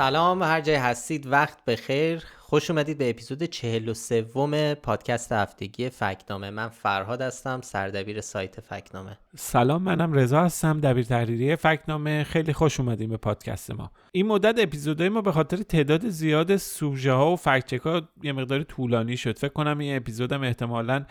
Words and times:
سلام 0.00 0.42
هر 0.42 0.60
جای 0.60 0.76
هستید 0.76 1.26
وقت 1.26 1.64
بخیر. 1.64 2.24
خوش 2.38 2.70
اومدید 2.70 2.98
به 2.98 3.10
اپیزود 3.10 3.42
43 3.42 4.74
پادکست 4.74 5.32
هفتگی 5.32 5.90
فکنامه. 5.90 6.50
من 6.50 6.68
فرهاد 6.68 7.22
هستم 7.22 7.60
سردبیر 7.60 8.20
سایت 8.20 8.60
فکنامه. 8.60 9.18
سلام 9.36 9.82
منم 9.82 10.12
رضا 10.12 10.44
هستم 10.44 10.80
دبیر 10.80 11.04
تحریری 11.04 11.56
فکنامه. 11.56 12.24
خیلی 12.24 12.52
خوش 12.52 12.80
اومدیم 12.80 13.10
به 13.10 13.16
پادکست 13.16 13.70
ما. 13.70 13.90
این 14.12 14.26
مدت 14.26 14.54
اپیزودهای 14.58 15.08
ما 15.08 15.20
به 15.20 15.32
خاطر 15.32 15.56
تعداد 15.56 16.08
زیاد 16.08 16.56
سوژه 16.56 17.12
ها 17.12 17.32
و 17.32 17.36
فکچک 17.36 17.80
ها 17.80 18.02
یه 18.22 18.32
مقدار 18.32 18.62
طولانی 18.62 19.16
شد. 19.16 19.38
فکر 19.38 19.52
کنم 19.52 19.78
این 19.78 19.96
اپیزودم 19.96 20.42
احتمالا 20.42 21.04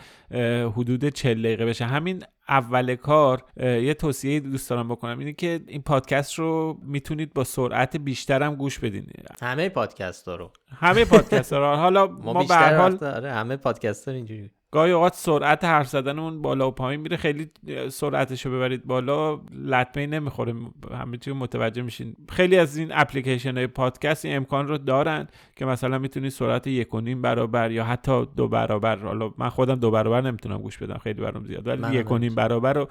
حدود 0.76 1.08
40 1.08 1.42
دقیقه 1.42 1.66
بشه. 1.66 1.84
همین 1.84 2.22
اول 2.50 2.94
کار 2.94 3.44
یه 3.56 3.94
توصیه 3.94 4.40
دوست 4.40 4.70
دارم 4.70 4.88
بکنم 4.88 5.18
اینه 5.18 5.32
که 5.32 5.60
این 5.66 5.82
پادکست 5.82 6.34
رو 6.34 6.78
می‌تونید 6.82 7.34
با 7.34 7.44
سرعت 7.44 7.96
بیشترم 7.96 8.54
گوش 8.54 8.78
بدین. 8.78 9.06
همه 9.42 9.68
پادکست 9.68 10.28
ها 10.28 10.36
رو. 10.36 10.52
همه 10.68 11.04
پادکست 11.04 11.52
ها 11.52 11.58
رو. 11.58 11.76
حالا 11.76 12.06
ما, 12.06 12.32
ما 12.32 12.44
به 12.44 12.54
حال 12.54 13.04
آره، 13.04 13.32
همه 13.32 13.56
پادکست 13.56 14.08
اینجوری. 14.08 14.50
گاهی 14.72 14.92
اوقات 14.92 15.14
سرعت 15.14 15.64
حرف 15.64 15.88
زدنمون 15.88 16.42
بالا 16.42 16.68
و 16.68 16.70
پایین 16.70 17.00
میره 17.00 17.16
خیلی 17.16 17.50
سرعتش 17.88 18.46
رو 18.46 18.52
ببرید 18.52 18.86
بالا 18.86 19.40
لطمه 19.64 20.06
نمی‌خوره. 20.06 20.54
همه 20.90 21.16
چی 21.16 21.32
متوجه 21.32 21.82
میشین. 21.82 22.16
خیلی 22.28 22.56
از 22.56 22.76
این 22.76 22.88
اپلیکیشن 22.92 23.56
های 23.56 23.66
پادکست 23.66 24.24
این 24.24 24.36
امکان 24.36 24.68
رو 24.68 24.78
دارن 24.78 25.28
که 25.56 25.64
مثلا 25.64 25.98
می‌تونید 25.98 26.30
سرعت 26.30 26.66
یک 26.66 26.94
و 26.94 27.00
نیم 27.00 27.22
برابر 27.22 27.70
یا 27.70 27.84
حتی 27.84 28.26
دو 28.36 28.48
برابر 28.48 28.96
حالا 28.98 29.30
من 29.38 29.48
خودم 29.48 29.74
دو 29.74 29.90
برابر 29.90 30.20
نمی‌تونم 30.20 30.58
گوش 30.58 30.78
بدم 30.78 30.98
خیلی 30.98 31.20
برام 31.20 31.44
زیاد 31.44 31.66
ولی 31.66 31.96
یک 31.96 32.10
و 32.10 32.18
نیم 32.18 32.34
برابر 32.34 32.72
رو 32.72 32.88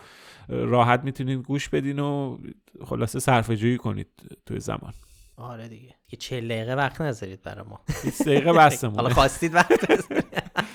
راحت 0.50 1.03
می‌تونید 1.03 1.39
گوش 1.39 1.69
بدین 1.69 2.00
و 2.00 2.38
خلاصه 2.85 3.19
صرفه 3.19 3.55
جویی 3.55 3.77
کنید 3.77 4.07
توی 4.45 4.59
زمان. 4.59 4.94
آره 5.39 5.67
دیگه. 5.67 5.95
یه 6.11 6.19
40 6.19 6.47
دقیقه 6.47 6.75
وقت 6.75 7.01
نذارید 7.01 7.41
برای 7.41 7.65
ما. 7.69 7.79
20 8.03 8.21
دقیقه 8.21 8.53
بسمون 8.53 8.95
حالا 8.95 9.09
خواستید 9.09 9.55
وقت 9.55 9.91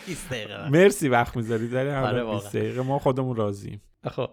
20 0.07 0.29
دقیقه 0.31 0.69
مرسی 0.69 1.09
وقت 1.09 1.37
می‌ذارید 1.37 1.71
در 1.71 2.05
آره 2.05 2.25
20 2.25 2.57
دقیقه 2.57 2.83
ما 2.83 2.99
خودمون 2.99 3.37
راضییم 3.37 3.83
خب 4.11 4.31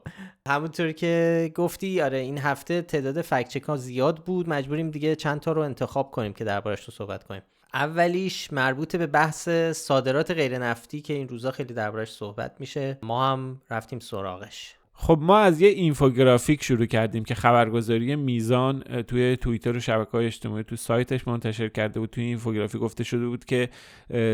همونطور 0.47 0.91
که 0.91 1.51
گفتی 1.55 2.01
آره 2.01 2.17
این 2.17 2.37
هفته 2.37 2.81
تعداد 2.81 3.21
فکچک 3.21 3.63
ها 3.63 3.77
زیاد 3.77 4.17
بود. 4.17 4.49
مجبوریم 4.49 4.89
دیگه 4.91 5.15
چند 5.15 5.39
تا 5.39 5.51
رو 5.51 5.61
انتخاب 5.61 6.11
کنیم 6.11 6.33
که 6.33 6.43
دربارش 6.43 6.83
رو 6.83 6.93
صحبت 6.93 7.23
کنیم. 7.23 7.41
اولیش 7.73 8.53
مربوط 8.53 8.95
به 8.95 9.07
بحث 9.07 9.49
صادرات 9.71 10.31
غیر 10.31 10.57
نفتی 10.57 11.01
که 11.01 11.13
این 11.13 11.27
روزا 11.27 11.51
خیلی 11.51 11.73
دربارش 11.73 12.11
صحبت 12.11 12.55
میشه. 12.59 12.99
ما 13.03 13.31
هم 13.31 13.61
رفتیم 13.69 13.99
سراغش. 13.99 14.75
خب 15.03 15.19
ما 15.21 15.37
از 15.37 15.61
یه 15.61 15.69
اینفوگرافیک 15.69 16.63
شروع 16.63 16.85
کردیم 16.85 17.23
که 17.23 17.35
خبرگزاری 17.35 18.15
میزان 18.15 18.79
توی 19.07 19.37
توییتر 19.37 19.77
و 19.77 19.79
شبکه 19.79 20.11
های 20.11 20.25
اجتماعی 20.25 20.63
تو 20.63 20.75
سایتش 20.75 21.27
منتشر 21.27 21.69
کرده 21.69 21.99
بود 21.99 22.09
توی 22.09 22.23
اینفوگرافیک 22.23 22.81
گفته 22.81 23.03
شده 23.03 23.27
بود 23.27 23.45
که 23.45 23.69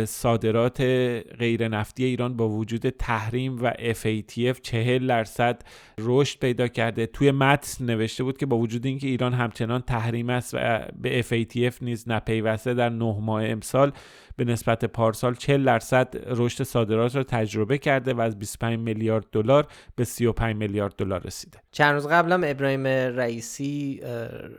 صادرات 0.06 0.82
غیر 1.40 1.68
نفتی 1.68 2.04
ایران 2.04 2.38
با 2.38 2.50
وجود 2.50 2.90
تحریم 2.90 3.64
و 3.64 3.72
FATF 3.72 4.62
40 4.62 5.08
درصد 5.08 5.62
رشد 6.00 6.40
پیدا 6.40 6.68
کرده. 6.68 7.06
توی 7.06 7.32
متن 7.32 7.86
نوشته 7.86 8.24
بود 8.24 8.38
که 8.38 8.46
با 8.46 8.58
وجود 8.58 8.86
اینکه 8.86 9.08
ایران 9.08 9.34
همچنان 9.34 9.82
تحریم 9.82 10.30
است 10.30 10.54
و 10.54 10.80
به 11.02 11.22
FATF 11.22 11.82
نیز 11.82 12.10
نپیوسته 12.10 12.74
در 12.74 12.90
نه 12.90 13.18
ماه 13.22 13.46
امسال 13.46 13.92
به 14.38 14.46
نسبت 14.46 14.86
پارسال 14.86 15.36
40 15.36 15.64
درصد 15.66 16.14
رشد 16.26 16.64
صادرات 16.64 17.16
را 17.16 17.24
تجربه 17.24 17.78
کرده 17.78 18.14
و 18.14 18.22
از 18.22 18.40
25 18.40 18.80
میلیارد 18.80 19.26
دلار 19.32 19.68
به 19.96 20.04
35 20.04 20.56
میلیارد 20.56 20.96
دلار 20.96 21.22
رسیده. 21.24 21.60
چند 21.72 21.94
روز 21.94 22.08
قبلم 22.08 22.42
ابراهیم 22.44 22.88
رئیسی 22.88 24.02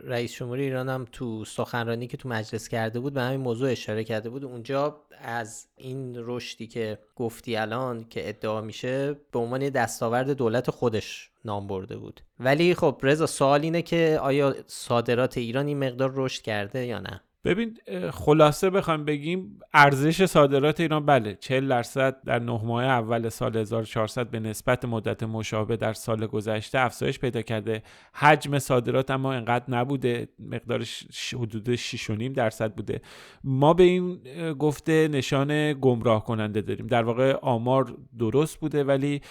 رئیس 0.03 0.33
جمهوری 0.33 0.63
ایران 0.63 0.89
هم 0.89 1.05
تو 1.11 1.45
سخنرانی 1.45 2.07
که 2.07 2.17
تو 2.17 2.29
مجلس 2.29 2.67
کرده 2.67 2.99
بود 2.99 3.13
به 3.13 3.21
همین 3.21 3.39
موضوع 3.39 3.71
اشاره 3.71 4.03
کرده 4.03 4.29
بود. 4.29 4.45
اونجا 4.45 5.01
از 5.21 5.67
این 5.75 6.15
رشدی 6.17 6.67
که 6.67 6.99
گفتی 7.15 7.55
الان 7.55 8.05
که 8.09 8.29
ادعا 8.29 8.61
میشه 8.61 9.15
به 9.31 9.39
عنوان 9.39 9.69
دستاورد 9.69 10.29
دولت 10.29 10.71
خودش 10.71 11.29
نام 11.45 11.67
برده 11.67 11.97
بود. 11.97 12.21
ولی 12.39 12.73
خب 12.75 12.99
رضا 13.03 13.25
سوال 13.25 13.61
اینه 13.61 13.81
که 13.81 14.19
آیا 14.21 14.55
صادرات 14.67 15.37
ایران 15.37 15.67
این 15.67 15.79
مقدار 15.79 16.11
رشد 16.15 16.41
کرده 16.41 16.85
یا 16.85 16.99
نه؟ 16.99 17.21
ببین 17.49 17.77
خلاصه 18.11 18.69
بخوام 18.69 19.05
بگیم 19.05 19.59
ارزش 19.73 20.25
صادرات 20.25 20.79
ایران 20.79 21.05
بله 21.05 21.35
40 21.35 21.67
درصد 21.67 22.23
در 22.25 22.39
نه 22.39 22.61
ماه 22.63 22.83
اول 22.83 23.29
سال 23.29 23.57
1400 23.57 24.29
به 24.29 24.39
نسبت 24.39 24.85
مدت 24.85 25.23
مشابه 25.23 25.77
در 25.77 25.93
سال 25.93 26.27
گذشته 26.27 26.79
افزایش 26.79 27.19
پیدا 27.19 27.41
کرده. 27.41 27.83
حجم 28.13 28.59
صادرات 28.59 29.11
اما 29.11 29.33
انقدر 29.33 29.65
نبوده 29.67 30.27
مقدارش 30.39 31.07
حدود 31.33 31.75
6.5 31.75 32.09
درصد 32.35 32.73
بوده. 32.73 33.01
ما 33.43 33.73
به 33.73 33.83
این 33.83 34.19
گفته 34.53 35.07
نشان 35.07 35.73
گمراه 35.73 36.25
کننده 36.25 36.61
داریم. 36.61 36.87
در 36.87 37.03
واقع 37.03 37.33
آمار 37.41 37.97
درست 38.19 38.59
بوده 38.59 38.83
ولی 38.83 39.21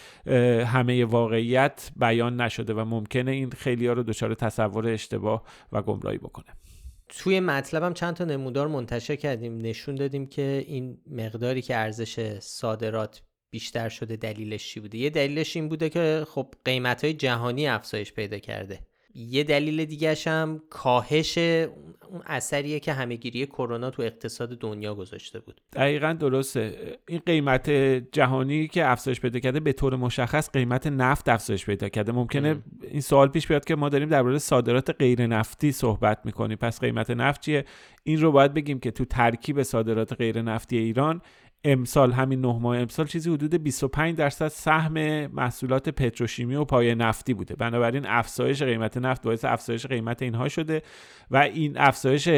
همه 0.67 1.05
واقعیت 1.05 1.91
بیان 1.97 2.41
نشده 2.41 2.75
و 2.75 2.85
ممکنه 2.85 3.31
این 3.31 3.51
خیلی 3.51 3.87
ها 3.87 3.93
رو 3.93 4.03
دچار 4.03 4.35
تصور 4.35 4.89
اشتباه 4.89 5.43
و 5.73 5.83
گمراهی 5.83 6.19
بکنه. 6.19 6.68
توی 7.09 7.41
مطلبم 7.41 7.95
چند 7.95 8.15
تا 8.15 8.25
نمودار 8.25 8.69
منتشر 8.69 9.17
کردیم. 9.17 9.59
نشون 9.59 9.95
دادیم 9.95 10.27
که 10.27 10.65
این 10.67 10.99
مقداری 11.07 11.63
که 11.63 11.77
ارزش 11.77 12.39
صادرات 12.39 13.23
بیشتر 13.51 13.89
شده 13.89 14.17
دلیلش 14.17 14.69
چی 14.69 14.81
بوده؟ 14.81 14.99
یه 14.99 15.11
دلیلش 15.11 15.57
این 15.57 15.69
بوده 15.69 15.89
که 15.89 16.27
خب 16.29 16.55
قیمت 16.65 17.05
های 17.05 17.15
جهانی 17.15 17.69
افزایش 17.69 18.13
پیدا 18.13 18.39
کرده. 18.39 18.88
یه 19.15 19.45
دلیل 19.45 19.85
دیگه 19.85 20.17
هم 20.27 20.63
کاهش 20.71 21.39
اون 21.39 22.23
اثریه 22.27 22.81
که 22.81 22.93
همهگیری 22.93 23.47
کرونا 23.47 23.91
تو 23.91 24.03
اقتصاد 24.03 24.59
دنیا 24.59 24.95
گذاشته 24.95 25.41
بود. 25.41 25.61
دقیقا 25.73 26.13
درسته. 26.13 26.99
این 27.09 27.21
قیمت 27.27 27.71
جهانی 28.13 28.69
که 28.69 28.91
افزایش 28.91 29.21
پیدا 29.21 29.39
کرده 29.39 29.61
به 29.61 29.73
طور 29.73 29.97
مشخص 29.97 30.51
قیمت 30.51 30.87
نفت 30.87 31.29
افزایش 31.29 31.67
پیدا 31.67 31.89
کرده. 31.89 32.13
ممکنه 32.13 32.63
این 32.83 33.01
سوال 33.01 33.29
پیش 33.29 33.47
بیاد 33.47 33.65
که 33.65 33.77
ما 33.77 33.89
داریم 33.89 34.09
درباره 34.09 34.39
صادرات 34.39 34.91
غیر 34.99 35.27
نفتی 35.27 35.73
صحبت 35.73 36.19
می‌کنیم. 36.25 36.57
پس 36.57 36.81
قیمت 36.81 37.11
نفت 37.11 37.41
چیه؟ 37.41 37.65
این 38.05 38.21
رو 38.21 38.33
باید 38.33 38.55
بگیم 38.55 38.81
که 38.81 38.91
تو 38.91 39.05
ترکیب 39.05 39.63
صادرات 39.63 40.13
غیر 40.13 40.43
نفتی 40.43 40.79
ایران 40.79 41.23
امسال 41.65 42.13
همین 42.13 42.41
نه 42.41 42.59
ماه 42.59 42.79
امسال 42.79 43.07
چیزی 43.07 43.31
حدود 43.31 43.63
25 43.63 44.17
درصد 44.17 44.49
سهم 44.49 45.27
محصولات 45.27 45.89
پتروشیمی 45.89 46.55
و 46.55 46.65
پای 46.65 46.95
نفتی 46.95 47.35
بوده. 47.35 47.55
بنابراین 47.55 48.07
افزایش 48.07 48.63
قیمت 48.63 48.97
نفت 48.97 49.23
باعث 49.23 49.45
افزایش 49.45 49.87
قیمت 49.87 50.23
اینها 50.23 50.49
شده 50.49 50.83
و 51.31 51.37
این 51.37 51.79
افزایش 51.79 52.29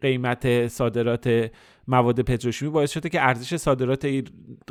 قیمت 0.00 0.66
صادرات 0.66 1.50
مواد 1.88 2.20
پتروشیمی 2.20 2.70
باعث 2.70 2.90
شده 2.90 3.08
که 3.08 3.22
ارزش 3.22 3.56
صادرات 3.56 4.06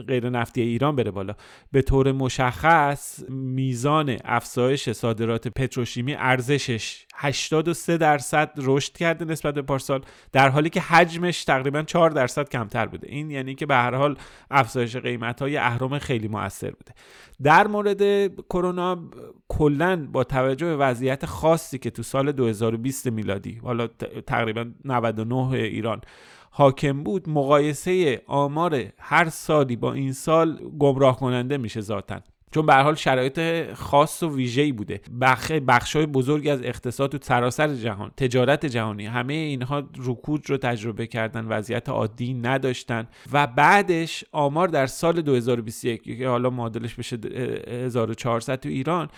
غیر 0.07 0.29
نفتی 0.29 0.61
ایران 0.61 0.95
بره 0.95 1.11
بالا. 1.11 1.33
به 1.72 1.81
طور 1.81 2.11
مشخص 2.11 3.23
میزان 3.29 4.17
افزایش 4.25 4.89
صادرات 4.89 5.47
پتروشیمی 5.47 6.13
ارزشش 6.13 7.05
83 7.16 7.97
درصد 7.97 8.51
رشد 8.57 8.94
کرده 8.94 9.25
نسبت 9.25 9.53
به 9.53 9.61
پارسال 9.61 10.01
در 10.31 10.49
حالی 10.49 10.69
که 10.69 10.81
حجمش 10.81 11.44
تقریبا 11.44 11.83
4 11.83 12.09
درصد 12.09 12.49
کمتر 12.49 12.85
بوده. 12.85 13.07
این 13.07 13.31
یعنی 13.31 13.55
که 13.55 13.66
به 13.66 13.75
هر 13.75 13.95
حال 13.95 14.17
افزایش 14.51 14.95
قیمت 14.95 15.41
های 15.41 15.57
اهرم 15.57 15.99
خیلی 15.99 16.28
موثر 16.28 16.72
بوده. 16.72 16.93
در 17.43 17.67
مورد 17.67 18.28
کرونا 18.43 19.09
کلا 19.47 20.07
با 20.11 20.23
توجه 20.23 20.66
به 20.66 20.75
وضعیت 20.75 21.25
خاصی 21.25 21.78
که 21.78 21.89
تو 21.89 22.03
سال 22.03 22.31
2020 22.31 23.07
میلادی 23.07 23.59
حالا 23.63 23.88
تقریبا 24.28 24.72
99 24.85 25.35
ایران 25.52 26.02
حاکم 26.53 27.03
بود 27.03 27.29
مقایسه 27.29 28.21
آمار 28.27 28.83
هر 28.99 29.29
سالی 29.29 29.75
با 29.75 29.93
این 29.93 30.13
سال 30.13 30.59
گمراه 30.79 31.19
کننده 31.19 31.57
میشه 31.57 31.81
ذاتا. 31.81 32.21
چون 32.51 32.65
به 32.65 32.73
حال 32.73 32.95
شرایط 32.95 33.39
خاص 33.73 34.23
و 34.23 34.35
ویژه‌ای 34.35 34.71
بوده. 34.71 35.01
بخ 35.21 35.51
بخشای 35.51 36.05
بزرگی 36.05 36.49
از 36.49 36.63
اقتصاد 36.63 37.11
تو 37.11 37.17
سراسر 37.21 37.75
جهان 37.75 38.11
تجارت 38.17 38.65
جهانی 38.65 39.05
همه 39.05 39.33
اینها 39.33 39.83
رکود 39.97 40.49
رو 40.49 40.57
تجربه 40.57 41.07
کردن 41.07 41.45
وضعیت 41.45 41.89
عادی 41.89 42.33
نداشتن. 42.33 43.07
و 43.31 43.47
بعدش 43.47 44.23
آمار 44.31 44.67
در 44.67 44.87
سال 44.87 45.21
2021 45.21 46.17
که 46.17 46.27
حالا 46.27 46.49
معادلش 46.49 46.95
بشه 46.95 47.17
1400 47.67 48.59
تو 48.59 48.69
ایران 48.69 49.09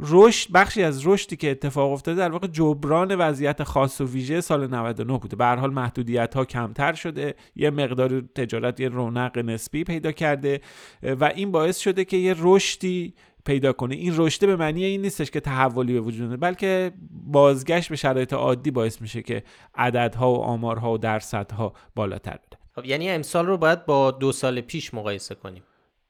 رشد 0.00 0.52
بخشی 0.52 0.82
از 0.82 1.06
رشدی 1.06 1.36
که 1.36 1.50
اتفاق 1.50 1.92
افتاده 1.92 2.18
در 2.18 2.30
واقع 2.30 2.46
جبران 2.46 3.14
وضعیت 3.14 3.62
خاص 3.62 4.00
و 4.00 4.04
ویژه 4.04 4.40
سال 4.40 4.66
99 4.66 5.18
بوده. 5.18 5.36
به 5.36 5.44
هر 5.44 5.56
حال 5.56 5.72
محدودیت 5.72 6.34
ها 6.34 6.44
کمتر 6.44 6.92
شده. 6.92 7.34
یه 7.56 7.70
مقدار 7.70 8.20
تجارت 8.20 8.80
یه 8.80 8.88
رونق 8.88 9.38
نسبی 9.38 9.84
پیدا 9.84 10.12
کرده 10.12 10.60
و 11.02 11.24
این 11.24 11.52
باعث 11.52 11.78
شده 11.78 12.04
که 12.04 12.16
یه 12.16 12.34
رشدی 12.38 13.14
پیدا 13.44 13.72
کنه. 13.72 13.94
این 13.94 14.14
رشد 14.16 14.46
به 14.46 14.56
معنی 14.56 14.84
این 14.84 15.02
نیستش 15.02 15.30
که 15.30 15.40
تحولی 15.40 15.92
به 15.92 16.00
وجود 16.00 16.40
بلکه 16.40 16.92
بازگشت 17.10 17.88
به 17.88 17.96
شرایط 17.96 18.32
عادی 18.32 18.70
باعث 18.70 19.02
میشه 19.02 19.22
که 19.22 19.42
عددها 19.74 20.32
و 20.32 20.36
آمارها 20.36 20.92
و 20.92 20.98
درصدها 20.98 21.72
بالاتر 21.94 22.38
بده 22.46 22.58
خب 22.74 22.84
یعنی 22.84 23.10
امسال 23.10 23.46
رو 23.46 23.56
باید 23.56 23.86
با 23.86 24.10
دو 24.10 24.32
سال 24.32 24.60
پیش 24.60 24.94
مقایسه 24.94 25.34
کنیم. 25.34 25.62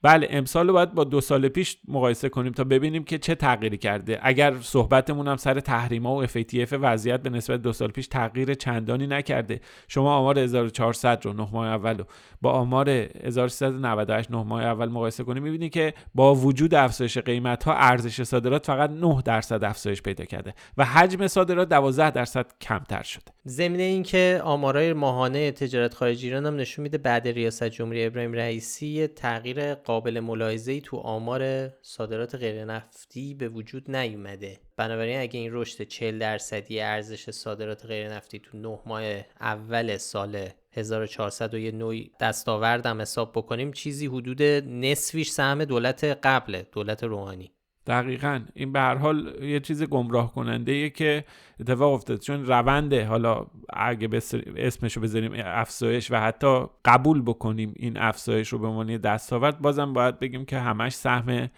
بله 0.03 0.29
امسال 0.31 0.67
رو 0.67 0.73
باید 0.73 0.95
با 0.95 1.05
دو 1.05 1.21
سال 1.21 1.49
پیش 1.49 1.79
مقایسه 1.89 2.29
کنیم 2.29 2.53
تا 2.53 2.65
ببینیم 2.65 3.05
که 3.05 3.19
چه 3.19 3.35
تغییری 3.35 3.79
کرده. 3.79 4.19
اگر 4.23 4.55
صحبتمون 4.61 5.29
هم 5.29 5.37
سر 5.37 5.61
تحریما 5.61 6.17
و 6.17 6.27
FATF 6.27 6.73
وضعیت 6.73 7.23
به 7.23 7.31
نسبت 7.31 7.63
دو 7.63 7.73
سال 7.73 7.89
پیش 7.91 8.07
تغییر 8.07 8.55
چندانی 8.55 9.07
نکرده. 9.07 9.61
شما 9.89 10.15
آمار 10.15 10.39
1400 10.39 11.25
رو 11.25 11.33
نه 11.33 11.49
ماه 11.53 11.67
اول 11.67 11.99
رو 11.99 12.05
با 12.41 12.53
آمار 12.53 12.89
1398 12.89 14.31
نه 14.31 14.43
ماه 14.43 14.63
اول 14.63 14.89
مقایسه 14.89 15.25
کنیم 15.25 15.43
می‌بینید 15.43 15.73
که 15.73 15.95
با 16.15 16.35
وجود 16.35 16.75
افزایش 16.75 17.19
قیمت 17.19 17.65
ها 17.65 17.75
ارزش 17.75 18.23
صادرات 18.23 18.67
فقط 18.67 18.91
9 18.91 19.23
درصد 19.25 19.65
افزایش 19.65 20.03
پیدا 20.03 20.25
کرده 20.25 20.55
و 20.77 20.85
حجم 20.85 21.27
صادرات 21.27 21.69
12 21.69 22.11
درصد 22.11 22.47
کمتر 22.61 23.03
شده. 23.03 23.25
ضمن 23.47 23.81
اینکه 23.81 24.41
آمارای 24.45 24.93
ماهانه 24.93 25.51
تجارت 25.51 25.95
خارجی 25.95 26.27
ایران 26.27 26.47
هم 26.47 26.57
نشون 26.57 26.83
میده 26.83 26.99
بعد 26.99 27.29
ریاست 27.29 27.65
جمهوری 27.65 28.05
ابراهیم 28.05 28.33
رئیسی 28.33 29.07
تغییر 29.07 29.75
قابل 29.91 30.21
ملاحظه‌ای 30.21 30.81
تو 30.81 30.97
آمار 30.97 31.73
صادرات 31.83 32.35
غیر 32.35 32.65
نفتی 32.65 33.35
به 33.35 33.49
وجود 33.49 33.91
نیومده. 33.91 34.61
بنابراین 34.77 35.21
اگه 35.21 35.41
این 35.41 35.51
رشد 35.53 35.83
40 35.83 36.19
درصدی 36.19 36.81
ارزش 36.81 37.31
صادرات 37.31 37.87
غیر 37.87 38.09
نفتی 38.09 38.39
تو 38.39 38.59
9 38.59 38.79
ماه 38.87 39.03
اول 39.41 39.97
سال 39.97 40.49
1400 40.73 41.55
و 41.55 41.59
یه 41.59 41.71
نوعی 41.71 42.11
دستاوردم 42.21 43.01
حساب 43.01 43.33
بکنیم 43.33 43.73
چیزی 43.73 44.07
حدود 44.07 44.43
نصفیش 44.67 45.31
سهم 45.31 45.65
دولت 45.65 46.05
قبل 46.05 46.63
دولت 46.73 47.05
روحانی. 47.05 47.53
دقیقا. 47.87 48.41
این 48.55 48.73
به 48.73 48.81
هر 48.81 48.95
حال 48.95 49.43
یه 49.43 49.61
چیز 49.61 49.83
گمراه 49.83 50.35
کننده 50.35 50.73
ایه 50.73 50.91
که 50.91 51.25
اتفاق 51.61 51.93
افتاد. 51.93 52.21
چون 52.21 52.47
رونده 52.47 53.07
حالا 53.07 53.47
اگه 53.73 54.09
اسمش 54.57 54.97
رو 54.97 55.03
بذاریم 55.03 55.33
افزایش 55.37 56.11
و 56.11 56.17
حتی 56.17 56.65
قبول 56.85 57.23
بکنیم 57.23 57.75
این 57.77 57.97
افزایش 57.97 58.49
رو 58.49 58.59
به 58.59 58.67
عنوان 58.67 58.97
دستاورد 58.97 59.59
بازم 59.59 59.93
باید 59.93 60.19
بگیم 60.19 60.45
که 60.45 60.59
همش 60.59 60.93
سهم 60.93 61.49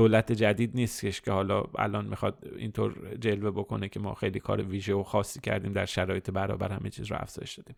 دولت 0.00 0.32
جدید 0.32 0.70
نیستش 0.74 1.20
که 1.20 1.32
حالا 1.32 1.64
الان 1.78 2.06
می‌خواد 2.06 2.44
اینطور 2.56 3.16
جلوه 3.20 3.50
بکنه 3.50 3.88
که 3.88 4.00
ما 4.00 4.14
خیلی 4.14 4.40
کار 4.40 4.62
ویژه 4.62 4.94
و 4.94 5.02
خاصی 5.02 5.40
کردیم 5.40 5.72
در 5.72 5.86
شرایط 5.86 6.30
برابر 6.30 6.72
همه 6.72 6.90
چیز 6.90 7.10
رو 7.10 7.16
افزایش 7.20 7.58
دادیم. 7.58 7.76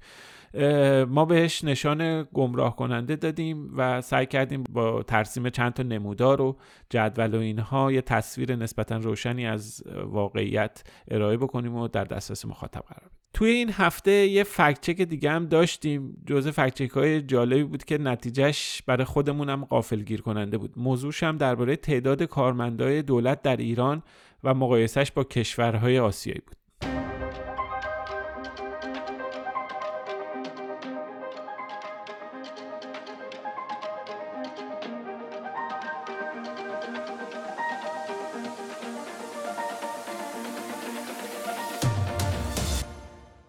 ما 1.04 1.24
بهش 1.24 1.64
نشان 1.64 2.28
گمراه 2.34 2.76
کننده 2.76 3.16
دادیم 3.16 3.70
و 3.76 4.00
سعی 4.00 4.26
کردیم 4.26 4.64
با 4.70 5.02
ترسیم 5.02 5.50
چند 5.50 5.72
تا 5.72 5.82
نمودار 5.82 6.40
و 6.40 6.56
جدول 6.90 7.34
و 7.34 7.38
اینها 7.38 7.92
یه 7.92 8.00
تصویر 8.00 8.56
نسبتا 8.56 8.96
روشنی 8.96 9.46
از 9.46 9.82
واقعیت 10.04 10.84
ارائه 11.08 11.36
بکنیم 11.36 11.74
و 11.76 11.88
در 11.88 12.04
دسترس 12.04 12.44
مخاطب 12.44 12.80
قرار 12.80 13.08
بدیم. 13.08 13.21
توی 13.34 13.50
این 13.50 13.70
هفته 13.72 14.10
یه 14.10 14.44
فکچک 14.44 15.02
دیگه 15.02 15.30
هم 15.30 15.46
داشتیم 15.46 16.16
جزء 16.26 16.50
فکچک 16.50 16.90
های 16.90 17.22
جالبی 17.22 17.64
بود 17.64 17.84
که 17.84 17.98
نتیجهش 17.98 18.82
برای 18.86 19.04
خودمون 19.04 19.48
هم 19.48 19.64
قافل 19.64 20.00
گیر 20.00 20.20
کننده 20.20 20.58
بود. 20.58 20.72
موضوعش 20.76 21.22
هم 21.22 21.36
درباره 21.36 21.76
تعداد 21.76 22.22
کارمندای 22.22 23.02
دولت 23.02 23.42
در 23.42 23.56
ایران 23.56 24.02
و 24.44 24.54
مقایسش 24.54 25.12
با 25.12 25.24
کشورهای 25.24 25.98
آسیایی 25.98 26.40
بود. 26.46 26.61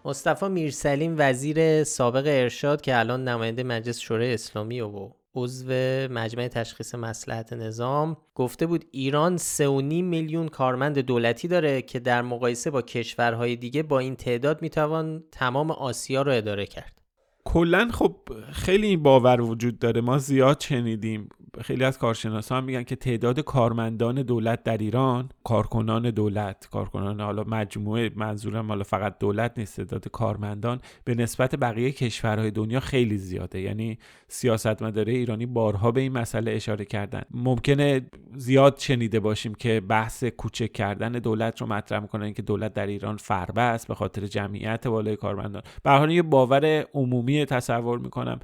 مصطفی 0.06 0.48
میرسلیم 0.48 1.14
وزیر 1.18 1.84
سابق 1.84 2.24
ارشاد 2.26 2.80
که 2.80 2.98
الان 2.98 3.28
نماینده 3.28 3.62
مجلس 3.62 4.00
شورای 4.00 4.34
اسلامی 4.34 4.80
و 4.80 5.10
عضو 5.34 5.68
مجمع 6.10 6.48
تشخیص 6.48 6.94
مسلحت 6.94 7.52
نظام 7.52 8.16
گفته 8.34 8.66
بود 8.66 8.84
ایران 8.90 9.38
3.5 9.38 9.42
میلیون 9.62 10.48
کارمند 10.48 10.98
دولتی 10.98 11.48
داره 11.48 11.82
که 11.82 12.00
در 12.00 12.22
مقایسه 12.22 12.70
با 12.70 12.82
کشورهای 12.82 13.56
دیگه 13.56 13.82
با 13.82 13.98
این 13.98 14.16
تعداد 14.16 14.62
می‌توان 14.62 15.24
تمام 15.32 15.70
آسیا 15.70 16.22
رو 16.22 16.32
اداره 16.32 16.66
کرد. 16.66 17.02
کلا 17.44 17.88
خب 17.92 18.16
خیلی 18.52 18.96
باور 18.96 19.40
وجود 19.40 19.78
داره. 19.78 20.00
ما 20.00 20.18
زیاد 20.18 20.60
شنیدیم. 20.60 21.28
خیلی 21.62 21.84
از 21.84 21.98
کارشناسان 21.98 22.58
هم 22.58 22.64
میگن 22.64 22.82
که 22.82 22.96
تعداد 22.96 23.40
کارمندان 23.40 24.22
دولت 24.22 24.62
در 24.62 24.78
ایران 24.78 25.28
کارکنان 25.44 26.10
دولت 26.10 26.68
کارکنان 26.72 27.20
حالا 27.20 27.44
مجموعه 27.44 28.10
منظورم 28.14 28.68
حالا 28.68 28.84
فقط 28.84 29.18
دولت 29.18 29.52
نیست 29.56 29.76
تعداد 29.76 30.08
کارمندان 30.08 30.80
به 31.04 31.14
نسبت 31.14 31.56
بقیه 31.56 31.92
کشورهای 31.92 32.50
دنیا 32.50 32.80
خیلی 32.80 33.18
زیاده. 33.18 33.60
یعنی 33.60 33.98
سیاستمداره 34.28 35.12
ایرانی 35.12 35.46
بارها 35.46 35.92
به 35.92 36.00
این 36.00 36.12
مسئله 36.12 36.50
اشاره 36.50 36.84
کردن. 36.84 37.22
ممکنه 37.30 38.06
زیاد 38.36 38.78
شنیده 38.78 39.20
باشیم 39.20 39.54
که 39.54 39.80
بحث 39.80 40.24
کوچک 40.24 40.72
کردن 40.72 41.12
دولت 41.12 41.60
رو 41.60 41.66
مطرح 41.66 42.00
می‌کنن 42.00 42.32
که 42.32 42.42
دولت 42.42 42.74
در 42.74 42.86
ایران 42.86 43.16
فربه 43.16 43.60
است 43.60 43.88
به 43.88 43.94
خاطر 43.94 44.26
جمعیت 44.26 44.86
بالای 44.86 45.16
کارمندان. 45.16 45.62
به 45.82 45.90
حال 45.90 46.10
یه 46.10 46.22
باور 46.22 46.86
عمومی 46.94 47.44
تصور 47.44 47.98
می‌کنم. 47.98 48.40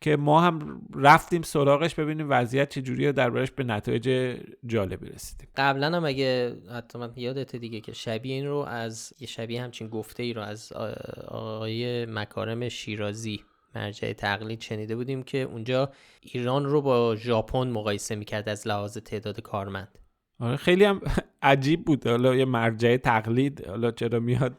که 0.00 0.16
ما 0.16 0.40
هم 0.40 0.82
رفتیم 0.94 1.42
سراغش 1.42 1.94
ببینیم 1.94 2.26
وضعیت 2.30 2.68
چجوریه 2.68 3.12
دربارش 3.12 3.50
به 3.50 3.64
نتایج 3.64 4.36
جالبی 4.66 5.06
رسیدیم. 5.06 5.48
قبلا 5.56 5.96
هم 5.96 6.04
اگه 6.04 6.56
حتی 6.72 6.98
من 6.98 7.12
یادت 7.16 7.56
دیگه 7.56 7.80
که 7.80 7.92
شبیه 7.92 8.34
این 8.34 8.46
رو 8.46 8.56
از 8.56 9.12
یه 9.20 9.26
شبیه 9.26 9.62
همچین 9.62 9.88
گفته 9.88 10.22
ای 10.22 10.32
رو 10.32 10.42
از 10.42 10.72
آقای 11.28 12.06
مکارم 12.06 12.68
شیرازی 12.68 13.40
مرجع 13.74 14.12
تقلید 14.12 14.60
شنیده 14.60 14.96
بودیم 14.96 15.22
که 15.22 15.38
اونجا 15.38 15.90
ایران 16.20 16.64
رو 16.64 16.82
با 16.82 17.16
ژاپن 17.16 17.68
مقایسه 17.70 18.14
می‌کرد 18.14 18.48
از 18.48 18.68
لحاظ 18.68 18.98
تعداد 18.98 19.40
کارمند. 19.40 19.98
آره 20.40 20.56
خیلی 20.56 20.84
هم 20.84 21.00
عجیب 21.42 21.84
بود. 21.84 22.06
حالا 22.06 22.34
یه 22.34 22.44
مرجع 22.44 22.96
تقلید 22.96 23.66
حالا 23.66 23.90
چرا 23.90 24.20
میاد 24.20 24.54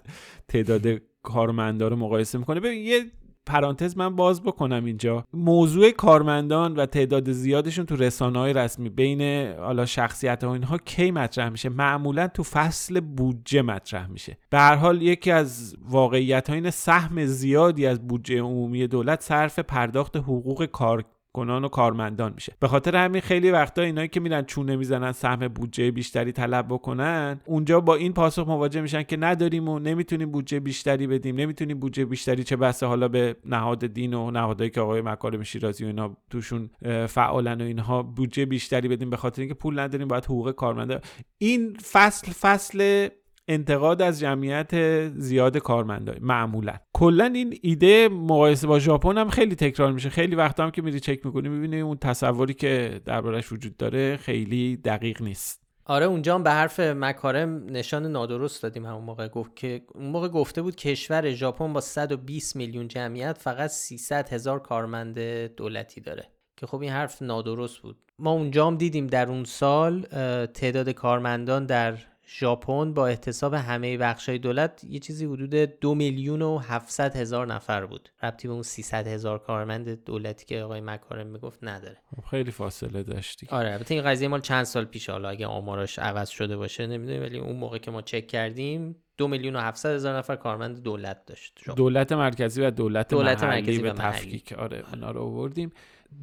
تعداد 0.48 1.02
کارمندا 1.24 1.88
رو 1.88 1.96
مقایسه 1.96 2.38
می‌کنه؟ 2.38 2.60
ببین 2.60 2.84
یه 2.86 3.06
پرانتز 3.46 3.98
من 3.98 4.16
باز 4.16 4.44
بکنم 4.44 4.86
اینجا. 4.86 5.26
موضوع 5.34 5.92
کارمندان 5.92 6.76
و 6.76 6.86
تعداد 6.86 7.32
زیادشون 7.32 7.86
تو 7.86 7.96
رسانه 7.96 8.40
های 8.40 8.54
رسمی 8.54 8.90
بین 8.90 9.54
حالا 9.58 9.86
شخصیت 9.86 10.44
ها 10.44 10.54
اینها 10.54 10.78
کی 10.78 11.12
مطرح 11.12 11.50
میشه؟ 11.50 11.70
معمولا 11.70 12.28
تو 12.28 12.44
فصل 12.44 13.00
بودجه 13.00 13.62
مطرح 13.62 14.08
میشه. 14.08 14.38
به 14.50 14.58
هر 14.58 14.76
حال 14.76 15.02
یکی 15.02 15.32
از 15.32 15.76
واقعیت 15.90 16.50
ها 16.50 16.56
این 16.56 16.70
سهم 16.70 17.26
زیادی 17.26 17.86
از 17.86 18.08
بودجه 18.08 18.42
عمومی 18.42 18.88
دولت 18.88 19.22
صرف 19.22 19.60
پرداخت 19.60 20.18
حقوق 20.18 20.66
کار 20.66 21.04
کنان 21.36 21.66
و 21.66 21.68
کارمندان 21.68 22.34
میشه. 22.36 22.54
به 22.60 22.68
خاطر 22.68 22.96
همین 22.96 23.22
خیلی 23.22 23.52
وقتا 23.52 23.82
اینایی 23.82 24.08
که 24.08 24.20
میرن 24.20 24.42
چونه 24.42 24.76
می‌زنن 24.76 25.12
سهم 25.12 25.48
بودجه 25.48 25.92
بیشتری 25.92 26.32
طلب 26.32 26.66
بکنن 26.68 27.42
اونجا 27.46 27.82
با 27.82 27.96
این 27.96 28.14
پاسخ 28.14 28.48
مواجه 28.48 28.82
میشن 28.82 29.04
که 29.04 29.18
نداریم 29.18 29.70
و 29.70 29.80
نمی‌تونیم 29.80 30.32
بودجه 30.32 30.60
بیشتری 30.60 31.08
بدیم 31.08 31.36
نمی‌تونیم 31.36 31.80
بودجه 31.80 32.06
بیشتری 32.06 32.44
چه 32.44 32.56
بسه 32.56 32.86
حالا 32.86 33.08
به 33.08 33.36
نهاد 33.46 33.86
دین 33.86 34.14
و 34.14 34.32
نهادهایی 34.32 34.70
که 34.70 34.82
آقای 34.82 35.02
مکارم 35.02 35.44
شیرازی 35.44 35.84
و 35.84 35.88
اینا 35.88 36.18
توشون 36.30 36.70
فعالن 37.08 37.62
و 37.62 37.64
اینها 37.64 38.04
بودجه 38.04 38.46
بیشتری 38.46 38.88
بدیم 38.88 39.10
به 39.10 39.18
خاطر 39.18 39.42
اینکه 39.42 39.56
پول 39.56 39.80
نداریم 39.80 40.08
باید 40.08 40.26
حقوق 40.26 40.52
کارمنده 40.52 41.02
این 41.38 41.74
فصل 41.92 42.32
فصل 42.32 43.08
انتقاد 43.48 44.02
از 44.02 44.20
جمعیت 44.20 44.70
زیاد 45.10 45.58
کارمندای 45.58 46.18
معمولا. 46.22 46.74
کلا 46.94 47.26
این 47.26 47.58
ایده 47.62 48.10
مقایسه 48.10 48.68
با 48.68 48.80
ژاپن 48.80 49.18
هم 49.18 49.30
خیلی 49.30 49.56
تکرار 49.56 49.92
میشه. 49.92 50.10
خیلی 50.10 50.36
وقتا 50.36 50.64
هم 50.64 50.72
که 50.72 50.82
میری 50.82 51.00
چک 51.00 51.26
می‌کنی 51.26 51.50
می‌بینی 51.50 51.80
اون 51.80 51.98
تصوری 51.98 52.54
که 52.54 53.02
دربارش 53.06 53.52
وجود 53.52 53.78
داره 53.78 54.18
خیلی 54.18 54.78
دقیق 54.78 55.22
نیست. 55.22 55.66
آره 55.88 56.06
اونجا 56.06 56.36
هم 56.36 56.44
به 56.44 56.52
حرف 56.52 56.80
مکارم 56.80 57.66
نشان 57.70 58.06
نادرست 58.06 58.64
دادیم 58.64 58.86
همون 58.86 59.04
موقع 59.04 59.28
گفت 59.28 59.56
که 59.56 59.82
اون 59.96 60.06
موقع 60.06 60.28
گفته 60.28 60.62
بود 60.62 60.76
کشور 60.76 61.32
ژاپن 61.32 61.74
با 61.74 61.82
120 61.82 62.56
میلیون 62.56 62.88
جمعیت 62.88 63.38
فقط 63.38 63.70
300 63.70 64.30
هزار 64.30 64.60
کارمند 64.60 65.20
دولتی 65.56 66.02
داره. 66.02 66.32
که 66.58 66.68
خب 66.68 66.82
این 66.82 66.92
حرف 66.92 67.22
نادرست 67.22 67.78
بود. 67.78 67.98
ما 68.20 68.32
اونجا 68.32 68.68
هم 68.68 68.78
دیدیم 68.78 69.08
در 69.08 69.30
اون 69.30 69.44
سال 69.44 70.02
تعداد 70.46 70.90
کارمندان 70.90 71.66
در 71.66 71.98
ژاپن 72.28 72.94
با 72.94 73.08
احتساب 73.08 73.54
همه 73.54 73.98
بخشای 73.98 74.38
دولت 74.38 74.84
یه 74.84 75.00
چیزی 75.00 75.26
حدود 75.26 75.56
دو 75.56 75.96
میلیون 75.96 76.42
و 76.42 76.58
700 76.58 77.16
هزار 77.16 77.48
نفر 77.48 77.86
بود. 77.86 78.10
ربطی 78.24 78.48
به 78.48 78.54
اون 78.54 78.64
300 78.64 79.08
هزار 79.08 79.40
کارمند 79.40 80.04
دولتی 80.04 80.46
که 80.46 80.62
آقای 80.62 80.82
مکارم 80.82 81.28
می‌گفت 81.28 81.60
نداره. 81.64 81.98
خیلی 82.30 82.52
فاصله 82.52 83.04
داشتی 83.04 83.48
آره 83.50 83.72
البته 83.72 83.94
این 83.94 84.04
قضیه 84.04 84.28
مال 84.28 84.42
چند 84.42 84.64
سال 84.64 84.86
پیش 84.86 85.10
حالا 85.10 85.30
اگه 85.30 85.48
آمارش 85.48 86.00
عوض 86.00 86.30
شده 86.30 86.58
باشه 86.58 86.88
نمی‌دونم 86.88 87.22
ولی 87.22 87.40
اون 87.40 87.56
موقع 87.56 87.78
که 87.78 87.92
ما 87.92 88.02
چک 88.02 88.28
کردیم 88.28 88.96
دو 89.18 89.28
میلیون 89.28 89.56
و 89.56 89.60
700 89.60 89.90
هزار 89.96 90.18
نفر 90.18 90.36
کارمند 90.36 90.84
دولت 90.84 91.26
داشت. 91.26 91.60
دولت 91.76 92.12
مرکزی 92.12 92.62
و 92.62 92.72
دولت, 92.72 93.08
دولت 93.08 93.44
مرکزی 93.44 93.82
به 93.82 93.92
تفکیک. 93.92 94.54
آره 94.54 94.84
اونا 94.94 95.12
رو 95.12 95.22
آوردیم. 95.22 95.72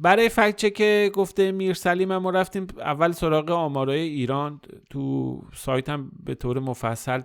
برای 0.01 0.29
فکت 0.29 0.73
که 0.73 1.11
گفته 1.13 1.51
میرسلیم 1.51 2.17
ما 2.17 2.29
رفتیم 2.29 2.67
اول 2.79 3.11
سراغ 3.11 3.49
آمارای 3.49 3.99
ایران. 3.99 4.61
تو 4.89 5.41
سایت 5.53 5.89
هم 5.89 6.11
به 6.23 6.35
طور 6.35 6.59
مفصل 6.59 7.19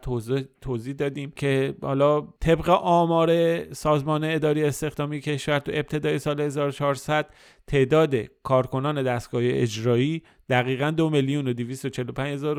توضیح 0.60 0.94
دادیم 0.94 1.32
که 1.36 1.74
حالا 1.82 2.20
طبق 2.20 2.68
آمار 2.68 3.62
سازمان 3.72 4.24
اداری 4.24 4.64
استخدامی 4.64 5.20
کشور 5.20 5.58
تو 5.58 5.72
ابتدای 5.74 6.18
سال 6.18 6.40
1400 6.40 7.26
تعداد 7.66 8.14
کارکنان 8.42 9.02
دستگاه 9.02 9.42
اجرایی 9.44 10.22
دقیقا 10.48 10.90
دو 10.90 11.10
میلیون 11.10 11.48
و 11.48 11.52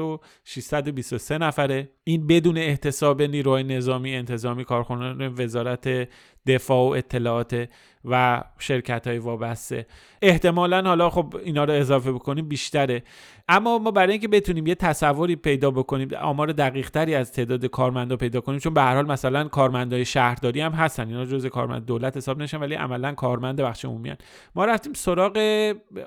و 0.04 0.18
نفره. 1.38 1.90
این 2.04 2.28
بدون 2.28 2.58
احتساب 2.58 3.22
نیروهای 3.22 3.64
نظامی 3.64 4.16
انتظامی 4.16 4.66
کارکنان 4.66 5.34
وزارت 5.38 6.10
دفاع 6.48 6.90
و 6.90 6.90
اطلاعات 6.90 7.70
و 8.06 8.44
شرکت 8.60 9.08
های 9.08 9.18
وابسته. 9.18 9.86
احتمالا 10.22 10.82
حالا 10.82 11.10
خب 11.10 11.36
اینا 11.44 11.64
رو 11.64 11.74
اضافه 11.74 12.12
بکنیم 12.12 12.48
بیشتره. 12.48 13.04
اما 13.48 13.80
ما 13.80 13.92
برای 13.92 14.12
اینکه 14.12 14.28
بتونیم 14.28 14.68
یه 14.68 14.76
تصوری 14.76 15.36
پیدا 15.36 15.72
بکنیم 15.72 16.10
آمار 16.22 16.52
دقیق 16.52 16.90
تری 16.90 17.16
از 17.16 17.32
تعداد 17.32 17.66
کارمندا 17.66 18.18
پیدا 18.18 18.42
کنیم 18.42 18.60
چون 18.60 18.74
به 18.74 18.82
هر 18.82 18.96
حال 18.96 19.12
مثلا 19.12 19.48
کارمندای 19.48 20.06
شهرداری 20.06 20.62
هم 20.62 20.72
هستن. 20.72 21.08
اینا 21.08 21.26
جزء 21.26 21.50
کارمند 21.50 21.86
دولت 21.86 22.18
حساب 22.18 22.42
نشن 22.42 22.58
ولی 22.58 22.76
عملا 22.76 23.14
کارمند 23.14 23.62
بخش 23.62 23.86
عمومی 23.86 24.14
ما 24.56 24.66
رفتیم 24.66 24.94
سراغ 24.94 25.38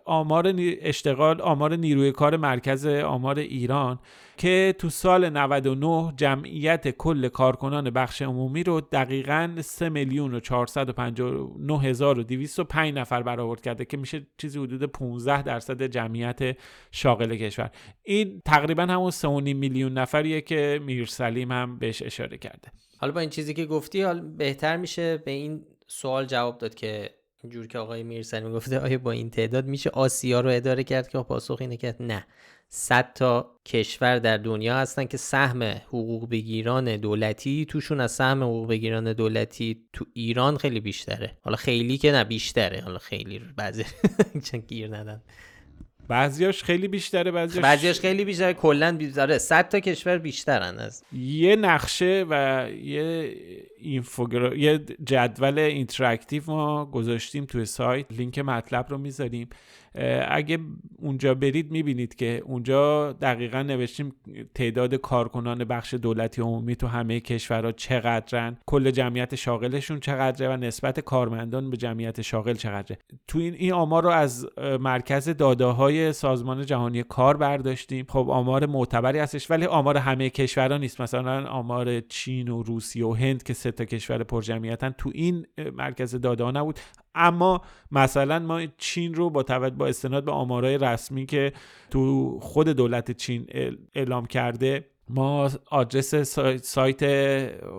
آمار 0.04 0.54
اشتغال 0.58 1.40
آمار 1.40 1.76
نیروی 1.76 2.12
کار 2.12 2.36
مرکز 2.36 2.86
آمار 2.86 3.38
ایران 3.38 3.98
که 4.36 4.74
تو 4.78 4.90
سال 4.90 5.30
99 5.30 6.12
جمعیت 6.16 6.90
کل 6.90 7.28
کارکنان 7.28 7.90
بخش 7.90 8.22
عمومی 8.22 8.62
رو 8.62 8.80
دقیقا 8.80 9.50
3 9.60 9.88
میلیون 9.88 10.34
و 10.34 10.40
459 10.40 11.78
هزار 11.82 12.18
و 12.18 12.22
205 12.22 12.94
نفر 12.94 13.22
برآورد 13.22 13.60
کرده 13.60 13.84
که 13.84 13.96
میشه 13.96 14.26
چیزی 14.38 14.58
حدود 14.58 14.82
15 14.82 15.42
درصد 15.42 15.82
جمعیت 15.82 16.56
شاغل 16.90 17.36
کشور. 17.36 17.70
این 18.02 18.42
تقریبا 18.44 18.82
همون 18.82 19.10
3.5 19.10 19.24
میلیون 19.54 19.92
نفریه 19.92 20.40
که 20.40 20.80
میرسلیم 20.82 21.52
هم 21.52 21.78
بهش 21.78 22.02
اشاره 22.02 22.38
کرده. 22.38 22.72
حالا 22.98 23.12
با 23.12 23.20
این 23.20 23.30
چیزی 23.30 23.54
که 23.54 23.66
گفتی 23.66 24.02
حال 24.02 24.20
بهتر 24.20 24.76
میشه 24.76 25.16
به 25.16 25.30
این 25.30 25.66
سوال 25.86 26.26
جواب 26.26 26.58
داد 26.58 26.74
که 26.74 27.10
اینجور 27.42 27.66
که 27.66 27.78
آقای 27.78 28.02
میرسلیم 28.02 28.52
گفته 28.52 28.78
آیا 28.78 28.98
با 28.98 29.10
این 29.10 29.30
تعداد 29.30 29.66
میشه 29.66 29.90
آسیا 29.90 30.40
رو 30.40 30.50
اداره 30.50 30.84
کرد 30.84 31.08
که 31.08 31.18
پاسخ 31.18 31.58
اینه 31.60 31.76
که 31.76 31.94
نه. 32.00 32.26
100 32.68 33.12
تا 33.14 33.50
کشور 33.66 34.18
در 34.18 34.36
دنیا 34.36 34.76
هستن 34.76 35.04
که 35.04 35.16
سهم 35.16 35.62
حقوق 35.62 36.30
بگیران 36.30 36.96
دولتی 36.96 37.66
توشون 37.68 38.00
از 38.00 38.12
سهم 38.12 38.42
حقوق 38.42 38.68
بگیران 38.68 39.12
دولتی 39.12 39.84
تو 39.92 40.04
ایران 40.14 40.56
خیلی 40.56 40.80
بیشتره. 40.80 41.36
حالا 41.42 41.56
خیلی 41.56 41.98
که 41.98 42.12
نه 42.12 42.24
بیشتره. 42.24 42.80
حالا 42.80 42.98
خیلی 42.98 43.40
بعضی 43.56 43.84
چون 44.50 44.60
گیر 44.60 44.96
ندن. 44.96 45.22
بعضیاش 46.08 46.62
خیلی 46.62 46.88
بیشتره 46.88 47.30
بعضیاش 47.30 47.64
بعضیاش 47.64 48.00
خیلی 48.00 48.24
بیشتره. 48.24 48.54
کلا 48.54 48.96
بیشتره 48.96 49.38
100 49.38 49.68
تا 49.68 49.80
کشور 49.80 50.18
بیشترن 50.18 50.78
از 50.78 51.04
یه 51.12 51.56
نقشه 51.56 52.26
و 52.30 52.66
یه 52.82 53.34
infogra... 53.82 54.54
یه 54.54 54.78
جدول 55.04 55.58
interactive 55.58 56.42
ما 56.46 56.84
گذاشتیم 56.84 57.44
توی 57.44 57.64
سایت. 57.64 58.06
لینک 58.12 58.38
مطلب 58.38 58.86
رو 58.88 58.98
می‌ذاریم. 58.98 59.48
اگه 60.28 60.58
اونجا 60.98 61.34
برید 61.34 61.70
می‌بینید 61.70 62.14
که 62.14 62.42
اونجا 62.46 63.12
دقیقا 63.12 63.62
نوشتیم 63.62 64.12
تعداد 64.54 64.94
کارکنان 64.94 65.64
بخش 65.64 65.94
دولتی 65.94 66.42
عمومی 66.42 66.76
تو 66.76 66.86
همه 66.86 67.20
کشورها 67.20 67.72
چقدرن. 67.72 68.56
کل 68.66 68.90
جمعیت 68.90 69.34
شاغلشون 69.34 70.00
چقدره 70.00 70.48
و 70.48 70.56
نسبت 70.56 71.00
کارمندان 71.00 71.70
به 71.70 71.76
جمعیت 71.76 72.22
شاغل 72.22 72.54
چقدره. 72.54 72.98
تو 73.28 73.38
این 73.38 73.54
این 73.54 73.72
آمار 73.72 74.02
رو 74.02 74.10
از 74.10 74.46
مرکز 74.80 75.28
داده 75.28 75.64
های 75.64 76.12
سازمان 76.12 76.66
جهانی 76.66 77.02
کار 77.02 77.36
برداشتیم. 77.36 78.06
خب 78.08 78.26
آمار 78.30 78.66
معتبری 78.66 79.18
هستش 79.18 79.50
ولی 79.50 79.66
آمار 79.66 79.96
همه 79.96 80.30
کشورها 80.30 80.78
نیست. 80.78 81.00
مثلا 81.00 81.46
آمار 81.46 82.00
چین 82.00 82.48
و 82.48 82.62
روسیه 82.62 83.06
و 83.06 83.12
هند 83.12 83.42
که 83.42 83.52
تا 83.72 83.84
کشور 83.84 84.22
پرجمعیتن 84.22 84.90
تو 84.90 85.10
این 85.14 85.46
مرکز 85.74 86.14
داده 86.14 86.44
ها 86.44 86.50
نبود. 86.50 86.80
اما 87.14 87.62
مثلا 87.90 88.38
ما 88.38 88.66
چین 88.78 89.14
رو 89.14 89.30
با 89.30 89.42
توجه 89.42 89.76
با 89.76 89.86
استناد 89.86 90.24
به 90.24 90.32
آمارای 90.32 90.78
رسمی 90.78 91.26
که 91.26 91.52
تو 91.90 92.38
خود 92.40 92.68
دولت 92.68 93.10
چین 93.10 93.46
اعلام 93.94 94.26
کرده 94.26 94.91
ما 95.08 95.50
آدرس 95.70 96.14
سایت 96.62 97.02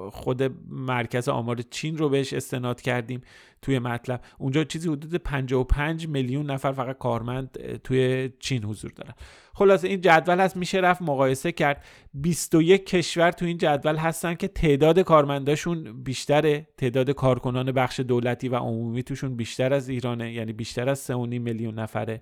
خود 0.09 0.43
مرکز 0.69 1.29
آمار 1.29 1.61
چین 1.61 1.97
رو 1.97 2.09
بهش 2.09 2.33
استناد 2.33 2.81
کردیم 2.81 3.21
توی 3.61 3.79
مطلب. 3.79 4.21
اونجا 4.37 4.63
چیزی 4.63 4.89
حدود 4.89 5.15
55 5.15 6.07
میلیون 6.07 6.51
نفر 6.51 6.71
فقط 6.71 6.97
کارمند 6.97 7.77
توی 7.83 8.29
چین 8.39 8.63
حضور 8.63 8.91
دارن. 8.91 9.13
خلاصه 9.53 9.87
این 9.87 10.01
جدول 10.01 10.39
هست 10.39 10.57
میشه 10.57 10.77
رفت 10.77 11.01
مقایسه 11.01 11.51
کرد. 11.51 11.83
21 12.13 12.85
کشور 12.85 13.31
تو 13.31 13.45
این 13.45 13.57
جدول 13.57 13.95
هستن 13.95 14.35
که 14.35 14.47
تعداد 14.47 14.99
کارمنداشون 14.99 16.03
بیشتره. 16.03 16.67
تعداد 16.77 17.11
کارکنان 17.11 17.71
بخش 17.71 17.99
دولتی 17.99 18.49
و 18.49 18.55
عمومی 18.55 19.03
توشون 19.03 19.35
بیشتر 19.35 19.73
از 19.73 19.89
ایرانه 19.89 20.33
یعنی 20.33 20.53
بیشتر 20.53 20.89
از 20.89 21.11
3.5 21.11 21.13
میلیون 21.15 21.79
نفره. 21.79 22.21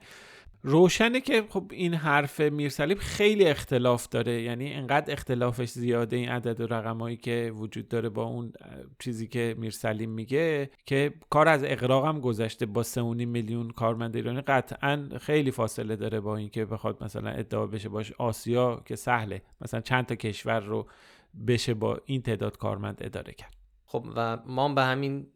روشنه 0.64 1.22
که 1.22 1.44
خب 1.50 1.64
این 1.72 1.94
حرف 1.94 2.40
میرسلیم 2.40 2.98
خیلی 2.98 3.46
اختلاف 3.46 4.08
داره. 4.08 4.42
یعنی 4.42 4.74
انقدر 4.74 5.14
اختلافش 5.14 5.70
زیاده 5.70 6.16
این 6.16 6.30
عدد 6.30 6.62
و 6.62 6.68
رقمایی 6.68 7.18
که 7.18 7.52
وجود 7.56 7.88
داره 7.88 8.10
با 8.10 8.24
اون 8.24 8.54
چیزی 9.00 9.28
که 9.28 9.56
میرسلیم 9.58 10.10
میگه 10.10 10.70
که 10.86 11.14
کار 11.30 11.48
از 11.48 11.64
اقراق 11.64 12.06
هم 12.06 12.20
گذشته 12.20 12.66
با 12.66 12.84
3.5 12.84 12.98
میلیون 13.02 13.70
کارمند 13.70 14.16
ایرانی. 14.16 14.42
قطعا 14.42 15.10
خیلی 15.22 15.52
فاصله 15.52 15.96
داره 15.96 16.20
با 16.20 16.38
اینکه 16.38 16.66
بخواد 16.66 17.04
مثلا 17.04 17.30
ادعا 17.30 17.68
بشه 17.68 17.90
باش 17.90 18.12
آسیا 18.12 18.82
که 18.86 18.96
سهله 18.96 19.42
مثلا 19.62 19.82
چند 19.82 20.06
تا 20.06 20.16
کشور 20.16 20.60
رو 20.60 20.88
بشه 21.48 21.74
با 21.74 22.00
این 22.06 22.22
تعداد 22.22 22.58
کارمند 22.58 22.98
اداره 23.02 23.34
کرد. 23.34 23.54
خب 23.86 24.06
و 24.16 24.38
ما 24.46 24.74
به 24.74 24.82
همین 24.84 25.28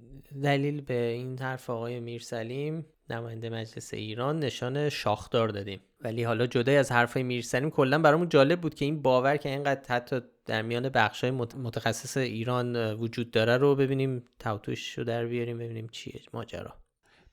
دلیل 0.43 0.81
به 0.81 1.07
این 1.07 1.39
حرف 1.39 1.69
آقای 1.69 1.99
میرسلیم 1.99 2.85
نماینده 3.09 3.49
مجلس 3.49 3.93
ایران 3.93 4.39
نشان 4.39 4.89
شاخدار 4.89 5.47
دادیم. 5.47 5.79
ولی 6.01 6.23
حالا 6.23 6.47
جدای 6.47 6.77
از 6.77 6.91
حرفای 6.91 7.23
میرسلیم 7.23 7.69
کلا 7.69 7.99
برامون 7.99 8.29
جالب 8.29 8.61
بود 8.61 8.75
که 8.75 8.85
این 8.85 9.01
باور 9.01 9.37
که 9.37 9.49
اینقدر 9.49 9.95
حتی 9.95 10.19
در 10.45 10.61
میان 10.61 10.89
بخشای 10.89 11.31
متخصص 11.31 12.17
ایران 12.17 12.93
وجود 12.93 13.31
داره 13.31 13.57
رو 13.57 13.75
ببینیم 13.75 14.23
توتوش 14.39 14.97
رو 14.97 15.03
در 15.03 15.25
بیاریم 15.25 15.57
ببینیم 15.57 15.87
چیه 15.91 16.21
ماجرا. 16.33 16.73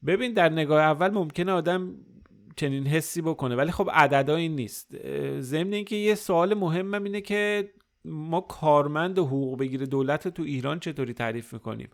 ببین 0.07 0.33
در 0.33 0.49
نگاه 0.49 0.83
اول 0.83 1.09
ممکنه 1.09 1.53
آدم 1.53 1.95
چنین 2.57 2.87
حسی 2.87 3.23
بکنه 3.23 3.57
ولی 3.57 3.71
خب 3.71 3.91
عددهایی 3.93 4.49
نیست. 4.49 4.97
ضمن 5.41 5.73
اینکه 5.73 5.97
یه 5.97 6.15
سوال 6.15 6.55
مهمم 6.55 7.05
اینه 7.05 7.21
که 7.21 7.71
ما 8.05 8.41
کارمند 8.41 9.19
حقوق 9.19 9.59
بگیره 9.59 9.87
دولت 9.87 10.29
تو 10.29 10.43
ایران 10.43 10.81
چطوری 10.81 11.15
تعریف 11.15 11.53
می‌کنیم؟ 11.53 11.89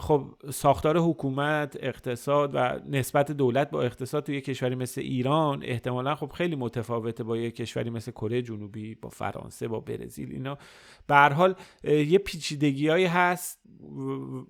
خب 0.00 0.34
ساختار 0.50 0.98
حکومت 0.98 1.76
اقتصاد 1.80 2.50
و 2.54 2.80
نسبت 2.88 3.32
دولت 3.32 3.70
با 3.70 3.82
اقتصاد 3.82 4.24
توی 4.24 4.40
کشوری 4.40 4.74
مثل 4.74 5.00
ایران 5.00 5.62
احتمالا 5.62 6.14
خب 6.14 6.32
خیلی 6.32 6.56
متفاوته 6.56 7.24
با 7.24 7.36
یه 7.36 7.50
کشوری 7.50 7.90
مثل 7.90 8.10
کره 8.10 8.42
جنوبی 8.42 8.94
با 8.94 9.08
فرانسه 9.08 9.68
با 9.68 9.80
برزیل 9.80 10.32
اینا. 10.32 10.58
به 11.06 11.14
هر 11.14 11.32
حال 11.32 11.54
یه 11.84 12.18
پیچیدگیهایی 12.18 13.06
هست. 13.06 13.60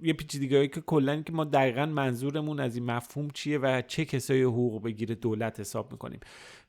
یه 0.02 0.12
پیچیدگیهایی 0.12 0.68
که 0.68 0.80
کلا 0.80 1.22
که 1.22 1.32
ما 1.32 1.44
دقیقا 1.44 1.86
منظورمون 1.86 2.60
از 2.60 2.76
این 2.76 2.84
مفهوم 2.84 3.30
چیه 3.30 3.58
و 3.58 3.82
چه 3.86 4.04
کسایی 4.04 4.42
حقوق 4.42 4.82
بگیره 4.82 5.14
دولت 5.14 5.60
حساب 5.60 5.92
می‌کنیم. 5.92 6.20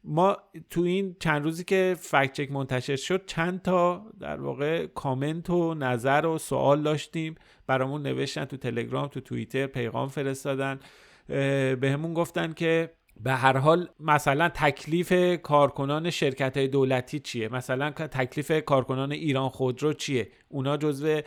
ما 0.08 0.38
تو 0.70 0.82
این 0.82 1.16
چند 1.20 1.44
روزی 1.44 1.64
که 1.64 1.96
فکت 2.00 2.34
چک 2.34 2.52
منتشر 2.52 2.96
شد 2.96 3.26
چند 3.26 3.62
تا 3.62 4.06
در 4.20 4.42
واقع 4.42 4.86
کامنت 4.86 5.50
و 5.50 5.74
نظر 5.74 6.26
و 6.26 6.38
سوال 6.38 6.84
داشتیم. 6.84 7.36
برامون 7.68 8.02
نوشتن 8.02 8.46
تو 8.46 8.58
تلگرام 8.58 9.08
تو 9.08 9.20
توییتر 9.20 9.68
پیغام 9.68 10.08
فرستادن. 10.08 10.80
بهمون 11.28 12.14
گفتن 12.14 12.54
که 12.54 12.92
به 13.24 13.32
هر 13.32 13.58
حال 13.58 13.90
مثلا 14.00 14.50
تکلیف 14.50 15.42
کارکنان 15.42 16.10
شرکت 16.10 16.58
های 16.58 16.68
دولتی 16.68 17.20
چیه؟ 17.20 17.50
مثلا 17.50 17.92
تکلیف 17.92 18.52
کارکنان 18.66 19.12
ایران 19.12 19.50
خودرو 19.50 19.94
چیه؟ 19.94 20.28
اونا 20.50 20.78
جزو 20.78 21.22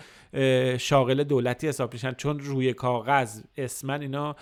شاغل 0.79 1.25
دولتی 1.25 1.69
حساب 1.69 1.93
میشن. 1.93 2.13
چون 2.13 2.39
روی 2.39 2.73
کاغذ 2.73 3.43
اسمن 3.57 4.01
اینا 4.01 4.37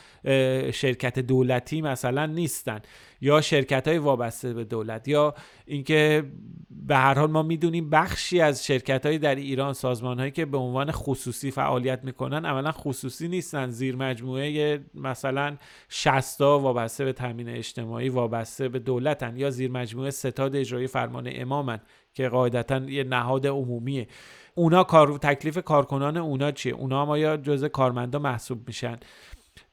شرکت 0.70 1.18
دولتی 1.18 1.82
مثلا 1.82 2.26
نیستن. 2.26 2.80
یا 3.20 3.40
شرکت 3.40 3.88
های 3.88 3.98
وابسته 3.98 4.52
به 4.52 4.64
دولت 4.64 5.08
یا 5.08 5.34
اینکه 5.66 6.24
به 6.70 6.96
هر 6.96 7.18
حال 7.18 7.30
ما 7.30 7.42
می‌دونیم 7.42 7.90
بخشی 7.90 8.40
از 8.40 8.66
شرکت 8.66 9.06
های 9.06 9.18
در 9.18 9.34
ایران 9.34 9.72
سازمان 9.72 10.18
هایی 10.18 10.30
که 10.30 10.44
به 10.44 10.58
عنوان 10.58 10.90
خصوصی 10.90 11.50
فعالیت 11.50 12.04
می‌کنن 12.04 12.44
اولا 12.44 12.72
خصوصی 12.72 13.28
نیستن. 13.28 13.70
زیر 13.70 13.96
مجموعه 13.96 14.80
مثلا 14.94 15.56
شستا 15.88 16.58
وابسته 16.58 17.04
به 17.04 17.12
تامین 17.12 17.48
اجتماعی 17.48 18.08
وابسته 18.08 18.68
به 18.68 18.78
دولتن 18.78 19.36
یا 19.36 19.50
زیر 19.50 19.70
مجموعه 19.70 20.10
ستاد 20.10 20.56
اجرایی 20.56 20.86
فرمان 20.86 21.28
امامن 21.32 21.80
که 22.14 22.28
قاعدتا 22.28 22.76
یه 22.76 23.04
نهاد 23.04 23.46
عمومیه. 23.46 24.06
اونا 24.54 24.84
کار 24.84 25.18
تکلیف 25.18 25.58
کارکنان 25.58 26.16
اونا 26.16 26.50
چیه؟ 26.50 26.74
اونا 26.74 27.02
هم 27.02 27.10
آیا 27.10 27.36
جزء 27.36 27.68
کارمندا 27.68 28.18
محسوب 28.18 28.66
میشن؟ 28.66 28.96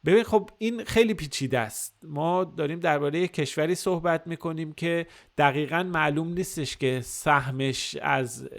ببین 0.05 0.23
خب 0.23 0.49
این 0.57 0.83
خیلی 0.83 1.13
پیچیده 1.13 1.59
است. 1.59 1.97
ما 2.03 2.43
داریم 2.43 2.79
درباره 2.79 3.27
کشوری 3.27 3.75
صحبت 3.75 4.27
می‌کنیم 4.27 4.73
که 4.73 5.07
دقیقا 5.37 5.83
معلوم 5.83 6.33
نیستش 6.33 6.77
که 6.77 7.01
سهمش 7.03 7.97
از 8.01 8.49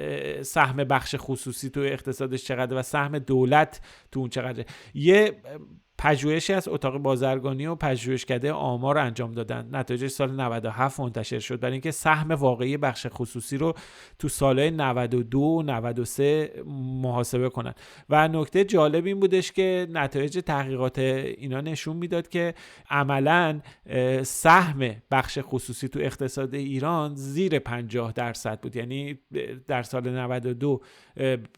سهم 0.42 0.76
بخش 0.76 1.14
خصوصی 1.18 1.70
تو 1.70 1.80
اقتصادش 1.80 2.44
چقدر 2.44 2.76
و 2.76 2.82
سهم 2.82 3.18
دولت 3.18 3.80
تو 4.12 4.20
اون 4.20 4.28
چقدر 4.28 4.64
یه 4.94 5.42
پژوهشی 5.98 6.52
از 6.52 6.68
اتاق 6.68 6.98
بازرگانی 6.98 7.66
و 7.66 7.74
پژوهشکده 7.74 8.52
آمار 8.52 8.98
انجام 8.98 9.32
دادن. 9.32 9.68
نتایج 9.72 10.06
سال 10.06 10.40
97 10.40 11.00
منتشر 11.00 11.38
شد. 11.38 11.60
برای 11.60 11.72
اینکه 11.72 11.90
سهم 11.90 12.30
واقعی 12.30 12.76
بخش 12.76 13.06
خصوصی 13.10 13.56
رو 13.56 13.74
تو 14.18 14.28
سالهای 14.28 14.70
92 14.70 15.40
و 15.40 15.62
93 15.62 16.52
محاسبه 17.02 17.48
کنن. 17.48 17.74
و 18.08 18.28
نکته 18.28 18.64
جالب 18.64 19.06
این 19.06 19.20
بودش 19.20 19.52
که 19.52 19.86
نتایج 19.90 20.38
تحقیقات 20.38 20.98
اینا 20.98 21.60
نشون 21.60 21.96
می‌داد 21.96 22.28
که 22.28 22.54
عملا 22.90 23.60
سهم 24.22 24.90
بخش 25.10 25.38
خصوصی 25.42 25.88
تو 25.88 26.00
اقتصاد 26.00 26.54
ایران 26.54 27.14
زیر 27.14 27.58
50 27.58 28.12
درصد 28.12 28.60
بود. 28.60 28.76
یعنی 28.76 29.18
در 29.68 29.82
سال 29.82 30.10
92 30.10 30.80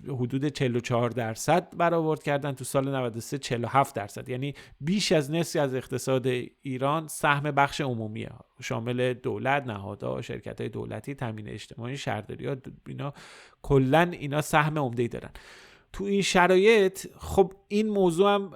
حدود 0.08 0.48
44 0.48 1.10
درصد 1.10 1.76
برآورد 1.76 2.22
کردن 2.22 2.52
تو 2.52 2.64
سال 2.64 2.88
93 2.88 3.38
47 3.38 3.94
درصد. 3.94 4.25
یعنی 4.28 4.54
بیش 4.80 5.12
از 5.12 5.30
نصفی 5.30 5.58
از 5.58 5.74
اقتصاد 5.74 6.26
ایران 6.62 7.08
سهم 7.08 7.50
بخش 7.50 7.80
عمومیه. 7.80 8.30
شامل 8.62 9.12
دولت 9.12 9.66
نهادها 9.66 10.22
شرکت 10.22 10.60
های 10.60 10.70
دولتی 10.70 11.14
تامین 11.14 11.48
اجتماعی 11.48 11.96
شهرداری 11.96 12.46
ها 12.46 12.56
اینا 12.86 13.14
کلا 13.62 14.10
اینا 14.12 14.40
سهم 14.40 14.78
عمده 14.78 15.02
ای 15.02 15.08
دارن. 15.08 15.30
تو 15.92 16.04
این 16.04 16.22
شرایط 16.22 17.06
خب 17.18 17.52
این 17.68 17.88
موضوع 17.88 18.34
هم 18.34 18.52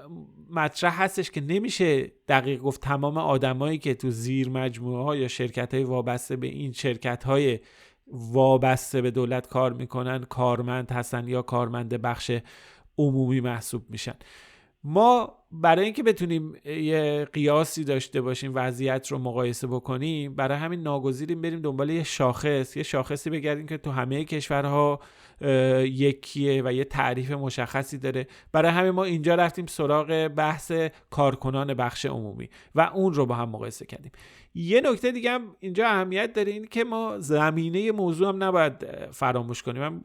مطرح 0.50 1.02
هستش 1.02 1.30
که 1.30 1.40
نمیشه 1.40 2.12
دقیق 2.28 2.60
گفت 2.60 2.80
تمام 2.80 3.18
آدمایی 3.18 3.78
که 3.78 3.94
تو 3.94 4.10
زیر 4.10 4.48
مجموعه 4.48 5.04
ها 5.04 5.16
یا 5.16 5.28
شرکت 5.28 5.74
های 5.74 5.84
وابسته 5.84 6.36
به 6.36 6.46
این 6.46 6.72
شرکت 6.72 7.24
های 7.24 7.58
وابسته 8.12 9.00
به 9.02 9.10
دولت 9.10 9.46
کار 9.46 9.72
می‌کنن 9.72 10.24
کارمند 10.24 10.90
هستن 10.90 11.28
یا 11.28 11.42
کارمند 11.42 11.94
بخش 11.94 12.32
عمومی 12.98 13.40
محسوب 13.40 13.82
میشن. 13.90 14.14
ما 14.84 15.36
برای 15.52 15.84
اینکه 15.84 16.02
بتونیم 16.02 16.54
یه 16.64 17.28
قیاسی 17.32 17.84
داشته 17.84 18.20
باشیم 18.20 18.52
وضعیت 18.54 19.08
رو 19.08 19.18
مقایسه 19.18 19.66
بکنیم 19.66 20.34
برای 20.34 20.58
همین 20.58 20.82
ناگزیریم 20.82 21.40
بریم 21.40 21.60
دنبال 21.60 21.90
یه 21.90 22.02
شاخص 22.02 22.76
یه 22.76 22.82
شاخصی 22.82 23.30
بگردیم 23.30 23.66
که 23.66 23.78
تو 23.78 23.90
همه 23.90 24.24
کشورها 24.24 25.00
یکیه 25.84 26.62
و 26.64 26.72
یه 26.72 26.84
تعریف 26.84 27.30
مشخصی 27.30 27.98
داره. 27.98 28.26
برای 28.52 28.70
همین 28.70 28.90
ما 28.90 29.04
اینجا 29.04 29.34
رفتیم 29.34 29.66
سراغ 29.66 30.28
بحث 30.28 30.72
کارکنان 31.10 31.74
بخش 31.74 32.06
عمومی 32.06 32.48
و 32.74 32.80
اون 32.94 33.14
رو 33.14 33.26
با 33.26 33.34
هم 33.34 33.48
مقایسه 33.48 33.86
کردیم. 33.86 34.12
یه 34.54 34.80
نکته 34.80 35.12
دیگه 35.12 35.30
هم 35.30 35.42
اینجا 35.60 35.86
اهمیت 35.86 36.32
داره 36.32 36.52
این 36.52 36.64
که 36.64 36.84
ما 36.84 37.18
زمینه 37.18 37.92
موضوع 37.92 38.28
هم 38.28 38.44
نباید 38.44 38.74
فراموش 39.10 39.62
کنیم. 39.62 39.82
من 39.82 40.02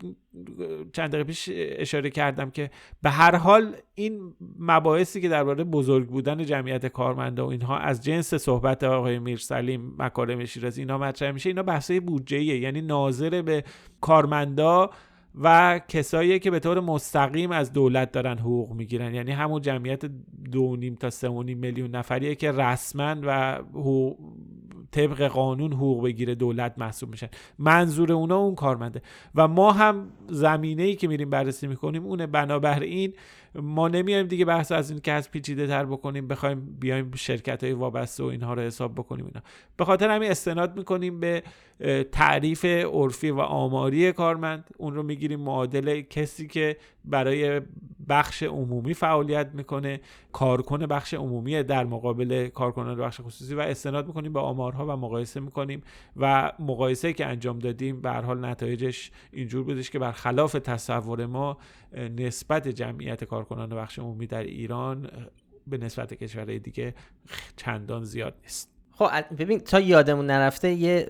چند 0.93 1.09
دقیقه 1.09 1.23
پیش 1.23 1.49
اشاره 1.53 2.09
کردم 2.09 2.49
که 2.49 2.71
به 3.01 3.09
هر 3.09 3.35
حال 3.35 3.75
این 3.95 4.33
مباحثی 4.59 5.21
که 5.21 5.29
درباره 5.29 5.63
بزرگ 5.63 6.07
بودن 6.07 6.45
جمعیت 6.45 6.85
کارمنده 6.85 7.41
و 7.41 7.45
اینها 7.45 7.77
از 7.77 8.01
جنس 8.01 8.33
صحبت 8.33 8.83
آقای 8.83 9.19
میرسلیم 9.19 9.95
مکارم 9.99 10.45
شیرازی 10.45 10.81
اینا 10.81 10.97
مطرح 10.97 11.31
میشه 11.31 11.49
اینا 11.49 11.63
بحثای 11.63 11.99
بودجه 11.99 12.43
یعنی 12.43 12.81
ناظر 12.81 13.41
به 13.41 13.63
کارمندا 14.01 14.89
و 15.41 15.79
کسایی 15.87 16.39
که 16.39 16.51
به 16.51 16.59
طور 16.59 16.79
مستقیم 16.79 17.51
از 17.51 17.73
دولت 17.73 18.11
دارن 18.11 18.37
حقوق 18.37 18.71
می‌گیرن. 18.73 19.13
یعنی 19.13 19.31
همون 19.31 19.61
جمعیت 19.61 20.05
دو 20.51 20.75
نیم 20.75 20.95
تا 20.95 21.09
سه 21.09 21.29
میلیون 21.29 21.95
نفریه 21.95 22.35
که 22.35 22.51
رسما 22.51 23.15
و 23.23 23.59
طبق 24.91 25.27
قانون 25.27 25.73
حقوق 25.73 26.03
بگیره 26.03 26.35
دولت 26.35 26.73
محسوب 26.77 27.09
میشن. 27.09 27.27
منظور 27.59 28.13
اونا 28.13 28.37
اون 28.37 28.55
کارمنده. 28.55 29.01
و 29.35 29.47
ما 29.47 29.71
هم 29.71 30.07
زمینه 30.29 30.83
ای 30.83 30.95
که 30.95 31.07
میریم 31.07 31.29
بررسی 31.29 31.67
می‌کنیم 31.67 32.05
اونه. 32.05 32.27
بنابراین 32.27 33.13
ما 33.61 33.87
نمیایم 33.87 34.27
دیگه 34.27 34.45
بحث 34.45 34.71
از 34.71 34.91
این 34.91 34.99
که 34.99 35.11
از 35.11 35.31
پیچیده 35.31 35.67
تر 35.67 35.85
بکنیم 35.85 36.27
بخوایم 36.27 36.77
بیایم 36.79 37.11
شرکت 37.15 37.63
های 37.63 37.73
وابسته 37.73 38.23
و 38.23 38.27
اینها 38.27 38.53
رو 38.53 38.61
حساب 38.61 38.95
بکنیم 38.95 39.25
اینا. 39.25 39.41
به 39.77 39.85
خاطر 39.85 40.09
همین 40.09 40.31
استناد 40.31 40.77
می‌کنیم 40.77 41.19
به 41.19 41.43
تعریف 42.11 42.65
عرفی 42.65 43.29
و 43.29 43.39
آماری 43.39 44.11
کارمند. 44.11 44.69
اون 44.77 44.95
رو 44.95 45.03
می‌گیریم 45.03 45.39
معادل 45.39 46.01
کسی 46.01 46.47
که 46.47 46.77
برای 47.05 47.61
بخش 48.09 48.43
عمومی 48.43 48.93
فعالیت 48.93 49.49
می‌کنه 49.53 49.99
کارکن 50.31 50.85
بخش 50.85 51.13
عمومی 51.13 51.63
در 51.63 51.83
مقابل 51.83 52.47
کارکنان 52.47 52.97
بخش 52.97 53.21
خصوصی 53.21 53.55
و 53.55 53.59
استناد 53.59 54.07
می‌کنیم 54.07 54.33
به 54.33 54.39
آمارها 54.39 54.85
و 54.85 54.97
مقایسه 54.97 55.39
می‌کنیم 55.39 55.81
و 56.17 56.51
مقایسه 56.59 57.13
که 57.13 57.25
انجام 57.25 57.59
دادیم 57.59 58.01
به 58.01 58.11
حال 58.11 58.45
نتایجش 58.45 59.11
اینجور 59.31 59.63
بودش 59.63 59.89
که 59.89 59.99
برخلاف 59.99 60.53
تصور 60.53 61.25
ما 61.25 61.57
نسبت 62.17 62.67
جمعیت 62.67 63.23
کارکنان 63.45 63.81
بخش 63.81 63.99
عمومی 63.99 64.27
در 64.27 64.43
ایران 64.43 65.09
به 65.67 65.77
نسبت 65.77 66.13
کشورهای 66.13 66.59
دیگه 66.59 66.93
چندان 67.55 68.03
زیاد 68.03 68.33
نیست. 68.43 68.69
خب 68.91 69.35
ببین 69.37 69.59
تا 69.59 69.79
یادمون 69.79 70.25
نرفته 70.25 70.73
یه 70.73 71.09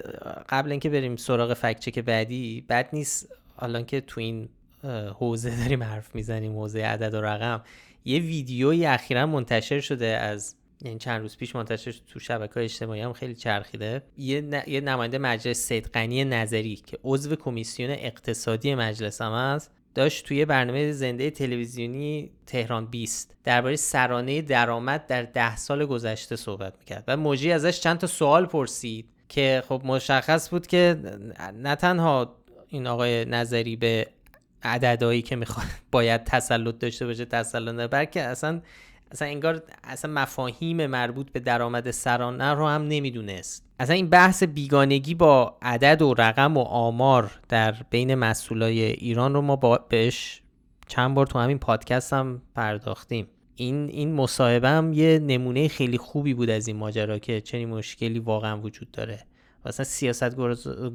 قبل 0.49 0.71
اینکه 0.71 0.89
بریم 0.89 1.15
سراغ 1.15 1.53
فکچک 1.53 1.99
بعدی 1.99 2.65
بد 2.69 2.89
نیست 2.93 3.35
الان 3.59 3.85
که 3.85 4.01
تو 4.01 4.21
این 4.21 4.49
حوزه 5.19 5.57
داریم 5.57 5.83
حرف 5.83 6.15
می‌زنیم 6.15 6.51
حوزه 6.51 6.81
عدد 6.81 7.13
و 7.13 7.21
رقم 7.21 7.61
یه 8.05 8.19
ویدیویی 8.19 8.85
اخیرا 8.85 9.25
منتشر 9.25 9.79
شده 9.79 10.05
از 10.05 10.55
یعنی 10.81 10.97
چند 10.97 11.21
روز 11.21 11.37
پیش 11.37 11.55
منتشر 11.55 11.95
تو 12.07 12.19
شبکه 12.19 12.59
اجتماعی 12.59 13.01
هم 13.01 13.13
خیلی 13.13 13.35
چرخیده. 13.35 14.03
یه, 14.17 14.63
یه 14.67 14.81
نماینده 14.81 15.17
مجلس 15.17 15.57
سید 15.57 15.87
غنی 15.87 16.23
نظری 16.23 16.75
که 16.75 16.99
عضو 17.03 17.35
کمیسیون 17.35 17.91
اقتصادی 17.91 18.75
مجلس 18.75 19.21
هم 19.21 19.31
هست 19.31 19.71
داشت 19.95 20.25
توی 20.25 20.45
برنامه 20.45 20.91
زنده 20.91 21.29
تلویزیونی 21.29 22.31
تهران 22.45 22.86
20 22.86 23.36
درباره 23.43 23.75
سرانه 23.75 24.41
درآمد 24.41 25.08
در 25.08 25.23
ده 25.23 25.55
سال 25.55 25.86
گذشته 25.86 26.36
صحبت 26.36 26.73
می‌کرد 26.79 27.03
و 27.08 27.17
موجی 27.17 27.51
ازش 27.51 27.79
چند 27.79 27.97
تا 27.97 28.08
سوال 28.08 28.45
پرسید 28.45 29.05
که 29.29 29.63
خب 29.69 29.81
مشخص 29.86 30.49
بود 30.49 30.67
که 30.67 30.97
نه 31.53 31.75
تنها 31.75 32.36
این 32.67 32.88
آقای 32.88 33.25
نظری 33.25 33.75
به 33.75 34.08
عددهایی 34.63 35.21
که 35.21 35.36
می‌خواد 35.36 35.67
باید 35.91 36.23
تسلط 36.23 36.79
داشته 36.79 37.05
باشه 37.05 37.25
تسلط 37.25 37.75
نه 37.75 37.88
بلکه 37.88 38.21
اصلا 38.21 38.62
اصلا 39.12 39.27
انگار 39.27 39.63
اصلا 39.84 40.12
مفاهیم 40.12 40.86
مربوط 40.86 41.31
به 41.31 41.39
درآمد 41.39 41.91
سرانه 41.91 42.53
رو 42.53 42.67
هم 42.67 42.88
نمی‌دونست. 42.88 43.64
اصلا 43.79 43.95
این 43.95 44.09
بحث 44.09 44.43
بیگانگی 44.43 45.15
با 45.15 45.57
عدد 45.61 46.01
و 46.01 46.13
رقم 46.13 46.57
و 46.57 46.61
آمار 46.61 47.31
در 47.49 47.75
بین 47.89 48.15
مسئولای 48.15 48.81
ایران 48.81 49.33
رو 49.33 49.41
ما 49.41 49.55
با 49.55 49.79
بهش 49.89 50.41
چند 50.88 51.15
بار 51.15 51.27
تو 51.27 51.39
همین 51.39 51.59
پادکست 51.59 52.13
هم 52.13 52.41
پرداختیم. 52.55 53.27
این 53.55 53.89
این 53.89 54.13
مصاحبه 54.13 54.69
هم 54.69 54.93
یه 54.93 55.19
نمونه 55.19 55.67
خیلی 55.67 55.97
خوبی 55.97 56.33
بود 56.33 56.49
از 56.49 56.67
این 56.67 56.77
ماجرا 56.77 57.19
که 57.19 57.41
چنین 57.41 57.69
مشکلی 57.69 58.19
واقعا 58.19 58.61
وجود 58.61 58.91
داره. 58.91 59.19
مثلا 59.65 59.83
سیاست 59.83 60.35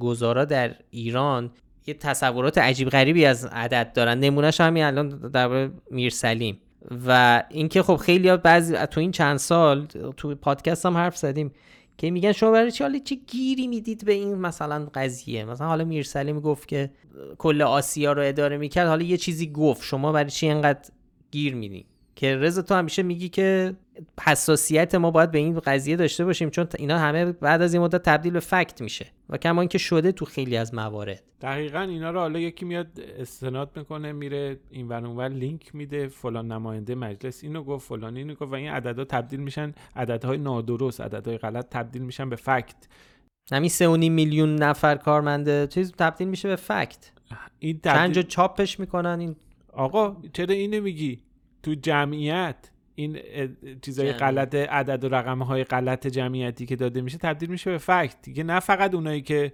گذارا 0.00 0.44
در 0.44 0.74
ایران 0.90 1.50
یه 1.86 1.94
تصورات 1.94 2.58
عجیب 2.58 2.88
غریبی 2.88 3.24
از 3.24 3.44
عدد 3.44 3.92
دارن. 3.92 4.18
نمونهش 4.18 4.60
همین 4.60 4.84
الان 4.84 5.08
در 5.08 5.70
میرسلیم 5.90 6.58
و 7.06 7.42
اینکه 7.50 7.82
خب 7.82 7.96
خیلی 7.96 8.36
بعضی 8.36 8.76
تو 8.76 9.00
این 9.00 9.10
چند 9.10 9.36
سال 9.36 9.86
تو 10.16 10.34
پادکست 10.34 10.86
هم 10.86 10.96
حرف 10.96 11.16
زدیم. 11.16 11.52
که 12.00 12.10
میگن 12.10 12.32
شما 12.32 12.50
برای 12.50 12.72
چی 12.72 12.84
حالا 12.84 12.98
چه 12.98 13.14
گیری 13.26 13.66
می‌دید 13.66 14.04
به 14.04 14.12
این 14.12 14.34
مثلا 14.34 14.88
قضیه؟ 14.94 15.44
مثلا 15.44 15.66
حالا 15.66 15.84
میرسلیم 15.84 16.40
گفت 16.40 16.68
که 16.68 16.90
کل 17.38 17.62
آسیا 17.62 18.12
رو 18.12 18.22
اداره 18.24 18.56
می‌کرد 18.56 18.88
حالا 18.88 19.02
یه 19.02 19.16
چیزی 19.16 19.52
گفت. 19.52 19.82
شما 19.84 20.12
برای 20.12 20.30
چی 20.30 20.48
انقدر 20.48 20.90
گیر 21.30 21.54
میدین 21.54 21.84
که 22.16 22.36
رضا 22.36 22.62
تو 22.62 22.74
همیشه 22.74 23.02
میگی 23.02 23.28
که 23.28 23.74
حساسیت 24.20 24.94
ما 24.94 25.10
باید 25.10 25.30
به 25.30 25.38
این 25.38 25.60
قضیه 25.60 25.96
داشته 25.96 26.24
باشیم 26.24 26.50
چون 26.50 26.66
اینا 26.78 26.98
همه 26.98 27.32
بعد 27.32 27.62
از 27.62 27.74
این 27.74 27.82
مدت 27.82 28.02
تبدیل 28.02 28.32
به 28.32 28.40
فکت 28.40 28.80
میشه. 28.82 29.06
و 29.28 29.36
کما 29.36 29.60
اینکه 29.60 29.78
شده 29.78 30.12
تو 30.12 30.24
خیلی 30.24 30.56
از 30.56 30.74
موارد. 30.74 31.22
دقیقا 31.40 31.80
اینا 31.80 32.10
رو 32.10 32.20
حالا 32.20 32.38
یکی 32.38 32.64
میاد 32.64 32.86
استناد 33.18 33.70
می‌کنه 33.76 34.12
میره 34.12 34.60
این 34.70 34.88
ور 34.88 35.06
اونور 35.06 35.28
لینک 35.28 35.74
میده 35.74 36.08
فلان 36.08 36.52
نماینده 36.52 36.94
مجلس 36.94 37.44
اینو 37.44 37.62
گفت 37.62 37.88
فلان 37.88 38.16
اینو 38.16 38.34
گفت 38.34 38.52
و 38.52 38.54
این 38.54 38.70
عددها 38.70 39.04
تبدیل 39.04 39.40
میشن 39.40 39.72
عددهای 39.96 40.38
نادرست 40.38 41.00
عددهای 41.00 41.38
غلط 41.38 41.68
تبدیل 41.70 42.02
میشن 42.02 42.30
به 42.30 42.36
فکت. 42.36 42.76
همین 43.52 43.68
سه 43.68 43.96
میلیون 43.96 44.56
نفر 44.56 44.96
کارمنده 44.96 45.66
چیز 45.66 45.92
تبدیل 45.92 46.28
میشه 46.28 46.48
به 46.48 46.56
فکت. 46.56 47.12
این 47.58 47.80
تبدیل... 47.80 48.22
چاپش 48.22 48.80
می‌کنن 48.80 49.20
این 49.20 49.36
آقا 49.72 50.16
چرا 50.32 50.54
اینو 50.54 50.82
میگی؟ 50.82 51.22
تو 51.62 51.74
جمعیت 51.74 52.70
این 53.00 53.18
چیزای 53.82 54.12
غلط 54.12 54.54
عدد 54.54 55.04
و 55.04 55.08
رقم 55.08 55.42
های 55.42 55.64
غلط 55.64 56.06
جمعیتی 56.06 56.66
که 56.66 56.76
داده 56.76 57.00
میشه 57.00 57.18
تبدیل 57.18 57.50
میشه 57.50 57.70
به 57.70 57.78
فکت. 57.78 58.16
دیگه 58.22 58.42
نه 58.42 58.60
فقط 58.60 58.94
اونایی 58.94 59.22
که 59.22 59.52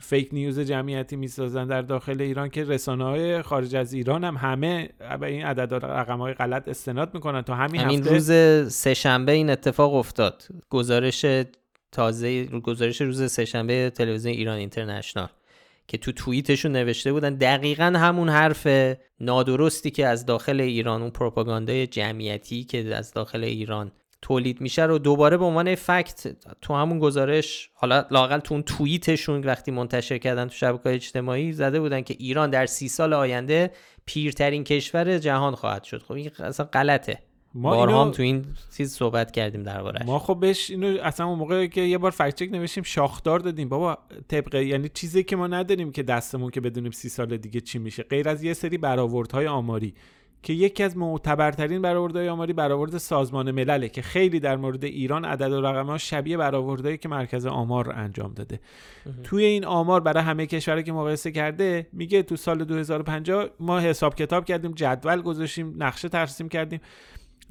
فیک 0.00 0.28
نیوز 0.32 0.60
جمعیتی 0.60 1.16
می‌سازن 1.16 1.66
در 1.66 1.82
داخل 1.82 2.20
ایران 2.20 2.48
که 2.48 2.64
رسانه 2.64 3.04
های 3.04 3.42
خارج 3.42 3.76
از 3.76 3.92
ایران 3.92 4.24
هم 4.24 4.36
همه 4.36 4.88
به 5.20 5.26
این 5.26 5.44
عدد 5.44 5.74
رقم 5.84 6.18
های 6.18 6.34
غلط 6.34 6.68
استناد 6.68 7.14
می‌کنن. 7.14 7.42
تا 7.42 7.54
همین, 7.54 7.80
همین 7.80 7.98
هفته 7.98 8.10
روز 8.10 8.72
سهشنبه 8.72 9.32
این 9.32 9.50
اتفاق 9.50 9.94
افتاد. 9.94 10.42
گزارش 10.70 11.26
تازه 11.92 12.44
گزارش 12.44 13.00
روز 13.00 13.32
سهشنبه 13.32 13.90
تلویزیون 13.90 14.34
ایران 14.34 14.58
اینترنشنال. 14.58 15.28
که 15.90 15.98
تو 15.98 16.12
توییتشون 16.12 16.72
نوشته 16.72 17.12
بودن. 17.12 17.34
دقیقا 17.34 17.84
همون 17.84 18.28
حرف 18.28 18.66
نادرستی 19.20 19.90
که 19.90 20.06
از 20.06 20.26
داخل 20.26 20.60
ایران 20.60 21.02
اون 21.02 21.10
پروپاگاندای 21.10 21.86
جمعیتی 21.86 22.64
که 22.64 22.94
از 22.94 23.12
داخل 23.12 23.44
ایران 23.44 23.92
تولید 24.22 24.60
میشه 24.60 24.82
رو 24.82 24.98
دوباره 24.98 25.36
به 25.36 25.44
عنوان 25.44 25.74
فکت 25.74 26.36
تو 26.60 26.74
همون 26.74 26.98
گزارش 26.98 27.70
حالا 27.74 28.04
لاقل 28.10 28.38
تو 28.38 28.54
اون 28.54 28.62
توییتشون 28.62 29.44
وقتی 29.44 29.70
منتشر 29.70 30.18
کردن 30.18 30.48
تو 30.48 30.54
شبکه 30.54 30.90
اجتماعی 30.90 31.52
زده 31.52 31.80
بودن 31.80 32.00
که 32.00 32.16
ایران 32.18 32.50
در 32.50 32.66
سی 32.66 32.88
سال 32.88 33.12
آینده 33.12 33.70
پیرترین 34.06 34.64
کشور 34.64 35.18
جهان 35.18 35.54
خواهد 35.54 35.84
شد. 35.84 36.02
خب 36.02 36.12
این 36.12 36.30
اصلا 36.38 36.66
غلطه. 36.66 37.18
ما 37.54 37.70
بارها 37.70 38.04
هم 38.04 38.10
تو 38.10 38.22
این 38.22 38.44
چیز 38.76 38.92
صحبت 38.92 39.30
کردیم 39.30 39.62
دربارش 39.62 40.02
ما 40.06 40.18
خب 40.18 40.40
بهش 40.40 40.70
اینو 40.70 40.98
اصلا 41.02 41.26
اون 41.26 41.38
موقع 41.38 41.66
که 41.66 41.80
یه 41.80 41.98
بار 41.98 42.10
فکت 42.10 42.34
چک 42.34 42.48
نوشتیم 42.52 42.82
شاخدار 42.82 43.38
دادیم. 43.38 43.68
بابا 43.68 43.98
طبق 44.28 44.54
یعنی 44.54 44.88
چیزی 44.88 45.24
که 45.24 45.36
ما 45.36 45.46
نداریم 45.46 45.92
که 45.92 46.02
دستمون 46.02 46.50
که 46.50 46.60
بدونیم 46.60 46.90
سی 46.90 47.08
سال 47.08 47.36
دیگه 47.36 47.60
چی 47.60 47.78
میشه. 47.78 48.02
غیر 48.02 48.28
از 48.28 48.44
یه 48.44 48.54
سری 48.54 48.78
برآوردهای 48.78 49.46
آماری 49.46 49.94
که 50.42 50.52
یکی 50.52 50.82
از 50.82 50.96
معتبرترین 50.96 51.82
برآوردهای 51.82 52.28
آماری 52.28 52.52
برآورد 52.52 52.98
سازمان 52.98 53.50
ملله 53.50 53.88
که 53.88 54.02
خیلی 54.02 54.40
در 54.40 54.56
مورد 54.56 54.84
ایران 54.84 55.24
عدد 55.24 55.52
و 55.52 55.60
رقم 55.60 55.86
ها 55.86 55.98
شبیه 55.98 56.36
برآوردهایی 56.36 56.98
که 56.98 57.08
مرکز 57.08 57.46
آمار 57.46 57.92
انجام 57.92 58.34
داده. 58.34 58.60
توی 59.22 59.44
این 59.44 59.64
آمار 59.64 60.00
برای 60.00 60.22
همه 60.22 60.46
کشورها 60.46 60.82
که 60.82 60.92
مقایسه 60.92 61.32
کرده 61.32 61.86
میگه 61.92 62.22
تو 62.22 62.36
سال 62.36 62.64
2050 62.64 63.48
ما 63.60 63.80
حساب 63.80 64.14
کتاب 64.14 64.44
کردیم 64.44 64.72
جدول 64.72 65.22
گذاشتیم 65.22 65.74
نقشه 65.78 66.08
ترسیم 66.08 66.48
کردیم. 66.48 66.80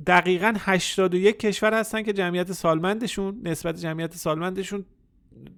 دقیقا 0.07 0.53
81 0.59 1.39
کشور 1.39 1.73
هستن 1.73 2.03
که 2.03 2.13
جمعیت 2.13 2.51
سالمندشون 2.51 3.41
نسبت 3.43 3.75
جمعیت 3.75 4.13
سالمندشون 4.13 4.85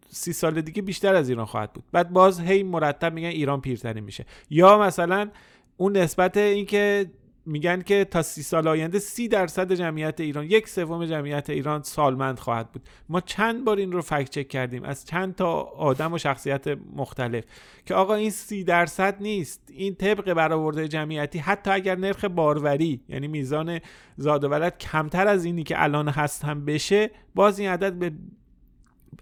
سی 0.09 0.33
سال 0.33 0.61
دیگه 0.61 0.81
بیشتر 0.81 1.15
از 1.15 1.29
ایران 1.29 1.45
خواهد 1.45 1.73
بود. 1.73 1.83
بعد 1.91 2.09
باز 2.09 2.39
هی 2.39 2.63
مرتب 2.63 3.13
میگن 3.13 3.27
ایران 3.27 3.61
پیرترین 3.61 4.03
میشه. 4.03 4.25
یا 4.49 4.77
مثلا 4.77 5.29
اون 5.77 5.97
نسبت 5.97 6.37
اینکه 6.37 7.11
میگن 7.45 7.81
که 7.81 8.05
تا 8.05 8.21
سی 8.21 8.43
سال 8.43 8.67
آینده 8.67 8.99
سی 8.99 9.27
درصد 9.27 9.73
جمعیت 9.73 10.19
ایران 10.19 10.45
یک 10.45 10.69
سوم 10.69 11.05
جمعیت 11.05 11.49
ایران 11.49 11.83
سالمند 11.83 12.39
خواهد 12.39 12.71
بود. 12.71 12.81
ما 13.09 13.21
چند 13.21 13.65
بار 13.65 13.77
این 13.77 13.91
رو 13.91 14.01
فکت 14.01 14.29
چک 14.29 14.47
کردیم؟ 14.47 14.83
از 14.83 15.05
چند 15.05 15.35
تا 15.35 15.51
آدم 15.61 16.13
و 16.13 16.17
شخصیت 16.17 16.67
مختلف 16.95 17.43
که 17.85 17.93
آقا 17.93 18.15
این 18.15 18.29
سی 18.29 18.63
درصد 18.63 19.21
نیست. 19.21 19.69
این 19.73 19.95
طبق 19.95 20.33
برآورده 20.33 20.87
جمعیتی 20.87 21.39
حتی 21.39 21.71
اگر 21.71 21.95
نرخ 21.95 22.25
باروری 22.25 23.01
یعنی 23.09 23.27
میزان 23.27 23.79
زاد 24.17 24.43
و 24.43 24.49
ولد 24.49 24.77
کمتر 24.77 25.27
از 25.27 25.45
اینی 25.45 25.63
که 25.63 25.83
الان 25.83 26.07
هست 26.07 26.45
هم 26.45 26.65
بشه 26.65 27.11
باز 27.35 27.59
این 27.59 27.69
عدد 27.69 27.93
به 27.93 28.11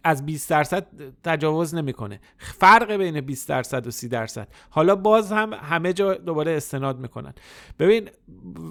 از 0.04 0.25
20 0.25 0.49
درصد 0.49 0.88
تجاوز 1.23 1.75
نمی‌کنه. 1.75 2.19
فرق 2.38 2.91
بین 2.91 3.21
20 3.21 3.49
درصد 3.49 3.88
و 3.88 3.91
30 3.91 4.08
درصد. 4.08 4.47
حالا 4.69 4.95
باز 4.95 5.32
هم 5.32 5.54
همه 5.54 5.93
جا 5.93 6.13
دوباره 6.13 6.52
استناد 6.52 6.99
می‌کنن. 6.99 7.34
ببین 7.80 8.10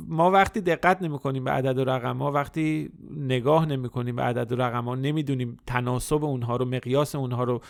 ما 0.09 0.31
وقتی 0.31 0.61
دقت 0.61 1.03
نمی‌کنیم 1.03 1.45
به 1.45 1.51
عدد 1.51 1.79
و 1.79 1.85
رقم 1.85 2.13
ما 2.13 2.33
وقتی 2.33 2.91
نگاه 3.17 3.67
نمی‌کنیم 3.67 4.17
به 4.17 4.23
عدد 4.23 4.53
و 4.53 4.57
رقم 4.57 4.85
ها 4.85 4.95
نمی‌دونیم 4.95 5.57
تناسب 5.67 6.25
اونها 6.25 6.57
رو 6.57 6.65
مقیاس 6.65 7.15
اونها 7.15 7.45
رو 7.45 7.61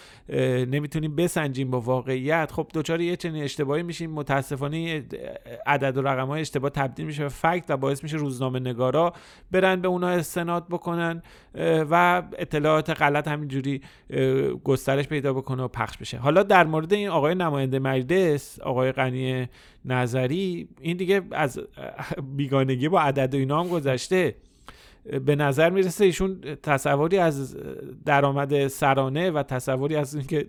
نمی‌تونیم 0.67 1.17
بسنجیم 1.17 1.71
با 1.71 1.81
واقعیت. 1.81 2.53
خب 2.53 2.67
دوچار 2.73 3.01
یه 3.01 3.17
چنین 3.17 3.45
اشتباهی 3.45 3.83
میشیم. 3.83 4.11
متاسفانه 4.11 5.05
عدد 5.67 5.97
و 5.97 6.03
رقم 6.03 6.27
های 6.27 6.41
اشتباه 6.41 6.71
تبدیل 6.71 7.07
میشه 7.07 7.23
به 7.23 7.29
فکت 7.29 7.65
و 7.69 7.77
باعث 7.77 8.03
میشه 8.03 8.17
روزنامه 8.17 8.61
نگارا 8.61 9.13
برن 9.51 9.81
به 9.81 9.89
اونها 9.89 10.11
استناد 10.11 10.69
بکنن. 10.69 11.23
و 11.91 12.23
اطلاعات 12.39 12.91
غلط 12.91 13.29
همین 13.29 13.41
اینجوری 13.41 13.81
گسترش 14.65 15.09
پیدا 15.09 15.33
بکنه 15.33 15.63
و 15.63 15.69
پخش 15.69 15.97
بشه. 15.97 16.19
حالا 16.19 16.43
در 16.43 16.67
مورد 16.67 16.93
این 16.93 17.09
آقای 17.09 17.35
نماینده 17.35 17.79
مجلس 17.79 18.61
آقای 18.61 18.93
غنی 18.93 19.49
نظری 19.85 20.69
این 20.81 20.97
دیگه 20.97 21.23
از 21.31 21.61
بیگانگی 22.37 22.89
با 22.89 23.01
عدد 23.01 23.35
و 23.35 23.39
اینا 23.39 23.61
هم 23.61 23.69
گذشته. 23.69 24.35
به 25.25 25.37
نظر 25.37 25.71
می‌رسه 25.71 26.05
ایشون 26.05 26.41
تصوری 26.63 27.19
از 27.19 27.57
درآمد 28.05 28.69
سرانه 28.69 29.31
و 29.31 29.43
تصوری 29.43 29.97
از 29.97 30.15
اینکه 30.15 30.47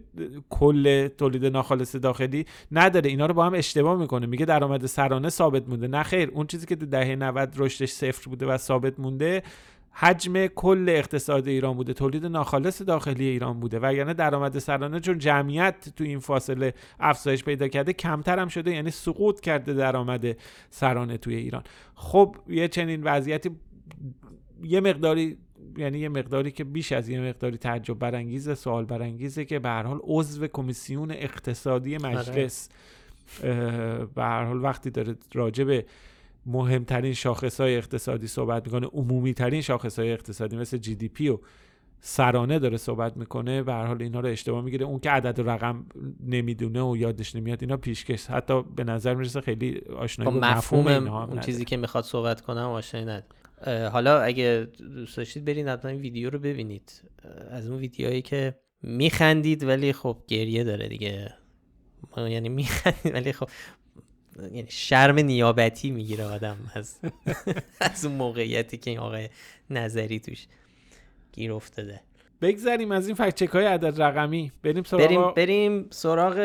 کل 0.49 1.07
تولید 1.07 1.45
ناخالص 1.45 1.95
داخلی 1.95 2.45
نداره. 2.71 3.09
اینا 3.09 3.25
رو 3.25 3.33
با 3.33 3.45
هم 3.45 3.53
اشتباه 3.53 3.99
می‌کنه. 3.99 4.25
میگه 4.25 4.45
درآمد 4.45 4.85
سرانه 4.85 5.29
ثابت 5.29 5.69
مونده. 5.69 5.87
نه 5.87 6.03
خیر 6.03 6.29
اون 6.33 6.47
چیزی 6.47 6.65
که 6.65 6.75
تو 6.75 6.85
دهه 6.85 7.15
90 7.15 7.53
رشدش 7.57 7.89
صفر 7.89 8.29
بوده 8.29 8.45
و 8.45 8.57
ثابت 8.57 8.99
مونده 8.99 9.43
حجم 10.01 10.47
کل 10.47 10.85
اقتصاد 10.89 11.47
ایران 11.47 11.75
بوده 11.75 11.93
تولید 11.93 12.25
ناخالص 12.25 12.81
داخلی 12.81 13.25
ایران 13.25 13.59
بوده. 13.59 13.79
و 13.81 13.93
یعنی 13.93 14.13
درآمد 14.13 14.59
سرانه 14.59 14.99
چون 14.99 15.17
جمعیت 15.17 15.89
تو 15.95 16.03
این 16.03 16.19
فاصله 16.19 16.73
افزایش 16.99 17.43
پیدا 17.43 17.67
کرده 17.67 17.93
کمتر 17.93 18.39
هم 18.39 18.47
شده 18.47 18.71
یعنی 18.71 18.91
سقوط 18.91 19.39
کرده 19.39 19.73
درآمد 19.73 20.37
سرانه 20.69 21.17
توی 21.17 21.35
ایران. 21.35 21.63
خب 21.95 22.35
یه 22.47 22.67
چنین 22.67 23.03
وضعیتی 23.03 23.49
یه 24.63 24.81
مقداری 24.81 25.37
یعنی 25.77 25.99
یه 25.99 26.09
مقداری 26.09 26.51
که 26.51 26.63
بیش 26.63 26.91
از 26.91 27.09
یه 27.09 27.21
مقداری 27.21 27.57
تعجب 27.57 27.99
برانگیز 27.99 28.57
سوال 28.57 28.85
برانگیزه 28.85 29.45
که 29.45 29.59
به 29.59 29.69
هر 29.69 29.83
حال 29.83 29.99
عضو 30.03 30.47
کمیسیون 30.47 31.11
اقتصادی 31.11 31.97
مجلس 31.97 32.69
به 34.15 34.23
هر 34.23 34.43
حال 34.43 34.63
وقتی 34.63 34.89
داره 34.89 35.15
راجع 35.33 35.63
به 35.63 35.85
مهمترین 36.49 37.13
شاخص 37.13 37.61
های 37.61 37.77
اقتصادی 37.77 38.27
صحبت 38.27 38.65
می‌کنه 38.65 38.87
عمومی 38.87 39.33
ترین 39.33 39.61
شاخص 39.61 39.99
های 39.99 40.11
اقتصادی 40.11 40.57
مثل 40.57 40.77
جی 40.77 40.95
دی 40.95 41.07
پی 41.07 41.29
و 41.29 41.39
سرانه 42.01 42.59
داره 42.59 42.77
صحبت 42.77 43.17
می‌کنه 43.17 43.63
به 43.63 43.73
هر 43.73 43.85
حال 43.85 44.01
اینا 44.01 44.19
رو 44.19 44.29
اشتباه 44.29 44.61
می‌گیره. 44.63 44.85
اون 44.85 44.99
که 44.99 45.09
عدد 45.09 45.39
و 45.39 45.49
رقم 45.49 45.85
نمی‌دونه 46.25 46.81
و 46.81 46.97
یادش 46.97 47.35
نمیاد 47.35 47.57
اینا 47.61 47.77
پیشکش. 47.77 48.25
حتی 48.25 48.63
به 48.63 48.83
نظر 48.83 49.15
می‌رسه 49.15 49.41
خیلی 49.41 49.81
آشنایی 49.97 50.31
با 50.31 50.47
مفهوم 50.47 51.07
اون 51.07 51.39
چیزی 51.39 51.65
که 51.65 51.77
می‌خواد 51.77 52.03
صحبت 52.03 52.41
کنم 52.41 52.69
آشنایی 52.69 53.05
ند 53.05 53.23
حالا 53.91 54.21
اگه 54.21 54.67
دوست 54.79 55.17
داشتید 55.17 55.45
برین 55.45 55.67
حتما 55.67 55.91
این 55.91 56.01
ویدیو 56.01 56.29
رو 56.29 56.39
ببینید. 56.39 57.03
از 57.49 57.69
اون 57.69 57.79
ویدیوهایی 57.79 58.21
که 58.21 58.55
میخندید 58.81 59.63
ولی 59.63 59.93
خب 59.93 60.17
گریه 60.27 60.63
داره 60.63 60.87
دیگه. 60.87 61.33
یعنی 62.17 62.49
میخندید 62.49 63.13
ولی 63.13 63.33
خب 63.33 63.49
یعنی 64.43 64.67
شرم 64.69 65.19
نیابتی 65.19 65.91
می‌گیره 65.91 66.25
آدم 66.25 66.57
از 66.75 66.99
از 67.79 68.05
اون 68.05 68.15
موقعیتی 68.15 68.77
که 68.77 68.89
این 68.89 68.99
آقای 68.99 69.29
نظری 69.69 70.19
توش 70.19 70.47
گیر 71.31 71.53
افتاده. 71.53 72.01
بگذریم 72.41 72.91
از 72.91 73.07
این 73.07 73.15
فکچک 73.15 73.47
های 73.47 73.65
عدد 73.65 74.01
رقمی. 74.01 74.51
بریم 74.63 74.83
سراغ 74.83 75.05
بریم, 75.05 75.31
بریم 75.35 75.87
سراغ 75.89 76.37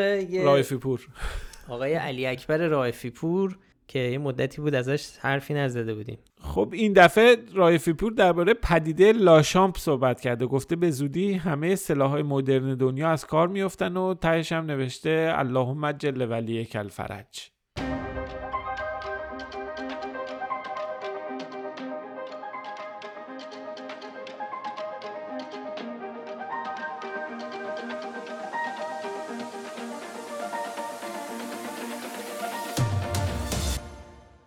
رایفی 0.43 0.77
پور 0.77 1.07
آقای 1.67 1.93
علی 1.93 2.25
اکبر 2.25 2.57
رایفی 2.57 3.09
پور 3.09 3.57
که 3.87 3.99
یه 3.99 4.17
مدتی 4.17 4.61
بود 4.61 4.75
ازش 4.75 5.17
حرفی 5.19 5.53
نزده 5.53 5.93
بودیم. 5.93 6.17
خب 6.41 6.69
این 6.73 6.93
دفعه 6.93 7.37
رایفی 7.53 7.93
پور 7.93 8.11
درباره 8.11 8.53
پدیده 8.53 9.11
لاشامپ 9.11 9.77
صحبت 9.77 10.21
کرده 10.21 10.45
گفته 10.45 10.75
به 10.75 10.91
زودی 10.91 11.33
همه 11.33 11.75
سلاحهای 11.75 12.23
مدرن 12.23 12.75
دنیا 12.75 13.09
از 13.09 13.25
کار 13.25 13.47
میفتن 13.47 13.97
و 13.97 14.13
تهش 14.13 14.51
هم 14.51 14.65
نوشته 14.65 15.33
اللهم 15.35 15.91
جل 15.91 16.27
ولی 16.29 16.65
کل 16.65 16.87
فرج 16.87 17.54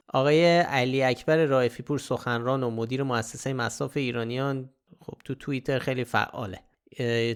آقای 0.09 0.59
علی 0.59 1.03
اکبر 1.03 1.45
رائفی 1.45 1.83
پور 1.83 1.99
سخنران 1.99 2.63
و 2.63 2.71
مدیر 2.71 3.03
مؤسسه 3.03 3.53
مصاف 3.53 3.97
ایرانیان 3.97 4.71
خب 5.01 5.19
تو 5.25 5.35
توییتر 5.35 5.79
خیلی 5.79 6.05
فعاله. 6.05 6.61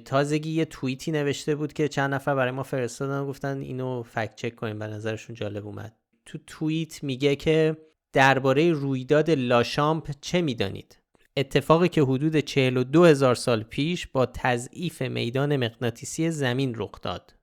تازگی 0.05 0.51
یه 0.51 0.65
توییتی 0.65 1.13
نوشته 1.13 1.55
بود 1.55 1.73
که 1.73 1.89
چند 1.89 2.15
نفر 2.15 2.35
برای 2.35 2.51
ما 2.51 2.63
فرستادن 2.63 3.27
گفتن 3.27 3.61
اینو 3.61 4.03
فکت 4.03 4.35
چک 4.35 4.57
کنیم 4.57 4.79
به 4.79 4.87
نظرشون 4.87 5.37
جالب 5.37 5.67
اومد. 5.67 5.97
تو 6.27 6.39
توییت 6.47 7.03
میگه 7.03 7.37
که 7.37 7.77
درباره 8.13 8.73
رویداد 8.73 9.31
لاشامپ 9.31 10.11
چه 10.21 10.41
می‌دانید؟ 10.43 10.99
اتفاقی 11.37 11.89
که 11.89 12.03
حدود 12.03 12.37
42 12.37 13.05
هزار 13.05 13.35
سال 13.35 13.63
پیش 13.63 14.07
با 14.07 14.27
تضعیف 14.27 15.03
میدان 15.03 15.57
مغناطیسی 15.57 16.31
زمین 16.31 16.75
رخ 16.77 17.01
داد. 17.03 17.35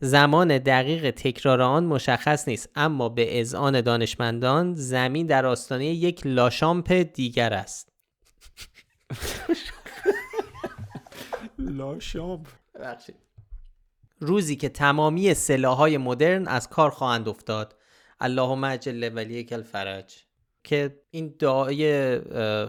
زمان 0.00 0.58
دقیق 0.58 1.10
تکرار 1.10 1.62
آن 1.62 1.84
مشخص 1.84 2.48
نیست 2.48 2.70
اما 2.74 3.08
به 3.08 3.40
اذعان 3.40 3.80
دانشمندان 3.80 4.74
زمین 4.74 5.26
در 5.26 5.46
آستانه 5.46 5.86
یک 5.86 6.26
لاشامپ 6.26 6.92
دیگر 6.92 7.52
است. 7.52 7.92
لاشامپ. 11.58 12.46
روزی 14.20 14.56
که 14.56 14.68
تمامی 14.68 15.34
سلاحهای 15.34 15.98
مدرن 15.98 16.48
از 16.48 16.68
کار 16.68 16.90
خواهند 16.90 17.28
افتاد. 17.28 17.76
اللهم 18.20 18.64
اجل 18.64 19.10
ولیک 19.14 19.52
الفرج. 19.52 20.24
که 20.64 21.00
این 21.10 21.34
دعای 21.38 22.18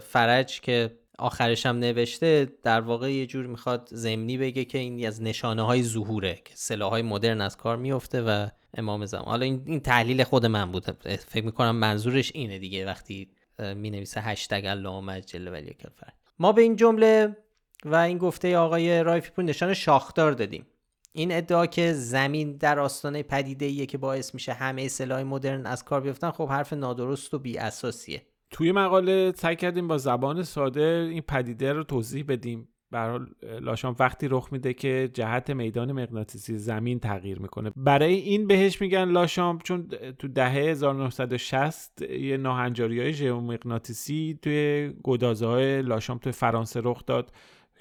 فرج 0.00 0.60
که 0.60 0.99
آخرش 1.20 1.66
هم 1.66 1.78
نوشته 1.78 2.52
در 2.62 2.80
واقع 2.80 3.12
یه 3.12 3.26
جور 3.26 3.46
می‌خواد 3.46 3.88
زمینی 3.92 4.38
بگه 4.38 4.64
که 4.64 4.78
این 4.78 5.06
از 5.06 5.22
نشانه 5.22 5.62
های 5.62 5.82
ظهوره 5.82 6.34
که 6.44 6.52
سلاح 6.54 6.90
های 6.90 7.02
مدرن 7.02 7.40
از 7.40 7.56
کار 7.56 7.76
میفته 7.76 8.22
و 8.22 8.48
امام 8.74 9.06
زمان. 9.06 9.24
حالا 9.24 9.44
این, 9.44 9.62
این 9.66 9.80
تحلیل 9.80 10.24
خود 10.24 10.46
من 10.46 10.72
بود. 10.72 10.90
فکر 11.28 11.44
می‌کنم 11.44 11.76
منظورش 11.76 12.32
اینه 12.34 12.58
دیگه 12.58 12.86
وقتی 12.86 13.30
می 13.58 13.90
نویسه 13.90 14.20
هشتگ 14.20 14.64
اللهم 14.66 15.08
اجل 15.08 15.48
ولی 15.48 15.76
فرج 15.94 16.12
ما 16.38 16.52
به 16.52 16.62
این 16.62 16.76
جمله 16.76 17.36
و 17.84 17.94
این 17.94 18.18
گفته 18.18 18.56
آقای 18.56 19.02
رایفی 19.02 19.42
نشان 19.42 19.74
شاخدار 19.74 20.32
دادیم. 20.32 20.66
این 21.12 21.32
ادعا 21.32 21.66
که 21.66 21.92
زمین 21.92 22.56
در 22.56 22.78
آستانه 22.78 23.22
پدیده 23.22 23.66
ایه 23.66 23.86
که 23.86 23.98
باعث 23.98 24.34
میشه 24.34 24.52
همه 24.52 24.88
سلاح 24.88 25.22
مدرن 25.22 25.66
از 25.66 25.84
کار 25.84 26.00
بیفتن 26.00 26.30
خب 26.30 26.48
حرف 26.48 26.72
نادرست 26.72 27.34
و 27.34 27.38
بی 27.38 27.58
اساسیه 27.58 28.22
توی 28.50 28.72
مقاله 28.72 29.32
سعی 29.36 29.56
کردیم 29.56 29.88
با 29.88 29.98
زبان 29.98 30.42
ساده 30.42 31.08
این 31.10 31.20
پدیده 31.20 31.72
رو 31.72 31.84
توضیح 31.84 32.24
بدیم. 32.28 32.68
برحال 32.90 33.26
لاشام 33.60 33.96
وقتی 33.98 34.28
رخ 34.28 34.48
میده 34.52 34.74
که 34.74 35.10
جهت 35.14 35.50
میدان 35.50 35.92
مغناطیسی 35.92 36.58
زمین 36.58 37.00
تغییر 37.00 37.38
می‌کنه. 37.38 37.72
برای 37.76 38.14
این 38.14 38.46
بهش 38.46 38.80
میگن 38.80 39.04
لاشام 39.04 39.58
چون 39.58 39.88
تو 40.18 40.28
دهه 40.28 40.52
1960 40.52 42.02
یه 42.02 42.36
ناهنجاری 42.36 43.00
های 43.00 43.12
ژئومغناطیسی 43.12 44.38
توی 44.42 44.92
گدازه 45.02 45.46
های 45.46 45.82
لاشام 45.82 46.18
توی 46.18 46.32
فرانسه 46.32 46.80
رخ 46.84 47.06
داد 47.06 47.32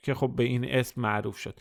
که 0.03 0.13
خب 0.13 0.33
به 0.35 0.43
این 0.43 0.65
اسم 0.65 1.01
معروف 1.01 1.37
شد. 1.37 1.59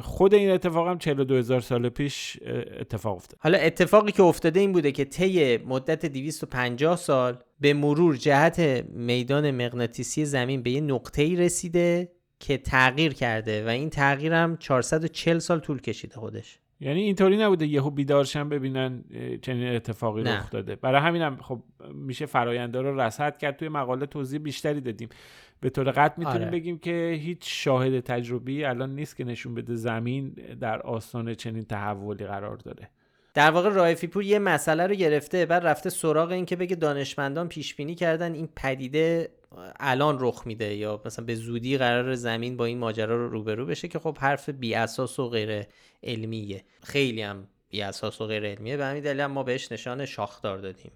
خود 0.00 0.34
این 0.34 0.50
اتفاق 0.50 0.88
هم 0.88 0.98
42 0.98 1.36
هزار 1.36 1.60
سال 1.60 1.88
پیش 1.88 2.38
اتفاق 2.80 3.16
افتاد. 3.16 3.38
حالا 3.42 3.58
اتفاقی 3.58 4.12
که 4.12 4.22
افتاده 4.22 4.60
این 4.60 4.72
بوده 4.72 4.92
که 4.92 5.04
طی 5.04 5.56
مدت 5.56 6.06
250 6.06 6.96
سال 6.96 7.38
به 7.60 7.74
مرور 7.74 8.16
جهت 8.16 8.60
میدان 8.88 9.50
مغناطیسی 9.50 10.24
زمین 10.24 10.62
به 10.62 10.70
یه 10.70 10.80
نقطه‌ای 10.80 11.36
رسیده 11.36 12.12
که 12.38 12.58
تغییر 12.58 13.14
کرده 13.14 13.64
و 13.64 13.68
این 13.68 13.90
تغییر 13.90 14.32
هم 14.32 14.56
440 14.56 15.38
سال 15.38 15.58
طول 15.58 15.80
کشیده 15.80 16.14
خودش. 16.14 16.58
یعنی 16.80 17.00
اینطوری 17.00 17.36
نبوده 17.36 17.66
یهو 17.66 17.90
بیدارشن 17.90 18.48
ببینن 18.48 19.04
چنین 19.42 19.74
اتفاقی 19.74 20.22
رخ 20.22 20.50
داده. 20.50 20.76
برای 20.76 21.00
همینم 21.00 21.38
خب 21.42 21.62
میشه 21.94 22.26
فراینده 22.26 22.80
رو 22.80 23.00
رصد 23.00 23.38
کرد 23.38 23.56
توی 23.56 23.68
مقاله 23.68 24.06
توضیح 24.06 24.40
بیشتری 24.40 24.80
دادیم. 24.80 25.08
به 25.60 25.70
طور 25.70 25.90
قطع 25.90 26.14
می‌تونیم 26.18 26.42
آره. 26.42 26.50
بگیم 26.50 26.78
که 26.78 27.18
هیچ 27.22 27.38
شاهد 27.42 28.00
تجربی 28.00 28.64
الان 28.64 28.94
نیست 28.94 29.16
که 29.16 29.24
نشون 29.24 29.54
بده 29.54 29.74
زمین 29.74 30.28
در 30.60 30.82
آستان 30.82 31.34
چنین 31.34 31.64
تحولی 31.64 32.26
قرار 32.26 32.56
داره. 32.56 32.90
در 33.34 33.50
واقع 33.50 33.68
رایفی 33.68 34.06
پور 34.06 34.24
یه 34.24 34.38
مسئله 34.38 34.86
رو 34.86 34.94
گرفته 34.94 35.46
بعد 35.46 35.66
رفته 35.66 35.90
سراغ 35.90 36.30
این 36.30 36.46
که 36.46 36.56
بگه 36.56 36.76
دانشمندان 36.76 37.48
پیش 37.48 37.74
بینی 37.74 37.94
کردن 37.94 38.34
این 38.34 38.48
پدیده 38.56 39.30
الان 39.80 40.16
رخ 40.20 40.46
میده 40.46 40.74
یا 40.74 41.02
مثلا 41.04 41.24
به 41.24 41.34
زودی 41.34 41.78
قرار 41.78 42.14
زمین 42.14 42.56
با 42.56 42.64
این 42.64 42.78
ماجرا 42.78 43.16
رو 43.16 43.28
روبرو 43.28 43.66
بشه 43.66 43.88
که 43.88 43.98
خب 43.98 44.18
حرف 44.18 44.48
بی 44.48 44.74
اساس 44.74 45.18
و 45.18 45.28
غیر 45.28 45.66
علمیه. 46.02 46.64
خیلی 46.82 47.22
هم 47.22 47.48
بی 47.70 47.82
اساس 47.82 48.20
و 48.20 48.26
غیر 48.26 48.46
علمیه. 48.46 48.76
به 48.76 48.84
همین 48.84 49.02
دلیل 49.02 49.26
ما 49.26 49.42
بهش 49.42 49.72
نشان 49.72 50.06
شاخدار 50.06 50.58
دادیم. 50.58 50.92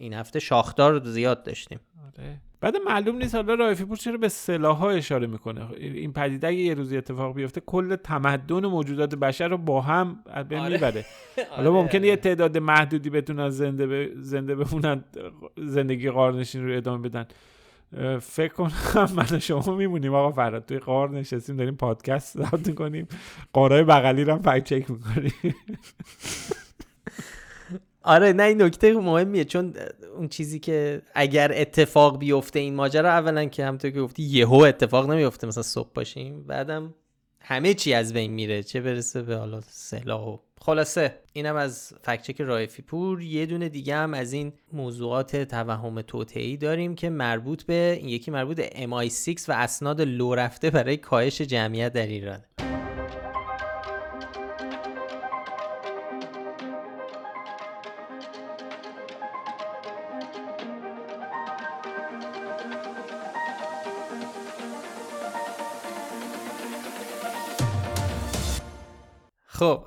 این 0.00 0.14
هفته 0.14 0.38
شاخدار 0.38 1.04
زیاد 1.04 1.42
داشتیم. 1.42 1.80
آره. 2.06 2.40
بعد 2.60 2.76
معلوم 2.76 3.16
نیست 3.16 3.34
حالا 3.34 3.54
رایفی 3.54 3.84
پور 3.84 3.96
چرا 3.96 4.16
به 4.16 4.28
سلاح 4.28 4.76
ها 4.76 4.90
اشاره 4.90 5.26
می‌کنه. 5.26 5.70
این 5.72 6.12
پدیده 6.12 6.48
اگه 6.48 6.58
یه 6.58 6.74
روزی 6.74 6.96
اتفاق 6.96 7.34
بیفته 7.34 7.60
کل 7.60 7.96
تمدن 7.96 8.66
موجودات 8.66 9.14
بشر 9.14 9.48
رو 9.48 9.58
با 9.58 9.80
هم 9.80 10.24
آره. 10.34 10.68
می‌بره. 10.68 11.04
حالا 11.50 11.70
آره، 11.70 11.82
ممکنه 11.82 12.06
یه. 12.06 12.16
تعداد 12.16 12.58
محدودی 12.58 13.10
بتونن 13.10 13.50
زنده 13.50 13.86
ب... 13.86 14.20
زنده 14.20 14.54
بمونن 14.54 15.04
زندگی 15.56 16.10
قارنشین 16.10 16.68
رو 16.68 16.76
ادامه 16.76 17.08
بدن. 17.08 17.26
فکر 18.20 18.52
کنم 18.52 18.72
من 19.16 19.26
و 19.32 19.40
شما 19.40 19.76
میمونیم 19.76 20.14
آقا 20.14 20.32
فراد. 20.32 20.66
توی 20.66 20.78
قار 20.78 21.10
نشستیم 21.10 21.56
داریم 21.56 21.76
پادکست 21.76 22.38
ضبط 22.38 22.74
کنیم 22.74 23.08
قارای 23.52 23.84
بغلی 23.84 24.24
رو 24.24 24.32
هم 24.32 24.42
فکت 24.42 24.64
چک 24.64 24.90
می‌کنیم. 24.90 25.54
آره 28.02 28.32
نه 28.32 28.42
این 28.42 28.62
نکته 28.62 28.94
مهمیه 28.94 29.44
چون 29.44 29.74
اون 30.16 30.28
چیزی 30.28 30.58
که 30.58 31.02
اگر 31.14 31.52
اتفاق 31.54 32.18
بیفته 32.18 32.58
این 32.58 32.74
ماجرا 32.74 33.10
اولا 33.10 33.44
که 33.44 33.64
همونطور 33.64 33.90
که 33.90 34.00
گفتی 34.00 34.22
یهو 34.22 34.54
اتفاق 34.54 35.10
نمیفته 35.10 35.46
مثلا 35.46 35.62
صبح 35.62 35.90
باشیم 35.94 36.44
بعدم 36.46 36.94
همه 37.40 37.74
چی 37.74 37.94
از 37.94 38.12
بین 38.12 38.32
میره 38.32 38.62
چه 38.62 38.80
برسه 38.80 39.22
به 39.22 39.36
حالا 39.36 39.60
سلاح 39.60 40.20
و 40.20 40.38
خلاصه. 40.60 41.18
اینم 41.32 41.56
از 41.56 41.92
فکچک 42.02 42.40
رایفی 42.40 42.82
پور 42.82 43.22
یه 43.22 43.46
دونه 43.46 43.68
دیگه 43.68 43.96
هم 43.96 44.14
از 44.14 44.32
این 44.32 44.52
موضوعات 44.72 45.36
توهم 45.36 46.02
توتعی 46.02 46.56
داریم 46.56 46.94
که 46.94 47.10
مربوط 47.10 47.62
به 47.62 47.98
این 48.00 48.08
یکی 48.08 48.30
مربوط 48.30 48.56
به 48.56 48.68
MI6 48.68 49.48
و 49.48 49.52
اسناد 49.52 50.00
لو 50.00 50.34
رفته 50.34 50.70
برای 50.70 50.96
کاهش 50.96 51.40
جمعیت 51.42 51.92
در 51.92 52.06
ایران. 52.06 52.40
خب 69.58 69.84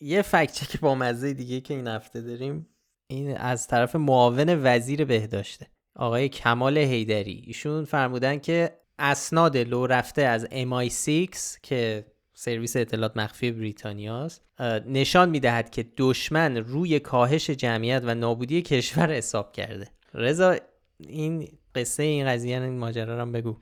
یه 0.00 0.22
فکچه 0.22 0.66
که 0.66 0.78
با 0.78 0.94
مزه 0.94 1.32
دیگه 1.32 1.60
که 1.60 1.74
این 1.74 1.86
هفته 1.86 2.20
داریم. 2.20 2.66
این 3.06 3.36
از 3.36 3.66
طرف 3.66 3.96
معاون 3.96 4.60
وزیر 4.62 5.04
بهداشته 5.04 5.66
آقای 5.96 6.28
کمال 6.28 6.78
هیدری 6.78 7.44
ایشون 7.46 7.84
فرمودن 7.84 8.38
که 8.38 8.70
اسناد 8.98 9.56
لو 9.56 9.86
رفته 9.86 10.22
از 10.22 10.46
MI6 10.46 11.36
که 11.62 12.06
سرویس 12.34 12.76
اطلاعات 12.76 13.16
مخفی 13.16 13.50
بریتانیاست 13.52 14.42
نشان 14.86 15.28
می‌دهد 15.28 15.70
که 15.70 15.86
دشمن 15.96 16.56
روی 16.56 17.00
کاهش 17.00 17.50
جمعیت 17.50 18.02
و 18.04 18.14
نابودی 18.14 18.62
کشور 18.62 19.12
حساب 19.12 19.52
کرده. 19.52 19.88
رضا 20.14 20.56
این 20.98 21.48
قصه 21.74 22.02
این 22.02 22.26
قضیه 22.26 22.62
این 22.62 22.78
ماجرا 22.78 23.22
رو 23.22 23.30
بگو. 23.32 23.56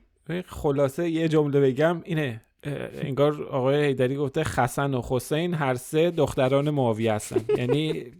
خلاصه 0.47 1.09
یه 1.09 1.27
جمله 1.27 1.61
بگم 1.61 2.01
اینه. 2.03 2.41
انگار 2.63 3.43
آقای 3.43 3.85
هیدری 3.85 4.15
گفته 4.15 4.43
خسن 4.43 4.93
و 4.93 5.01
حسین 5.09 5.53
هر 5.53 5.75
سه 5.75 6.11
دختران 6.11 6.69
معاویه 6.69 7.13
هستن. 7.13 7.41
یعنی 7.59 8.11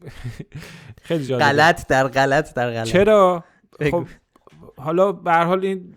خیلی 1.01 1.25
جالبه. 1.25 1.45
غلط 1.45 1.87
در 1.87 2.07
غلط 2.07 2.53
در 2.53 2.71
غلط. 2.71 2.87
چرا؟ 2.87 3.43
خب 3.91 4.05
حالا 4.77 5.11
به 5.11 5.33
حال 5.33 5.65
این 5.65 5.95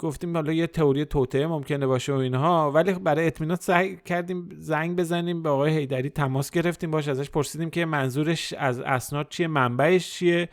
گفتیم 0.00 0.34
حالا 0.34 0.52
یه 0.52 0.66
تئوری 0.66 1.04
توته 1.04 1.46
ممکنه 1.46 1.86
باشه 1.86 2.12
و 2.12 2.16
اینها 2.16 2.72
ولی 2.72 2.92
برای 2.92 3.26
اطمینان 3.26 3.56
سعی 3.56 3.98
کردیم 4.04 4.48
زنگ 4.58 4.96
بزنیم 4.96 5.42
به 5.42 5.48
آقای 5.48 5.72
هیدری 5.72 6.10
تماس 6.10 6.50
گرفتیم 6.50 6.90
باش 6.90 7.08
ازش 7.08 7.30
پرسیدیم 7.30 7.70
که 7.70 7.84
منظورش 7.84 8.52
از 8.52 8.80
اسناد 8.80 9.28
چیه 9.28 9.46
منبعش 9.46 10.10
چیه 10.10 10.48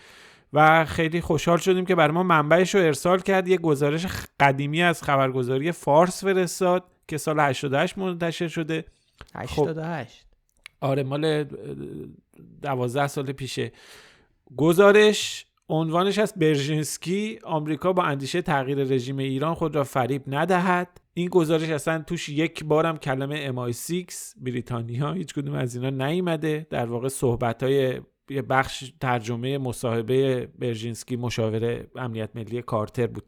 و 0.53 0.85
خیلی 0.85 1.21
خوشحال 1.21 1.57
شدیم 1.57 1.85
که 1.85 1.95
برای 1.95 2.13
ما 2.13 2.23
منبعش 2.23 2.75
رو 2.75 2.81
ارسال 2.81 3.19
کرد 3.19 3.47
یه 3.47 3.57
گزارش 3.57 4.05
قدیمی 4.39 4.83
از 4.83 5.03
خبرگزاری 5.03 5.71
فارس 5.71 6.23
فرستاد. 6.23 6.83
که 7.11 7.17
سال 7.17 7.39
88 7.39 7.97
منتشر 7.97 8.47
شده. 8.47 8.85
88 9.35 10.25
خب 10.79 10.85
آره 10.85 11.03
مال 11.03 11.43
12 12.61 13.07
سال 13.07 13.31
پیشه. 13.31 13.71
گزارش 14.57 15.45
عنوانش 15.69 16.19
از 16.19 16.33
برژینسکی 16.35 17.39
آمریکا 17.43 17.93
با 17.93 18.03
اندیشه 18.03 18.41
تغییر 18.41 18.77
رژیم 18.77 19.17
ایران 19.17 19.53
خود 19.53 19.75
را 19.75 19.83
فریب 19.83 20.23
ندهد. 20.27 21.01
این 21.13 21.29
گزارش 21.29 21.69
اصلا 21.69 22.03
توش 22.07 22.29
یک 22.29 22.63
بارم 22.63 22.97
کلمه 22.97 23.51
MI6 23.51 24.13
بریتانیا 24.37 25.11
هیچ 25.11 25.33
کدوم 25.33 25.55
از 25.55 25.75
اینا 25.75 26.07
نیومده. 26.07 26.67
در 26.69 26.85
واقع 26.85 27.07
صحبت 27.07 27.63
های 27.63 28.01
یه 28.29 28.41
بخش 28.41 28.93
ترجمه 29.01 29.57
مصاحبه 29.57 30.45
برژینسکی 30.59 31.15
مشاور 31.15 31.87
امنیت 31.95 32.29
ملی 32.35 32.61
کارتر 32.61 33.07
بود. 33.07 33.23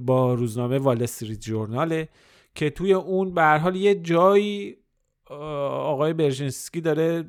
با 0.00 0.34
روزنامه 0.34 0.78
وال 0.78 1.02
استریت 1.02 1.40
جورناله 1.40 2.08
که 2.54 2.70
توی 2.70 2.92
اون 2.92 3.34
به 3.34 3.44
حال 3.44 3.76
یه 3.76 3.94
جایی 3.94 4.76
آقای 5.30 6.12
برژینسکی 6.12 6.80
داره 6.80 7.24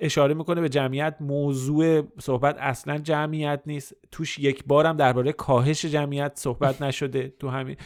اشاره 0.00 0.34
می‌کنه 0.34 0.60
به 0.60 0.68
جمعیت. 0.68 1.16
موضوع 1.20 2.02
صحبت 2.20 2.56
اصلا 2.58 2.98
جمعیت 2.98 3.62
نیست. 3.66 3.94
توش 4.10 4.38
یک 4.38 4.64
بارم 4.66 4.96
درباره 4.96 5.32
کاهش 5.32 5.84
جمعیت 5.84 6.32
صحبت 6.34 6.82
نشده 6.82 7.34
تو 7.38 7.48
همین. 7.48 7.76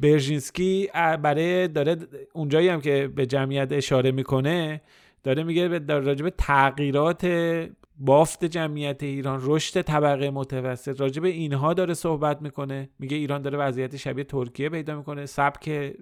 برژینسکی 0.00 0.88
برای 0.94 1.68
داره 1.68 1.96
اونجایی 2.32 2.68
هم 2.68 2.80
که 2.80 3.12
به 3.14 3.26
جمعیت 3.26 3.68
اشاره 3.72 4.12
می‌کنه 4.12 4.80
داره 5.22 5.42
میگه 5.42 5.78
راجب 5.88 6.28
تغییرات 6.28 7.24
بافت 8.02 8.44
جمعیت 8.44 9.02
ایران 9.02 9.40
رشد 9.42 9.82
طبقه 9.82 10.30
متوسط. 10.30 11.00
راجب 11.00 11.24
اینها 11.24 11.74
داره 11.74 11.94
صحبت 11.94 12.42
می‌کنه. 12.42 12.90
میگه 12.98 13.16
ایران 13.16 13.42
داره 13.42 13.58
وضعیت 13.58 13.96
شبیه 13.96 14.24
ترکیه 14.24 14.68
پیدا 14.68 14.96
می‌کنه. 14.96 15.26
سبک 15.26 15.94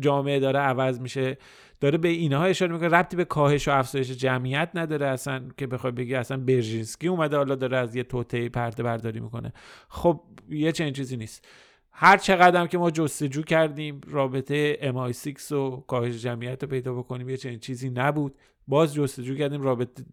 جامعه 0.00 0.40
داره 0.40 0.58
عوض 0.58 1.00
میشه. 1.00 1.38
داره 1.80 1.98
به 1.98 2.08
اینها 2.08 2.44
اشاره 2.44 2.72
می‌کنه. 2.72 2.88
ربطی 2.88 3.16
به 3.16 3.24
کاهش 3.24 3.68
و 3.68 3.70
افزایش 3.70 4.10
جمعیت 4.10 4.70
نداره 4.74 5.06
اصلا 5.06 5.42
که 5.56 5.66
بخوای 5.66 5.92
بگی 5.92 6.14
اصلا 6.14 6.36
برژینسکی 6.36 7.08
اومده 7.08 7.36
حالا 7.36 7.54
داره 7.54 7.76
از 7.76 7.96
یه 7.96 8.02
توته 8.02 8.48
پرده 8.48 8.82
برداری 8.82 9.20
می‌کنه. 9.20 9.52
خب 9.88 10.20
یه 10.48 10.72
چنین 10.72 10.92
چیزی 10.92 11.16
نیست. 11.16 11.48
هر 11.92 12.16
چقدر 12.16 12.66
که 12.66 12.78
ما 12.78 12.90
جستجو 12.90 13.42
کردیم 13.42 14.00
رابطه 14.06 14.78
MI6 14.82 15.52
و 15.52 15.80
کاهش 15.80 16.22
جمعیت 16.22 16.62
رو 16.62 16.68
پیدا 16.68 16.94
بکنیم 16.94 17.28
یه 17.28 17.36
چنین 17.36 17.58
چیزی 17.58 17.90
نبود. 17.90 18.34
باز 18.68 18.94
جستجو 18.94 19.34
کردیم 19.34 19.62
رابطه 19.62 20.04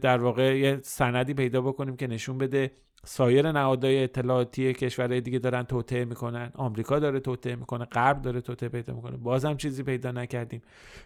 در 0.00 0.18
واقع 0.18 0.58
یه 0.58 0.78
سندی 0.82 1.34
پیدا 1.34 1.60
بکنیم 1.60 1.96
که 1.96 2.06
نشون 2.06 2.38
بده 2.38 2.70
سایر 3.04 3.52
نهادهای 3.52 4.04
اطلاعاتی 4.04 4.72
کشورهای 4.72 5.20
دیگه 5.20 5.38
دارن 5.38 5.62
توطعه 5.62 6.04
می‌کنن. 6.04 6.50
آمریکا 6.54 6.98
داره 6.98 7.20
توطعه 7.20 7.56
می‌کنه 7.56 7.84
غرب 7.84 8.22
داره 8.22 8.40
توطعه 8.40 8.68
پیدا 8.68 8.94
می‌کنه. 8.94 9.16
بازم 9.16 9.56
چیزی 9.56 9.82
پیدا 9.82 10.12
نکردیم. 10.12 10.62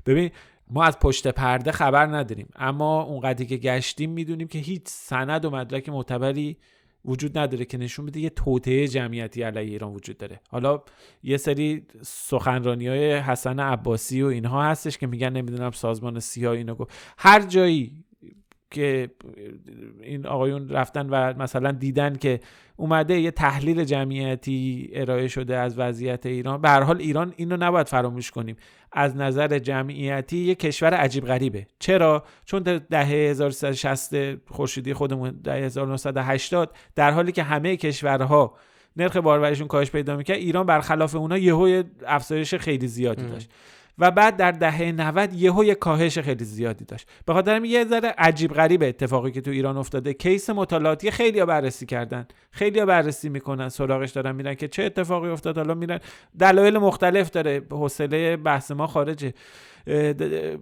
ببین 0.07 0.31
ما 0.71 0.85
از 0.85 0.99
پشت 0.99 1.29
پرده 1.29 1.73
خبر 1.73 2.07
نداریم 2.07 2.49
اما 2.57 3.03
اونقدری 3.03 3.47
که 3.47 3.57
گشتیم 3.57 4.11
می‌دونیم 4.11 4.49
که 4.49 4.59
هیچ 4.59 4.83
سند 4.87 5.45
و 5.45 5.51
مدرک 5.51 5.89
معتبری 5.89 6.57
وجود 7.05 7.39
نداره 7.39 7.65
که 7.65 7.79
نشون 7.79 8.07
بده 8.07 8.21
یه 8.21 8.31
توطعه 8.31 8.89
جمعیتی 8.89 9.43
علیه 9.43 9.63
ایران 9.63 9.95
وجود 9.95 10.19
داره. 10.19 10.41
حالا 10.49 10.83
یه 11.23 11.37
سری 11.37 11.87
سخنرانی 12.03 12.89
های 12.89 13.15
حسن 13.15 13.61
عباسی 13.61 14.23
و 14.23 14.27
اینها 14.27 14.63
هستش 14.63 14.99
که 14.99 15.07
میگن 15.07 15.31
نمی‌دونم 15.31 15.71
سازمان 15.71 16.21
سیاه 16.21 16.53
اینو 16.53 16.75
گفت. 16.75 16.95
هر 17.19 17.41
جایی 17.41 18.05
که 18.71 19.11
این 20.03 20.27
آقایون 20.27 20.69
رفتن 20.69 21.09
و 21.11 21.43
مثلا 21.43 21.73
دیدن 21.73 22.15
که 22.17 22.41
اومده 22.77 23.21
یه 23.21 23.31
تحلیل 23.31 23.85
جمعیتی 23.85 24.91
ارائه 24.93 25.29
شده 25.29 25.57
از 25.57 25.79
وضعیت 25.79 26.27
ایران. 26.27 26.61
به 26.61 26.69
هر 26.69 26.83
حال 26.83 26.97
ایران 27.01 27.35
اینو 27.37 27.57
نباید 27.57 27.89
فراموش 27.89 28.31
کنیم. 28.31 28.57
از 28.93 29.17
نظر 29.17 29.59
جمعیتی 29.59 30.39
یه 30.39 30.55
کشور 30.55 30.95
عجیب 30.95 31.25
غریبه. 31.25 31.67
چرا؟ 31.79 32.25
چون 32.45 32.63
دهه 32.63 33.07
1360 33.07 34.13
خورشیدی 34.53 34.95
خودمون 34.95 35.41
دهه 35.45 35.57
1980 35.57 36.77
در 36.95 37.11
حالی 37.11 37.33
که 37.33 37.43
همه 37.43 37.77
کشورها 37.77 38.55
نرخ 38.97 39.17
بارورشون 39.17 39.67
کاهش 39.67 39.91
پیدا 39.91 40.17
می‌کرد 40.17 40.37
ایران 40.37 40.67
برخلاف 40.67 41.15
اونا 41.15 41.39
یهو 41.39 41.83
افزایش 42.07 42.55
خیلی 42.55 42.89
زیادی 42.89 43.27
داشت. 43.27 43.51
و 43.99 44.11
بعد 44.11 44.37
در 44.37 44.53
دهه 44.53 44.93
90 44.93 45.33
یهو 45.33 45.65
یه 45.65 45.75
کاهش 45.75 46.19
خیلی 46.19 46.45
زیادی 46.45 46.85
داشت. 46.85 47.09
به 47.27 47.33
خاطر 47.33 47.65
یه 47.65 47.85
ذره 47.85 48.15
عجیب 48.19 48.53
غریب 48.53 48.83
اتفاقی 48.83 49.31
که 49.31 49.41
تو 49.41 49.51
ایران 49.51 49.77
افتاده. 49.77 50.13
کیس 50.13 50.51
مطالعاتی 50.51 51.11
خیلی 51.11 51.45
بررسی 51.45 51.87
کردن. 51.87 52.27
خیلی 52.51 52.85
بررسی 52.85 53.29
می‌کنن 53.29 53.69
سراغش 53.69 54.11
دارن 54.11 54.35
میرن 54.35 54.55
که 54.55 54.69
چه 54.69 54.83
اتفاقی 54.83 55.29
افتاد. 55.29 55.57
حالا 55.57 55.75
میرن. 55.75 56.01
دلایل 56.39 56.79
مختلف 56.79 57.31
داره. 57.31 57.63
حوصله 57.71 58.37
بحث 58.37 58.71
ما 58.71 58.87
خارجه. 58.87 59.35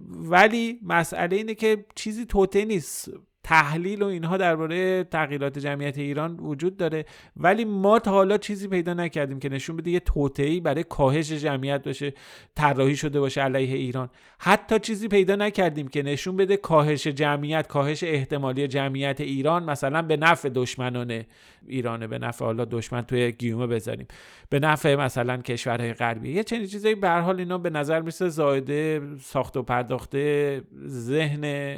ولی 0.09 0.81
مسئله 0.83 1.37
اینه 1.37 1.55
که 1.55 1.85
چیزی 1.95 2.27
توته 2.27 2.65
نیست. 2.65 3.11
تحلیل 3.45 4.03
و 4.03 4.07
اینها 4.07 4.37
درباره 4.37 5.05
تغییرات 5.05 5.59
جمعیت 5.59 5.99
ایران 5.99 6.37
وجود 6.37 6.77
داره. 6.77 7.05
ولی 7.37 7.65
ما 7.65 7.99
تا 7.99 8.11
حالا 8.11 8.39
چیزی 8.39 8.69
پیدا 8.69 8.95
نکردیم 8.95 9.39
که 9.39 9.49
نشون 9.49 9.77
بده 9.77 9.91
یه 9.91 10.01
توطئه‌ای 10.01 10.61
برای 10.61 10.85
کاهش 10.85 11.33
جمعیت 11.33 11.85
باشه 11.85 12.13
طراحی 12.55 12.97
شده 12.97 13.21
باشه 13.21 13.41
علیه 13.41 13.77
ایران. 13.77 14.09
حتی 14.39 14.79
چیزی 14.79 15.09
پیدا 15.09 15.37
نکردیم 15.37 15.89
که 15.89 16.03
نشون 16.03 16.37
بده 16.37 16.57
کاهش 16.57 17.07
جمعیت 17.07 17.67
کاهش 17.67 18.05
احتمالی 18.05 18.69
جمعیت 18.69 19.21
ایران 19.21 19.65
مثلا 19.65 20.03
به 20.03 20.17
نفع 20.17 20.49
دشمنان 20.49 21.25
ایرانه 21.67 22.07
به 22.07 22.19
نفع 22.19 22.45
حالا 22.45 22.65
دشمن 22.65 23.03
توی 23.03 23.33
گیومه 23.33 23.67
بذاریم. 23.67 24.07
به 24.51 24.61
نفع 24.61 24.95
مثلا 24.95 25.37
کشورهای 25.37 25.93
غربی. 25.93 26.33
یه 26.33 26.43
چنین 26.43 26.67
چیزایی 26.67 26.95
به 26.95 27.11
حال 27.11 27.39
اینا 27.39 27.59
به 27.59 27.71
نظر 27.71 28.01
میسه 28.01 28.29
زایده 28.29 29.03
ساخت 29.21 29.57
و 29.57 29.63
پرداخته 29.63 30.63
ذهن 30.87 31.75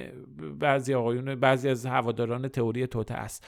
بعضی 0.60 0.94
آقایون 0.94 1.34
بعضی 1.56 1.68
از 1.68 1.86
هواداران 1.86 2.48
تئوری 2.48 2.86
توته 2.86 3.14
است. 3.14 3.46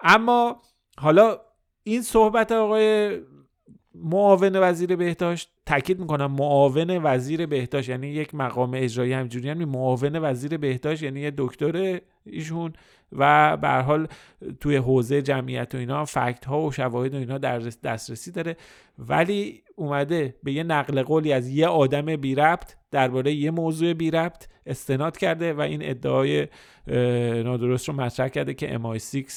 اما 0.00 0.62
حالا 0.98 1.38
این 1.82 2.02
صحبت 2.02 2.52
آقای 2.52 3.20
معاون 3.94 4.56
وزیر 4.56 4.96
بهداشت 4.96 5.50
تاکید 5.66 6.00
می‌کنم 6.00 6.32
معاون 6.32 7.00
وزیر 7.02 7.46
بهداشت 7.46 7.88
یعنی 7.88 8.06
یک 8.06 8.34
مقام 8.34 8.70
اجرایی 8.74 9.12
همجوری 9.12 9.48
هم 9.50 9.64
معاون 9.64 10.18
وزیر 10.18 10.56
بهداشت 10.56 11.02
یعنی 11.02 11.20
یه 11.20 11.32
دکتر 11.36 12.00
ایشون 12.26 12.72
و 13.12 13.56
به 13.56 13.68
حال 13.68 14.08
توی 14.60 14.76
حوزه 14.76 15.22
جمعیت 15.22 15.74
و 15.74 15.78
اینا 15.78 16.04
فکت 16.04 16.44
ها 16.44 16.60
و 16.60 16.72
شواهد 16.72 17.14
و 17.14 17.16
اینا 17.16 17.38
در 17.38 17.58
دسترسی 17.58 18.30
داره. 18.30 18.56
ولی 18.98 19.62
اومده 19.76 20.34
به 20.42 20.52
یه 20.52 20.62
نقل 20.62 21.02
قولی 21.02 21.32
از 21.32 21.48
یه 21.48 21.66
آدم 21.66 22.16
بی 22.16 22.34
ربط 22.34 22.74
درباره 22.90 23.32
یه 23.32 23.50
موضوع 23.50 23.92
بی 23.92 24.10
ربط 24.10 24.48
استناد 24.66 25.16
کرده 25.16 25.52
و 25.52 25.60
این 25.60 25.80
ادعای 25.82 26.48
نادرست 27.44 27.88
رو 27.88 27.94
مطرح 27.94 28.28
کرده 28.28 28.54
که 28.54 28.78
MI6 28.78 29.32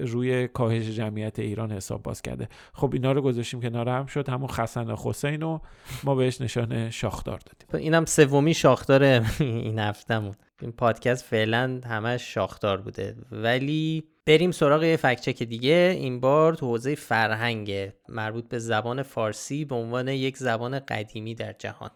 روی 0.00 0.48
کاهش 0.48 0.84
جمعیت 0.84 1.38
ایران 1.38 1.72
حساب 1.72 2.02
باز 2.02 2.22
کرده. 2.22 2.48
خب 2.72 2.90
اینا 2.92 3.12
رو 3.12 3.22
گذاشتیم 3.22 3.60
کنار 3.60 3.88
هم 3.88 4.06
شد 4.06 4.28
همون 4.28 4.48
خسن 4.48 4.90
حسین 4.90 5.42
و 5.42 5.58
ما 6.04 6.14
بهش 6.14 6.40
نشان 6.40 6.90
شاخدار 6.90 7.38
دادیم. 7.38 7.84
اینم 7.84 8.04
سومی 8.04 8.54
شاخدار 8.54 9.02
این 9.40 9.78
هفتمون 9.78 10.34
این 10.62 10.72
پادکست 10.72 11.24
فعلا 11.24 11.80
همش 11.86 12.34
شاخدار 12.34 12.80
بوده. 12.80 13.16
ولی 13.32 14.04
بریم 14.26 14.50
سراغ 14.50 14.82
یه 14.82 14.96
فکچک 14.96 15.42
دیگه. 15.42 15.96
این 15.98 16.20
بار 16.20 16.54
تو 16.54 16.66
حوزه 16.66 16.94
فرهنگ 16.94 17.92
مربوط 18.08 18.48
به 18.48 18.58
زبان 18.58 19.02
فارسی 19.02 19.64
به 19.64 19.74
عنوان 19.74 20.08
یک 20.08 20.36
زبان 20.36 20.78
قدیمی 20.78 21.34
در 21.34 21.52
جهان. 21.52 21.90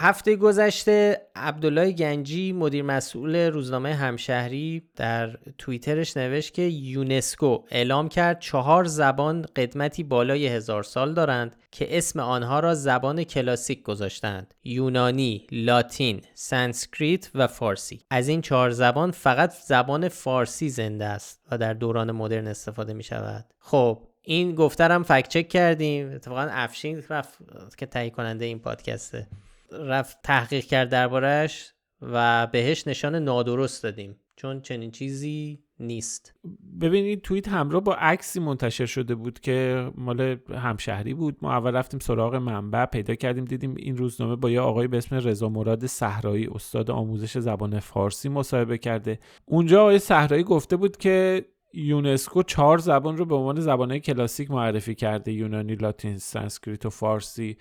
هفته 0.00 0.36
گذشته 0.36 1.20
عبدالله 1.36 1.92
گنجی 1.92 2.52
مدیر 2.52 2.82
مسئول 2.82 3.36
روزنامه 3.36 3.94
همشهری 3.94 4.82
در 4.96 5.36
توییترش 5.58 6.16
نوشت 6.16 6.54
که 6.54 6.62
یونسکو 6.62 7.64
اعلام 7.70 8.08
کرد 8.08 8.40
چهار 8.40 8.84
زبان 8.84 9.46
قدمتی 9.56 10.02
بالای 10.02 10.46
هزار 10.46 10.82
سال 10.82 11.14
دارند 11.14 11.56
که 11.70 11.98
اسم 11.98 12.20
آنها 12.20 12.60
را 12.60 12.74
زبان 12.74 13.24
کلاسیک 13.24 13.82
گذاشتند. 13.82 14.54
یونانی، 14.64 15.46
لاتین، 15.52 16.20
سانسکریت 16.34 17.30
و 17.34 17.46
فارسی. 17.46 18.00
از 18.10 18.28
این 18.28 18.40
چهار 18.40 18.70
زبان 18.70 19.10
فقط 19.10 19.52
زبان 19.52 20.08
فارسی 20.08 20.68
زنده 20.68 21.04
است 21.04 21.40
و 21.50 21.58
در 21.58 21.74
دوران 21.74 22.12
مدرن 22.12 22.46
استفاده 22.46 22.92
می 22.92 23.02
شود. 23.02 23.44
خب 23.58 24.02
این 24.22 24.54
گفته 24.54 24.86
رم 24.86 25.02
fact 25.02 25.28
check 25.28 25.48
کردیم. 25.48 26.12
اتفاقا 26.12 26.48
افشین 26.50 27.02
رفت 27.10 27.38
که 27.78 27.86
تهیه 27.86 28.10
کننده 28.10 28.44
این 28.44 28.58
پادکسته. 28.58 29.26
رفت 29.72 30.18
تحقیق 30.22 30.64
کرد 30.64 30.88
دربارش 30.88 31.72
و 32.02 32.46
بهش 32.46 32.86
نشان 32.86 33.14
نادرست 33.14 33.82
دادیم. 33.82 34.20
چون 34.36 34.60
چنین 34.60 34.90
چیزی 34.90 35.62
نیست. 35.80 36.34
ببینید 36.80 37.22
توییت 37.22 37.48
همراه 37.48 37.82
با 37.82 37.94
عکسی 37.94 38.40
منتشر 38.40 38.86
شده 38.86 39.14
بود 39.14 39.40
که 39.40 39.90
مال 39.94 40.36
همشهری 40.50 41.14
بود. 41.14 41.36
ما 41.42 41.52
اول 41.52 41.76
رفتیم 41.76 42.00
سراغ 42.00 42.34
منبع 42.34 42.84
پیدا 42.84 43.14
کردیم 43.14 43.44
دیدیم 43.44 43.74
این 43.78 43.96
روزنامه 43.96 44.36
با 44.36 44.50
یه 44.50 44.60
آقای 44.60 44.88
به 44.88 44.96
اسم 44.96 45.16
رضا 45.16 45.48
مراد 45.48 45.86
صحرایی 45.86 46.46
استاد 46.46 46.90
آموزش 46.90 47.38
زبان 47.38 47.80
فارسی 47.80 48.28
مصاحبه 48.28 48.78
کرده. 48.78 49.18
اونجا 49.44 49.80
آقای 49.80 49.98
صحرایی 49.98 50.42
گفته 50.42 50.76
بود 50.76 50.96
که 50.96 51.44
یونسکو 51.72 52.42
چهار 52.42 52.78
زبان 52.78 53.16
رو 53.16 53.24
به 53.24 53.34
عنوان 53.34 53.60
زبانهای 53.60 54.00
کلاسیک 54.00 54.50
معرفی 54.50 54.94
کرده 54.94 55.32
یونانی 55.32 55.74
لاتین 55.74 56.18
سانسکریت 56.18 56.86
و 56.86 56.90
فارسی. 56.90 57.56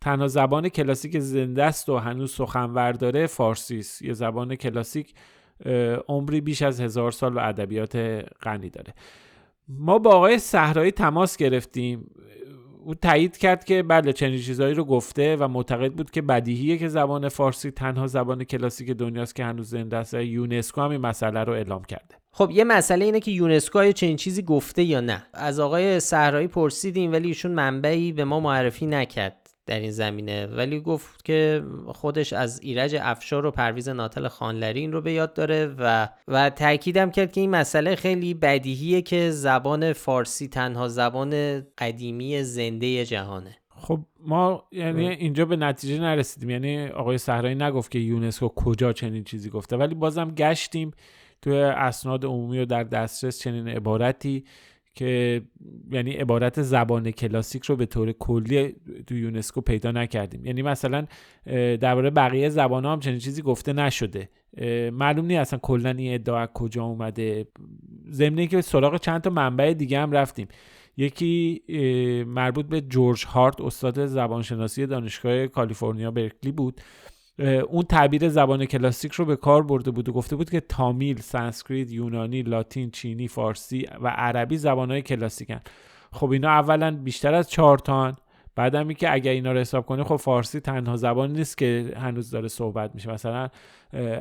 تنها 0.00 0.28
زبان 0.28 0.68
کلاسیک 0.68 1.18
زنده 1.18 1.64
است 1.64 1.88
و 1.88 1.96
هنوز 1.96 2.32
سخنور 2.32 2.92
داره 2.92 3.26
فارسی 3.26 3.78
است. 3.78 4.02
یه 4.02 4.12
زبان 4.12 4.56
کلاسیک 4.56 5.14
عمری 6.08 6.40
بیش 6.40 6.62
از 6.62 6.80
هزار 6.80 7.12
سال 7.12 7.34
و 7.34 7.38
ادبیات 7.38 7.96
غنی 8.42 8.70
داره. 8.70 8.94
ما 9.68 9.98
با 9.98 10.10
آقای 10.10 10.38
صحرایی 10.38 10.90
تماس 10.90 11.36
گرفتیم. 11.36 12.10
او 12.84 12.94
تایید 12.94 13.36
کرد 13.36 13.64
که 13.64 13.82
بله 13.82 14.12
چنین 14.12 14.40
چیزهایی 14.40 14.74
رو 14.74 14.84
گفته 14.84 15.36
و 15.36 15.48
معتقد 15.48 15.92
بود 15.92 16.10
که 16.10 16.22
بدیهیه 16.22 16.78
که 16.78 16.88
زبان 16.88 17.28
فارسی 17.28 17.70
تنها 17.70 18.06
زبان 18.06 18.44
کلاسیک 18.44 18.90
دنیاست 18.90 19.34
که 19.34 19.44
هنوز 19.44 19.70
زنده 19.70 19.96
است 19.96 20.14
یونسکو 20.14 20.80
هم 20.80 20.90
این 20.90 21.00
مسئله 21.00 21.44
رو 21.44 21.52
اعلام 21.52 21.84
کرده. 21.84 22.14
خب 22.32 22.50
یه 22.50 22.64
مسئله 22.64 23.04
اینه 23.04 23.20
که 23.20 23.30
یونسکو 23.30 23.78
های 23.78 23.92
چنین 23.92 24.16
چیزی 24.16 24.42
گفته 24.42 24.82
یا 24.82 25.00
نه؟ 25.00 25.26
از 25.34 25.60
آقای 25.60 26.00
صحرایی 26.00 26.46
پرسیدیم 26.48 27.12
ولی 27.12 27.28
ایشون 27.28 27.52
منبعی 27.52 28.12
به 28.12 28.24
ما 28.24 28.40
معرفی 28.40 28.86
نکرد. 28.86 29.45
در 29.66 29.80
این 29.80 29.90
زمینه. 29.90 30.46
ولی 30.46 30.80
گفت 30.80 31.24
که 31.24 31.62
خودش 31.86 32.32
از 32.32 32.60
ایرج 32.60 32.96
افشار 33.00 33.46
و 33.46 33.50
پرویز 33.50 33.88
ناتل 33.88 34.28
خانلری 34.28 34.80
این 34.80 34.92
رو 34.92 35.00
به 35.00 35.12
یاد 35.12 35.34
داره 35.34 35.74
و 35.78 36.08
و 36.28 36.50
تاکیدم 36.50 37.10
کرد 37.10 37.32
که 37.32 37.40
این 37.40 37.50
مسئله 37.50 37.94
خیلی 37.94 38.34
بدیهیه 38.34 39.02
که 39.02 39.30
زبان 39.30 39.92
فارسی 39.92 40.48
تنها 40.48 40.88
زبان 40.88 41.60
قدیمی 41.78 42.42
زنده 42.42 43.04
جهانه. 43.04 43.56
خب 43.68 44.00
ما 44.20 44.64
یعنی 44.72 45.08
اینجا 45.08 45.44
به 45.44 45.56
نتیجه 45.56 45.98
نرسیدیم. 46.00 46.50
یعنی 46.50 46.86
آقای 46.86 47.18
صحرایی 47.18 47.54
نگفت 47.54 47.90
که 47.90 47.98
یونسکو 47.98 48.48
کجا 48.48 48.92
چنین 48.92 49.24
چیزی 49.24 49.50
گفته. 49.50 49.76
ولی 49.76 49.94
بازم 49.94 50.30
گشتیم 50.30 50.90
توی 51.42 51.58
اسناد 51.58 52.24
عمومی 52.24 52.58
و 52.58 52.64
در 52.64 52.84
دسترس 52.84 53.38
چنین 53.38 53.68
عبارتی. 53.68 54.44
که 54.96 55.42
یعنی 55.90 56.12
عبارت 56.12 56.62
زبان 56.62 57.10
کلاسیک 57.10 57.64
رو 57.64 57.76
به 57.76 57.86
طور 57.86 58.12
کلی 58.12 58.76
تو 59.06 59.14
یونسکو 59.14 59.60
پیدا 59.60 59.90
نکردیم. 59.90 60.46
یعنی 60.46 60.62
مثلا 60.62 61.06
درباره 61.80 62.10
بقیه 62.10 62.48
زبان 62.48 62.84
ها 62.84 62.92
هم 62.92 63.00
چنین 63.00 63.18
چیزی 63.18 63.42
گفته 63.42 63.72
نشده. 63.72 64.28
معلوم 64.92 65.26
نیست 65.26 65.40
اصلا 65.40 65.58
کلا 65.58 65.90
این 65.90 66.14
ادعا 66.14 66.46
کجا 66.46 66.84
اومده. 66.84 67.46
ضمن 68.10 68.46
که 68.46 68.60
سراغ 68.60 69.00
چند 69.00 69.20
تا 69.20 69.30
منبع 69.30 69.72
دیگه 69.72 69.98
هم 70.00 70.12
رفتیم. 70.12 70.48
یکی 70.96 71.62
مربوط 72.26 72.66
به 72.66 72.80
جورج 72.80 73.24
هارت 73.26 73.60
استاد 73.60 74.06
زبانشناسی 74.06 74.86
دانشگاه 74.86 75.46
کالیفرنیا 75.46 76.10
برکلی 76.10 76.52
بود. 76.52 76.80
اون 77.38 77.82
تعبیر 77.82 78.28
زبان 78.28 78.64
کلاسیک 78.64 79.12
رو 79.12 79.24
به 79.24 79.36
کار 79.36 79.62
برده 79.62 79.90
بود 79.90 80.08
و 80.08 80.12
گفته 80.12 80.36
بود 80.36 80.50
که 80.50 80.60
تامیل، 80.60 81.20
سانسکریت، 81.20 81.92
یونانی، 81.92 82.42
لاتین، 82.42 82.90
چینی، 82.90 83.28
فارسی 83.28 83.86
و 84.00 84.08
عربی 84.08 84.56
زبانهای 84.56 85.02
کلاسیکن. 85.02 85.60
خب 86.12 86.30
اینا 86.30 86.48
اولا 86.48 86.96
بیشتر 86.96 87.34
از 87.34 87.50
چهار 87.50 87.78
تان. 87.78 88.16
بعدم 88.56 88.92
که 88.92 89.12
اگر 89.12 89.32
اینا 89.32 89.52
رو 89.52 89.58
حساب 89.58 89.86
کنی 89.86 90.02
خب 90.02 90.16
فارسی 90.16 90.60
تنها 90.60 90.96
زبان 90.96 91.32
نیست 91.32 91.58
که 91.58 91.92
هنوز 91.96 92.30
داره 92.30 92.48
صحبت 92.48 92.94
میشه. 92.94 93.12
مثلا 93.12 93.48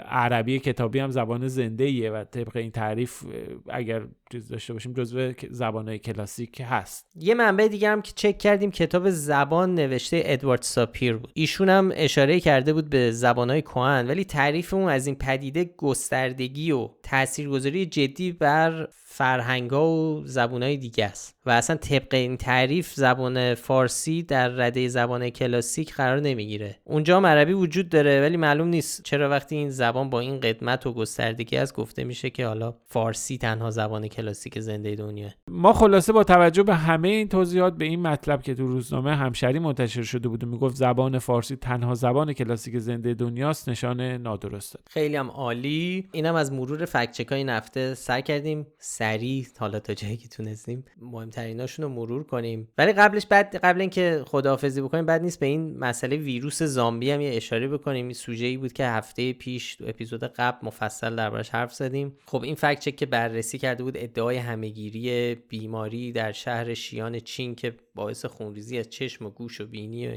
عربی 0.09 0.59
کتابی 0.59 0.99
هم 0.99 1.11
زبان 1.11 1.47
زنده 1.47 1.84
ایه 1.84 2.11
و 2.11 2.24
طبق 2.24 2.57
این 2.57 2.72
تعریف 2.72 3.24
اگر 3.70 4.01
چیز 4.32 4.47
داشته 4.47 4.74
باشیم 4.74 4.93
جزو 4.93 5.34
زبانهای 5.49 5.99
کلاسیک 5.99 6.61
هست. 6.66 7.11
یه 7.16 7.34
منبع 7.34 7.68
دیگه 7.68 7.89
هم 7.89 8.01
که 8.01 8.11
چک 8.16 8.38
کردیم 8.38 8.72
کتاب 8.72 9.09
زبان 9.09 9.76
نوشته 9.76 10.22
ادوارد 10.26 10.61
ساپیر 10.61 11.16
بود. 11.16 11.32
ایشون 11.34 11.70
هم 11.70 11.91
اشاره 11.95 12.39
کرده 12.39 12.74
بود 12.74 12.89
به 12.89 13.11
زبانهای 13.11 13.61
کهن 13.61 14.07
ولی 14.07 14.26
تعریف 14.26 14.74
اون 14.74 14.89
از 14.89 15.07
این 15.07 15.16
پدیده 15.16 15.70
گستردگی 15.78 16.72
و 16.72 16.89
تاثیرگذاری 17.03 17.86
جدی 17.86 18.32
بر 18.32 18.88
فرهنگا 18.91 19.91
و 19.91 20.22
زبونهای 20.26 20.78
دیگه 20.78 21.05
است. 21.05 21.36
و 21.45 21.49
اصلا 21.49 21.76
طبق 21.76 22.13
این 22.13 22.38
تعریف 22.38 22.93
زبان 22.93 23.53
فارسی 23.55 24.24
در 24.24 24.47
رده 24.47 24.88
زبان 24.88 25.30
کلاسیک 25.30 25.93
قرار 25.93 26.20
نمی‌گیره. 26.20 26.80
اونجا 26.84 27.20
عربی 27.20 27.53
وجود 27.53 27.89
داره 27.89 28.22
ولی 28.22 28.38
معلوم 28.38 28.68
نیست 28.68 29.03
چرا 29.03 29.30
وقتی 29.30 29.55
این 29.56 29.70
زبان 29.70 30.10
با 30.10 30.20
این 30.20 30.39
قدمت 30.39 30.88
و 30.88 30.93
گستردگی 30.93 31.58
از 31.58 31.74
گفته 31.74 32.03
میشه 32.03 32.30
که 32.30 32.47
حالا 32.47 32.74
فارسی 32.86 33.38
تنها 33.38 33.72
زبان 33.72 34.08
کلاسیک 34.08 34.60
زنده 34.60 34.95
دنیا 34.95 35.30
ما 35.49 35.74
خلاصه 35.74 36.14
با 36.14 36.24
توجه 36.24 36.64
به 36.64 36.76
همه 36.76 37.08
این 37.08 37.28
توضیحات 37.28 37.78
به 37.78 37.86
این 37.86 38.01
مطلب 38.01 38.43
که 38.43 38.56
تو 38.56 38.68
روزنامه 38.68 39.16
همشری 39.16 39.60
منتشر 39.60 40.03
شده 40.03 40.28
بود 40.28 40.43
و 40.43 40.47
می‌گفت 40.47 40.76
زبان 40.76 41.20
فارسی 41.20 41.56
تنها 41.56 41.93
زبان 41.93 42.34
کلاسیک 42.34 42.78
زنده 42.78 43.14
دنیاست 43.14 43.70
نشان 43.70 44.01
نادرسته 44.01 44.80
خیلی 44.89 45.16
هم 45.16 45.30
عالی. 45.30 46.08
اینم 46.12 46.36
از 46.36 46.51
مرور 46.51 46.86
فکت 46.86 47.32
های 47.32 47.43
نفته 47.43 47.93
سر 47.93 48.22
کردیم 48.22 48.68
سریع 48.80 49.47
حالا 49.60 49.80
تا 49.80 49.93
جایی 49.93 50.18
که 50.18 50.28
تونستیم 50.28 50.86
مهمتریناشون 51.01 51.86
رو 51.86 51.91
مرور 51.91 52.24
کنیم. 52.24 52.68
ولی 52.78 52.93
قبلش 52.93 53.26
بعد 53.26 53.56
قبل 53.56 53.82
اینکه 53.82 54.24
خداحافظی 54.28 54.82
بکنیم 54.82 55.06
بعد 55.06 55.22
نیست 55.22 55.39
به 55.39 55.45
این 55.45 55.78
مسئله 55.78 56.18
ویروس 56.18 56.64
زامبی 56.64 57.12
هم 57.12 57.22
یه 57.22 57.36
اشاره 57.36 57.68
بکنیم. 57.68 58.06
این 58.06 58.14
سوژه 58.14 58.45
ای 58.45 58.58
بود 58.58 58.74
که 58.74 58.86
هفته 58.88 59.34
پیش 59.34 59.45
تو 59.46 59.86
اپیزود 59.88 60.24
قبل 60.24 60.68
مفصل 60.68 61.16
دربارش 61.16 61.50
حرف 61.50 61.74
زدیم. 61.74 62.18
خب 62.26 62.43
این 62.43 62.56
فکت 62.56 62.80
چک 62.80 62.96
که 62.96 63.06
بررسی 63.06 63.58
کرده 63.58 63.84
بود 63.84 63.98
ادعای 63.98 64.38
همهگیری 64.38 65.36
بیماری 65.36 66.12
در 66.12 66.32
شهر 66.32 66.74
شیان 66.74 67.20
چین 67.20 67.56
که 67.56 67.76
باعث 67.96 68.26
خونریزی 68.26 68.80
از 68.80 68.89
چشم 68.89 69.26
و 69.26 69.30
گوش 69.30 69.62
و 69.62 69.66
بینی 69.66 70.08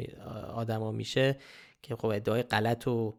آدما 0.54 0.92
میشه 0.92 1.36
که 1.82 1.96
خب 1.96 2.06
ادعای 2.06 2.42
غلط 2.42 2.88
و 2.88 3.14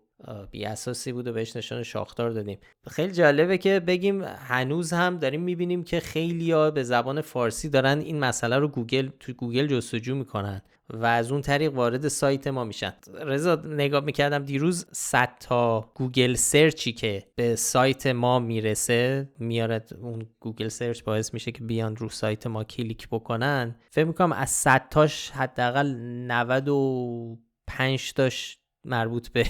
بی 0.52 0.66
اساسی 0.66 1.12
بود 1.12 1.28
و 1.28 1.34
بهش 1.34 1.56
نشان 1.56 1.84
شاخدار 1.84 2.30
دادیم. 2.30 2.60
خیلی 2.88 3.14
جالبه 3.14 3.58
که 3.58 3.80
بگیم 3.80 4.24
هنوز 4.24 4.94
هم 4.94 5.18
داریم 5.18 5.42
می‌بینیم 5.42 5.84
که 5.84 6.00
خیلی 6.00 6.52
ها 6.52 6.72
به 6.72 6.84
زبان 6.84 7.22
فارسی 7.22 7.70
دارن 7.70 8.00
این 8.00 8.20
مسئله 8.20 8.58
رو 8.58 8.68
گوگل 8.68 9.10
تو 9.20 9.34
گوگل 9.34 9.68
جستجو 9.68 10.16
می‌کنن 10.16 10.62
و 10.90 11.06
از 11.06 11.32
اون 11.32 11.42
طریق 11.42 11.74
وارد 11.74 12.08
سایت 12.08 12.48
ما 12.48 12.64
میشن. 12.64 12.94
رضا 13.14 13.56
نگاه 13.56 14.04
می‌کردم 14.04 14.46
دیروز 14.46 14.86
100 14.92 15.38
تا 15.40 15.92
گوگل 15.96 16.34
search 16.34 16.85
ی 16.85 16.94
که 16.94 17.24
به 17.36 17.56
سایت 17.56 18.08
ما 18.08 18.40
می‌رسه 18.40 19.30
میارد 19.40 19.94
اون 20.02 20.26
گوگل 20.40 20.68
search 20.68 21.04
باعث 21.04 21.34
میشه 21.34 21.52
که 21.52 21.64
بیان 21.64 21.96
رو 21.96 22.10
سایت 22.10 22.48
ما 22.48 22.64
کلیک 22.64 23.08
بکنن. 23.08 23.76
فکر 23.92 24.06
می‌کنم 24.06 24.32
از 24.32 24.50
100 24.50 24.90
تاش 24.90 25.32
حداقل 25.32 25.96
95 25.98 28.14
تاش 28.14 28.58
مربوط 28.86 29.30
به 29.30 29.46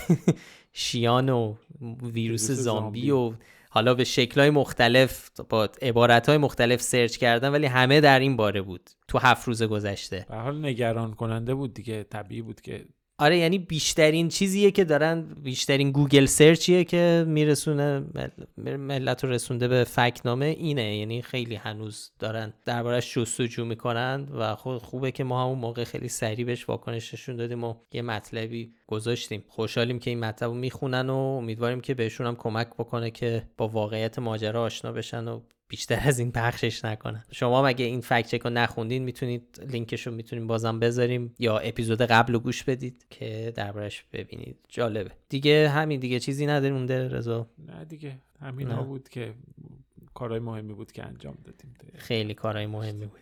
شیان 0.74 1.30
و 1.30 1.55
ویروس 2.01 2.51
زامبی 2.51 3.11
و 3.11 3.34
حالا 3.70 3.93
به 3.93 4.03
شکلهای 4.03 4.49
مختلف 4.49 5.30
با 5.49 5.70
عبارتهای 5.82 6.38
مختلف 6.38 6.82
search 6.82 7.18
کردن 7.17 7.49
ولی 7.49 7.65
همه 7.65 8.01
در 8.01 8.20
این 8.20 8.36
باره 8.36 8.61
بود. 8.61 8.89
تو 9.07 9.17
هفت 9.17 9.47
روز 9.47 9.63
گذشته. 9.63 10.26
به 10.30 10.32
هر 10.32 10.36
حال 10.36 10.65
نگران 10.65 11.13
کننده 11.13 11.55
بود 11.55 11.74
دیگه 11.74 12.03
طبیعی 12.03 12.41
بود 12.41 12.61
که 12.61 12.86
آره 13.20 13.38
یعنی 13.38 13.57
بیشترین 13.59 14.30
چیزیه 14.30 14.72
که 14.72 14.84
دارن 14.84 15.22
بیشترین 15.22 15.91
گوگل 15.91 16.26
search 16.26 16.69
یه 16.69 16.84
که 16.84 17.26
میرسونه 17.28 18.03
ملت 18.57 19.24
رو 19.24 19.30
رسونده 19.30 19.67
به 19.67 19.84
فکت‌نامه 19.84 20.45
اینه. 20.45 20.97
یعنی 20.97 21.22
خیلی 21.22 21.55
هنوز 21.55 22.11
دارن 22.20 22.53
دربارش 22.65 23.13
جستجو 23.13 23.65
می‌کنن 23.65 24.28
و 24.34 24.55
خود 24.55 24.82
خوبه 24.82 25.11
که 25.11 25.24
ما 25.24 25.43
همون 25.43 25.59
موقع 25.59 25.84
خیلی 25.84 26.07
سریع 26.07 26.45
بهش 26.45 26.70
واکنش 26.70 27.05
نشون 27.05 27.36
دادیم 27.36 27.63
و 27.63 27.74
یه 27.93 28.01
مطلبی 28.01 28.74
گذاشتیم. 28.88 29.43
خوشحالیم 29.47 29.99
که 29.99 30.09
این 30.09 30.20
مطلب 30.20 30.49
رو 30.49 30.55
می‌خونن 30.55 31.09
و 31.09 31.15
امیدواریم 31.15 31.82
که 31.82 31.93
بهشون 31.93 32.28
هم 32.28 32.36
کمک 32.36 32.67
بکنه 32.67 33.11
که 33.11 33.43
با 33.57 33.67
واقعیت 33.67 34.20
ماجرا 34.20 34.63
آشنا 34.63 34.91
بشن 34.91 35.28
و 35.28 35.39
بیشتر 35.70 35.99
از 36.03 36.20
این 36.20 36.32
پخشش 36.32 36.86
نکنن. 36.86 37.24
شما 37.32 37.65
مگه 37.65 37.86
این 37.86 38.01
فکت 38.01 38.28
چک 38.28 38.41
رو 38.41 38.49
نخوندین 38.49 39.03
می‌تونید 39.03 39.61
لینکش 39.67 40.07
رو 40.07 40.13
می‌تونیم 40.13 40.47
بازم 40.47 40.80
بذاریم 40.80 41.36
یا 41.39 41.57
اپیزود 41.57 42.01
قبل 42.01 42.34
رو 42.34 42.39
گوش 42.39 42.63
بدید 42.63 43.05
که 43.09 43.53
دربارش 43.55 44.05
ببینید. 44.13 44.57
جالبه. 44.67 45.11
دیگه 45.30 45.70
همین 45.70 45.99
دیگه. 45.99 46.20
چیزی 46.20 46.45
نداریم 46.45 46.76
مونده 46.76 47.07
رضا؟ 47.07 47.47
نه 47.67 47.86
دیگه. 47.86 48.17
همین 48.41 48.72
ها 48.72 48.84
بود 48.84 49.09
که 49.09 49.34
کارهای 50.13 50.39
مهمی 50.39 50.74
بود 50.74 50.91
که 50.91 51.05
انجام 51.05 51.38
دادیم. 51.43 51.76
خیلی 51.95 52.34
کارهای 52.34 52.65
مهمی 52.65 53.05
بود. 53.05 53.20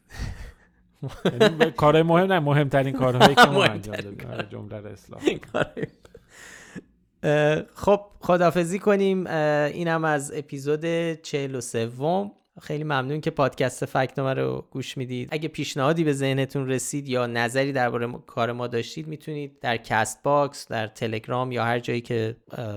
یعنی 1.25 1.71
کارهای 1.71 2.03
مهم 2.03 2.33
نه 2.33 2.39
مهمترین 2.39 2.93
کارهایی 2.93 3.35
که 3.35 3.45
ما 3.45 3.63
انجام 3.63 3.95
دادیم. 3.95 4.27
آره، 4.31 4.47
جمله 4.49 4.75
اصلاح 4.75 5.21
خب 7.73 8.01
خدافظی 8.19 8.79
کنیم. 8.79 9.27
اینم 9.27 10.05
از 10.05 10.31
اپیزود 10.35 11.13
43 11.13 11.89
خیلی 12.61 12.83
ممنون 12.83 13.21
که 13.21 13.31
پادکست 13.31 13.85
فکت‌نامه 13.85 14.33
رو 14.33 14.65
گوش 14.71 14.97
می‌دید. 14.97 15.29
اگه 15.31 15.47
پیشنهادی 15.47 16.03
به 16.03 16.13
ذهنتون 16.13 16.69
رسید 16.69 17.09
یا 17.09 17.27
نظری 17.27 17.71
درباره 17.71 18.11
کار 18.27 18.51
ما 18.51 18.67
داشتید 18.67 19.07
می‌تونید 19.07 19.59
در 19.59 19.77
Castbox 19.77 20.67
در 20.67 20.87
تلگرام 20.87 21.51
یا 21.51 21.63
هر 21.63 21.79
جایی 21.79 22.01
که 22.01 22.35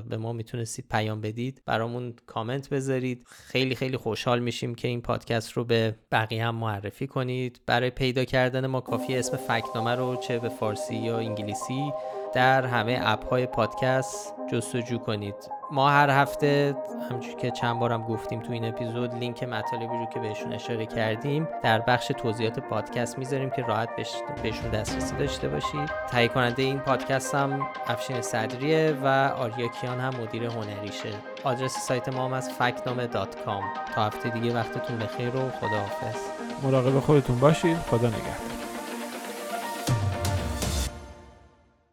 به 0.09 0.17
ما 0.17 0.33
می‌تونستید 0.33 0.85
پیام 0.91 1.21
بدید 1.21 1.63
برامون 1.67 2.15
کامنت 2.27 2.69
بذارید. 2.69 3.27
خیلی 3.27 3.75
خیلی 3.75 3.97
خوشحال 3.97 4.39
میشیم 4.39 4.75
که 4.75 4.89
این 4.89 5.03
پادکست 5.03 5.53
رو 5.53 5.65
به 5.65 5.97
بقیه 6.13 6.47
هم 6.47 6.55
معرفی 6.55 7.07
کنید. 7.07 7.61
برای 7.67 7.91
پیدا 7.91 8.25
کردن 8.25 8.67
ما 8.67 8.81
کافیه 8.81 9.17
اسم 9.17 9.37
فکت‌نامه 9.37 9.95
رو 9.95 10.17
چه 10.17 10.39
به 10.39 10.49
فارسی 10.49 10.97
یا 10.97 11.19
انگلیسی 11.19 11.93
در 12.33 12.67
همه 12.67 13.01
اپ 13.05 13.29
های 13.29 13.47
پادکست 13.47 14.35
جستجو 14.53 14.99
کنید. 14.99 15.35
ما 15.73 15.91
هر 15.91 16.11
هفته 16.11 16.77
همچون 17.11 17.37
که 17.37 17.51
چند 17.51 17.79
بارم 17.79 18.03
گفتیم 18.03 18.41
تو 18.41 18.53
این 18.53 18.65
اپیزود 18.65 19.15
لینک 19.15 19.43
مطالبی 19.43 19.87
رو 19.87 20.07
که 20.07 20.21
بهشون 20.21 20.53
اشاره 20.53 20.87
کردیم 20.87 21.49
در 21.63 21.81
بخش 21.81 22.07
توضیحات 22.07 22.59
پادکست 22.59 23.19
می‌ذاریم 23.19 23.51
که 23.51 23.63
راحت 23.63 23.89
بهشون 24.43 24.71
دسترسی 24.71 25.17
داشته 25.17 25.49
باشید 25.49 25.91
تهیه 26.09 26.29
کننده 26.29 26.63
این 26.63 26.79
پادکست 26.79 27.35
هم 27.35 27.61
افشین 27.87 28.23
صدریه 28.23 28.97
و 29.03 29.07
آریا 29.39 29.69
کیان 29.69 30.01
هم 30.01 30.15
مدیر 30.23 30.45
هنریشه. 30.45 31.13
آدرس 31.45 31.77
سایت 31.79 32.09
ما 32.09 32.25
هم 32.25 32.33
از 32.33 32.51
فکنامه 32.51 33.07
تا 33.07 33.27
هفته 33.97 34.29
دیگه 34.29 34.55
وقتتون 34.55 34.99
بخیر 34.99 35.37
و 35.37 35.51
خداحافظ. 35.51 36.17
مراقب 36.63 37.01
خودتون 37.01 37.39
باشید. 37.39 37.77
خدا 37.77 38.09
نگهدار. 38.09 38.70